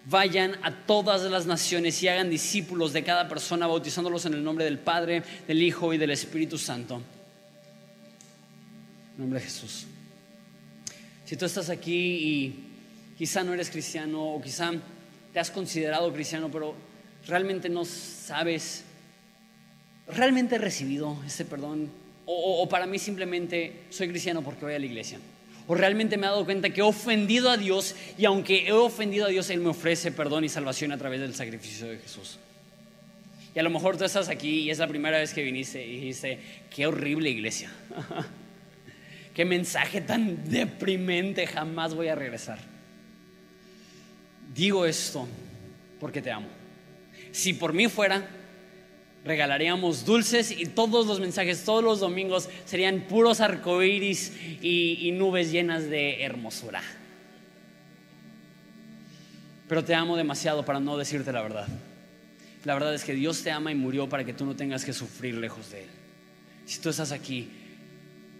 Vayan 0.06 0.56
a 0.64 0.72
todas 0.72 1.22
las 1.30 1.46
naciones 1.46 2.02
y 2.02 2.08
hagan 2.08 2.30
discípulos 2.30 2.94
de 2.94 3.04
cada 3.04 3.28
persona, 3.28 3.68
bautizándolos 3.68 4.26
en 4.26 4.34
el 4.34 4.44
nombre 4.44 4.64
del 4.66 4.80
Padre, 4.80 5.24
del 5.46 5.62
Hijo 5.62 5.94
y 5.94 5.98
del 5.98 6.12
Espíritu 6.12 6.58
Santo. 6.58 7.02
En 9.14 9.20
nombre 9.20 9.40
de 9.40 9.46
Jesús. 9.46 9.86
Si 11.26 11.36
tú 11.36 11.46
estás 11.46 11.70
aquí 11.70 11.94
y 11.94 12.66
quizá 13.18 13.44
no 13.44 13.54
eres 13.54 13.70
cristiano 13.70 14.24
o 14.24 14.42
quizá 14.42 14.72
te 15.34 15.40
has 15.40 15.52
considerado 15.52 16.12
cristiano, 16.14 16.50
pero 16.52 16.76
realmente 17.28 17.70
no 17.70 17.86
sabes, 17.86 18.84
realmente 20.08 20.56
he 20.56 20.60
recibido 20.60 21.18
ese 21.26 21.46
perdón, 21.46 21.90
o, 22.32 22.70
para 22.70 22.86
mí 22.86 23.00
simplemente 23.00 23.86
soy 23.90 24.08
cristiano 24.08 24.44
porque 24.44 24.64
voy 24.64 24.76
a 24.76 24.80
la 24.80 24.86
iglesia. 24.86 25.20
O 25.66 25.74
realmente 25.74 26.16
me 26.16 26.28
he 26.28 26.30
dado 26.30 26.46
cuenta 26.46 26.70
que 26.70 26.82
he 26.82 26.84
ofendido 26.84 27.50
a 27.50 27.58
Dios 27.58 27.96
y 28.20 28.26
aunque 28.26 28.68
he 28.68 28.72
ofendido 28.72 29.26
a 29.26 29.30
Dios, 29.30 29.50
Él 29.50 29.62
me 29.62 29.70
ofrece 29.70 30.12
perdón 30.12 30.44
y 30.44 30.50
salvación 30.50 30.92
a 30.92 30.98
través 30.98 31.22
del 31.22 31.34
sacrificio 31.34 31.88
de 31.88 31.98
Jesús. 31.98 32.38
Y 33.56 33.60
a 33.60 33.64
lo 33.64 33.72
mejor 33.72 33.98
tú 33.98 34.04
estás 34.04 34.30
aquí 34.30 34.62
y 34.62 34.70
es 34.70 34.78
la 34.78 34.88
primera 34.88 35.18
vez 35.18 35.34
que 35.34 35.44
viniste 35.44 35.84
y 35.84 35.96
dijiste, 35.96 36.40
qué 36.70 36.86
horrible 36.86 37.32
iglesia. 37.32 37.72
qué 39.34 39.44
mensaje 39.46 40.02
tan 40.02 40.50
deprimente, 40.50 41.48
jamás 41.48 41.96
voy 41.96 42.10
a 42.10 42.16
regresar. 42.16 42.60
Digo 44.54 44.86
esto 44.86 45.28
porque 46.00 46.22
te 46.22 46.32
amo. 46.32 46.48
Si 47.32 47.54
por 47.54 47.74
mí 47.74 47.88
fuera, 47.88 48.28
regalaríamos 49.24 50.06
dulces 50.06 50.52
y 50.52 50.66
todos 50.66 51.06
los 51.06 51.20
mensajes, 51.20 51.64
todos 51.64 51.84
los 51.84 52.00
domingos 52.00 52.50
serían 52.66 53.02
puros 53.02 53.42
arcoíris 53.42 54.34
y, 54.62 55.08
y 55.08 55.12
nubes 55.12 55.52
llenas 55.52 55.90
de 55.90 56.24
hermosura. 56.24 56.82
Pero 59.68 59.84
te 59.84 59.94
amo 59.94 60.18
demasiado 60.18 60.66
para 60.66 60.80
no 60.80 60.98
decirte 60.98 61.32
la 61.32 61.44
verdad. 61.44 61.68
La 62.66 62.74
verdad 62.74 62.94
es 62.94 63.04
que 63.04 63.14
Dios 63.14 63.44
te 63.44 63.52
ama 63.52 63.72
y 63.72 63.76
murió 63.76 64.10
para 64.10 64.26
que 64.26 64.34
tú 64.34 64.46
no 64.46 64.56
tengas 64.56 64.84
que 64.84 64.94
sufrir 64.94 65.36
lejos 65.36 65.72
de 65.72 65.84
Él. 65.84 65.90
Si 66.66 66.80
tú 66.80 66.90
estás 66.90 67.12
aquí, 67.12 67.50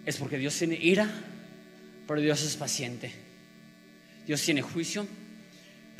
es 0.04 0.16
porque 0.16 0.38
Dios 0.38 0.56
tiene 0.56 0.76
ira, 0.76 1.08
pero 2.06 2.20
Dios 2.20 2.42
es 2.42 2.56
paciente. 2.56 3.12
Dios 4.26 4.42
tiene 4.42 4.62
juicio, 4.62 5.06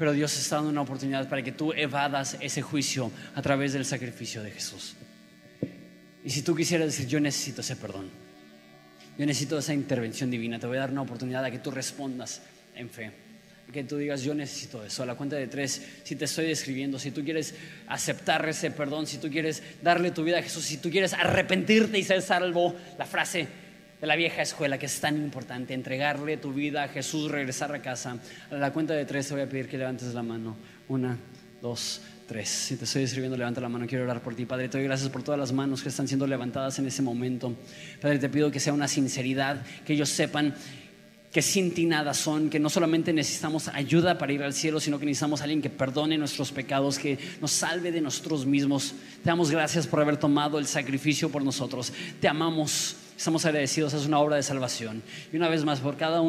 pero 0.00 0.14
Dios 0.14 0.34
está 0.38 0.56
dando 0.56 0.70
una 0.70 0.80
oportunidad 0.80 1.28
para 1.28 1.42
que 1.42 1.52
tú 1.52 1.74
evadas 1.74 2.38
ese 2.40 2.62
juicio 2.62 3.12
a 3.34 3.42
través 3.42 3.74
del 3.74 3.84
sacrificio 3.84 4.42
de 4.42 4.50
Jesús. 4.50 4.94
Y 6.24 6.30
si 6.30 6.40
tú 6.40 6.56
quisieras 6.56 6.86
decir, 6.86 7.06
yo 7.06 7.20
necesito 7.20 7.60
ese 7.60 7.76
perdón, 7.76 8.08
yo 9.18 9.26
necesito 9.26 9.58
esa 9.58 9.74
intervención 9.74 10.30
divina, 10.30 10.58
te 10.58 10.66
voy 10.66 10.78
a 10.78 10.80
dar 10.80 10.90
una 10.90 11.02
oportunidad 11.02 11.44
a 11.44 11.50
que 11.50 11.58
tú 11.58 11.70
respondas 11.70 12.40
en 12.74 12.88
fe. 12.88 13.10
Que 13.70 13.84
tú 13.84 13.98
digas, 13.98 14.22
yo 14.22 14.32
necesito 14.32 14.82
eso. 14.82 15.02
A 15.02 15.06
la 15.06 15.16
cuenta 15.16 15.36
de 15.36 15.48
tres, 15.48 15.82
si 16.02 16.16
te 16.16 16.24
estoy 16.24 16.46
describiendo, 16.46 16.98
si 16.98 17.10
tú 17.10 17.22
quieres 17.22 17.54
aceptar 17.86 18.48
ese 18.48 18.70
perdón, 18.70 19.06
si 19.06 19.18
tú 19.18 19.28
quieres 19.28 19.62
darle 19.82 20.12
tu 20.12 20.24
vida 20.24 20.38
a 20.38 20.42
Jesús, 20.42 20.64
si 20.64 20.78
tú 20.78 20.88
quieres 20.88 21.12
arrepentirte 21.12 21.98
y 21.98 22.04
ser 22.04 22.22
salvo, 22.22 22.74
la 22.98 23.04
frase 23.04 23.48
de 24.00 24.06
la 24.06 24.16
vieja 24.16 24.42
escuela 24.42 24.78
que 24.78 24.86
es 24.86 25.00
tan 25.00 25.16
importante, 25.16 25.74
entregarle 25.74 26.36
tu 26.36 26.52
vida 26.52 26.84
a 26.84 26.88
Jesús, 26.88 27.30
regresar 27.30 27.74
a 27.74 27.82
casa. 27.82 28.16
A 28.50 28.54
la 28.54 28.72
cuenta 28.72 28.94
de 28.94 29.04
tres 29.04 29.28
te 29.28 29.34
voy 29.34 29.42
a 29.42 29.48
pedir 29.48 29.68
que 29.68 29.76
levantes 29.76 30.14
la 30.14 30.22
mano. 30.22 30.56
Una, 30.88 31.18
dos, 31.60 32.00
tres. 32.26 32.48
Si 32.48 32.76
te 32.76 32.84
estoy 32.84 33.02
escribiendo, 33.02 33.36
levanta 33.36 33.60
la 33.60 33.68
mano. 33.68 33.86
Quiero 33.86 34.04
orar 34.04 34.22
por 34.22 34.34
ti, 34.34 34.46
Padre. 34.46 34.68
Te 34.68 34.78
doy 34.78 34.86
gracias 34.86 35.10
por 35.10 35.22
todas 35.22 35.38
las 35.38 35.52
manos 35.52 35.82
que 35.82 35.90
están 35.90 36.08
siendo 36.08 36.26
levantadas 36.26 36.78
en 36.78 36.86
ese 36.86 37.02
momento. 37.02 37.54
Padre, 38.00 38.18
te 38.18 38.28
pido 38.28 38.50
que 38.50 38.60
sea 38.60 38.72
una 38.72 38.88
sinceridad, 38.88 39.62
que 39.84 39.92
ellos 39.92 40.08
sepan 40.08 40.54
que 41.32 41.42
sin 41.42 41.72
ti 41.72 41.86
nada 41.86 42.12
son, 42.12 42.50
que 42.50 42.58
no 42.58 42.68
solamente 42.68 43.12
necesitamos 43.12 43.68
ayuda 43.68 44.18
para 44.18 44.32
ir 44.32 44.42
al 44.42 44.52
cielo, 44.52 44.80
sino 44.80 44.98
que 44.98 45.06
necesitamos 45.06 45.40
a 45.40 45.44
alguien 45.44 45.62
que 45.62 45.70
perdone 45.70 46.18
nuestros 46.18 46.50
pecados, 46.50 46.98
que 46.98 47.18
nos 47.40 47.52
salve 47.52 47.92
de 47.92 48.00
nosotros 48.00 48.46
mismos. 48.46 48.94
Te 49.22 49.30
damos 49.30 49.50
gracias 49.50 49.86
por 49.86 50.00
haber 50.00 50.16
tomado 50.16 50.58
el 50.58 50.66
sacrificio 50.66 51.30
por 51.30 51.44
nosotros. 51.44 51.92
Te 52.20 52.26
amamos, 52.26 52.96
estamos 53.20 53.44
agradecidos, 53.44 53.92
es 53.92 54.06
una 54.06 54.18
obra 54.18 54.36
de 54.36 54.42
salvación. 54.42 55.02
Y 55.30 55.36
una 55.36 55.50
vez 55.50 55.62
más, 55.62 55.80
por 55.80 55.98
cada 55.98 56.22
uno 56.22 56.28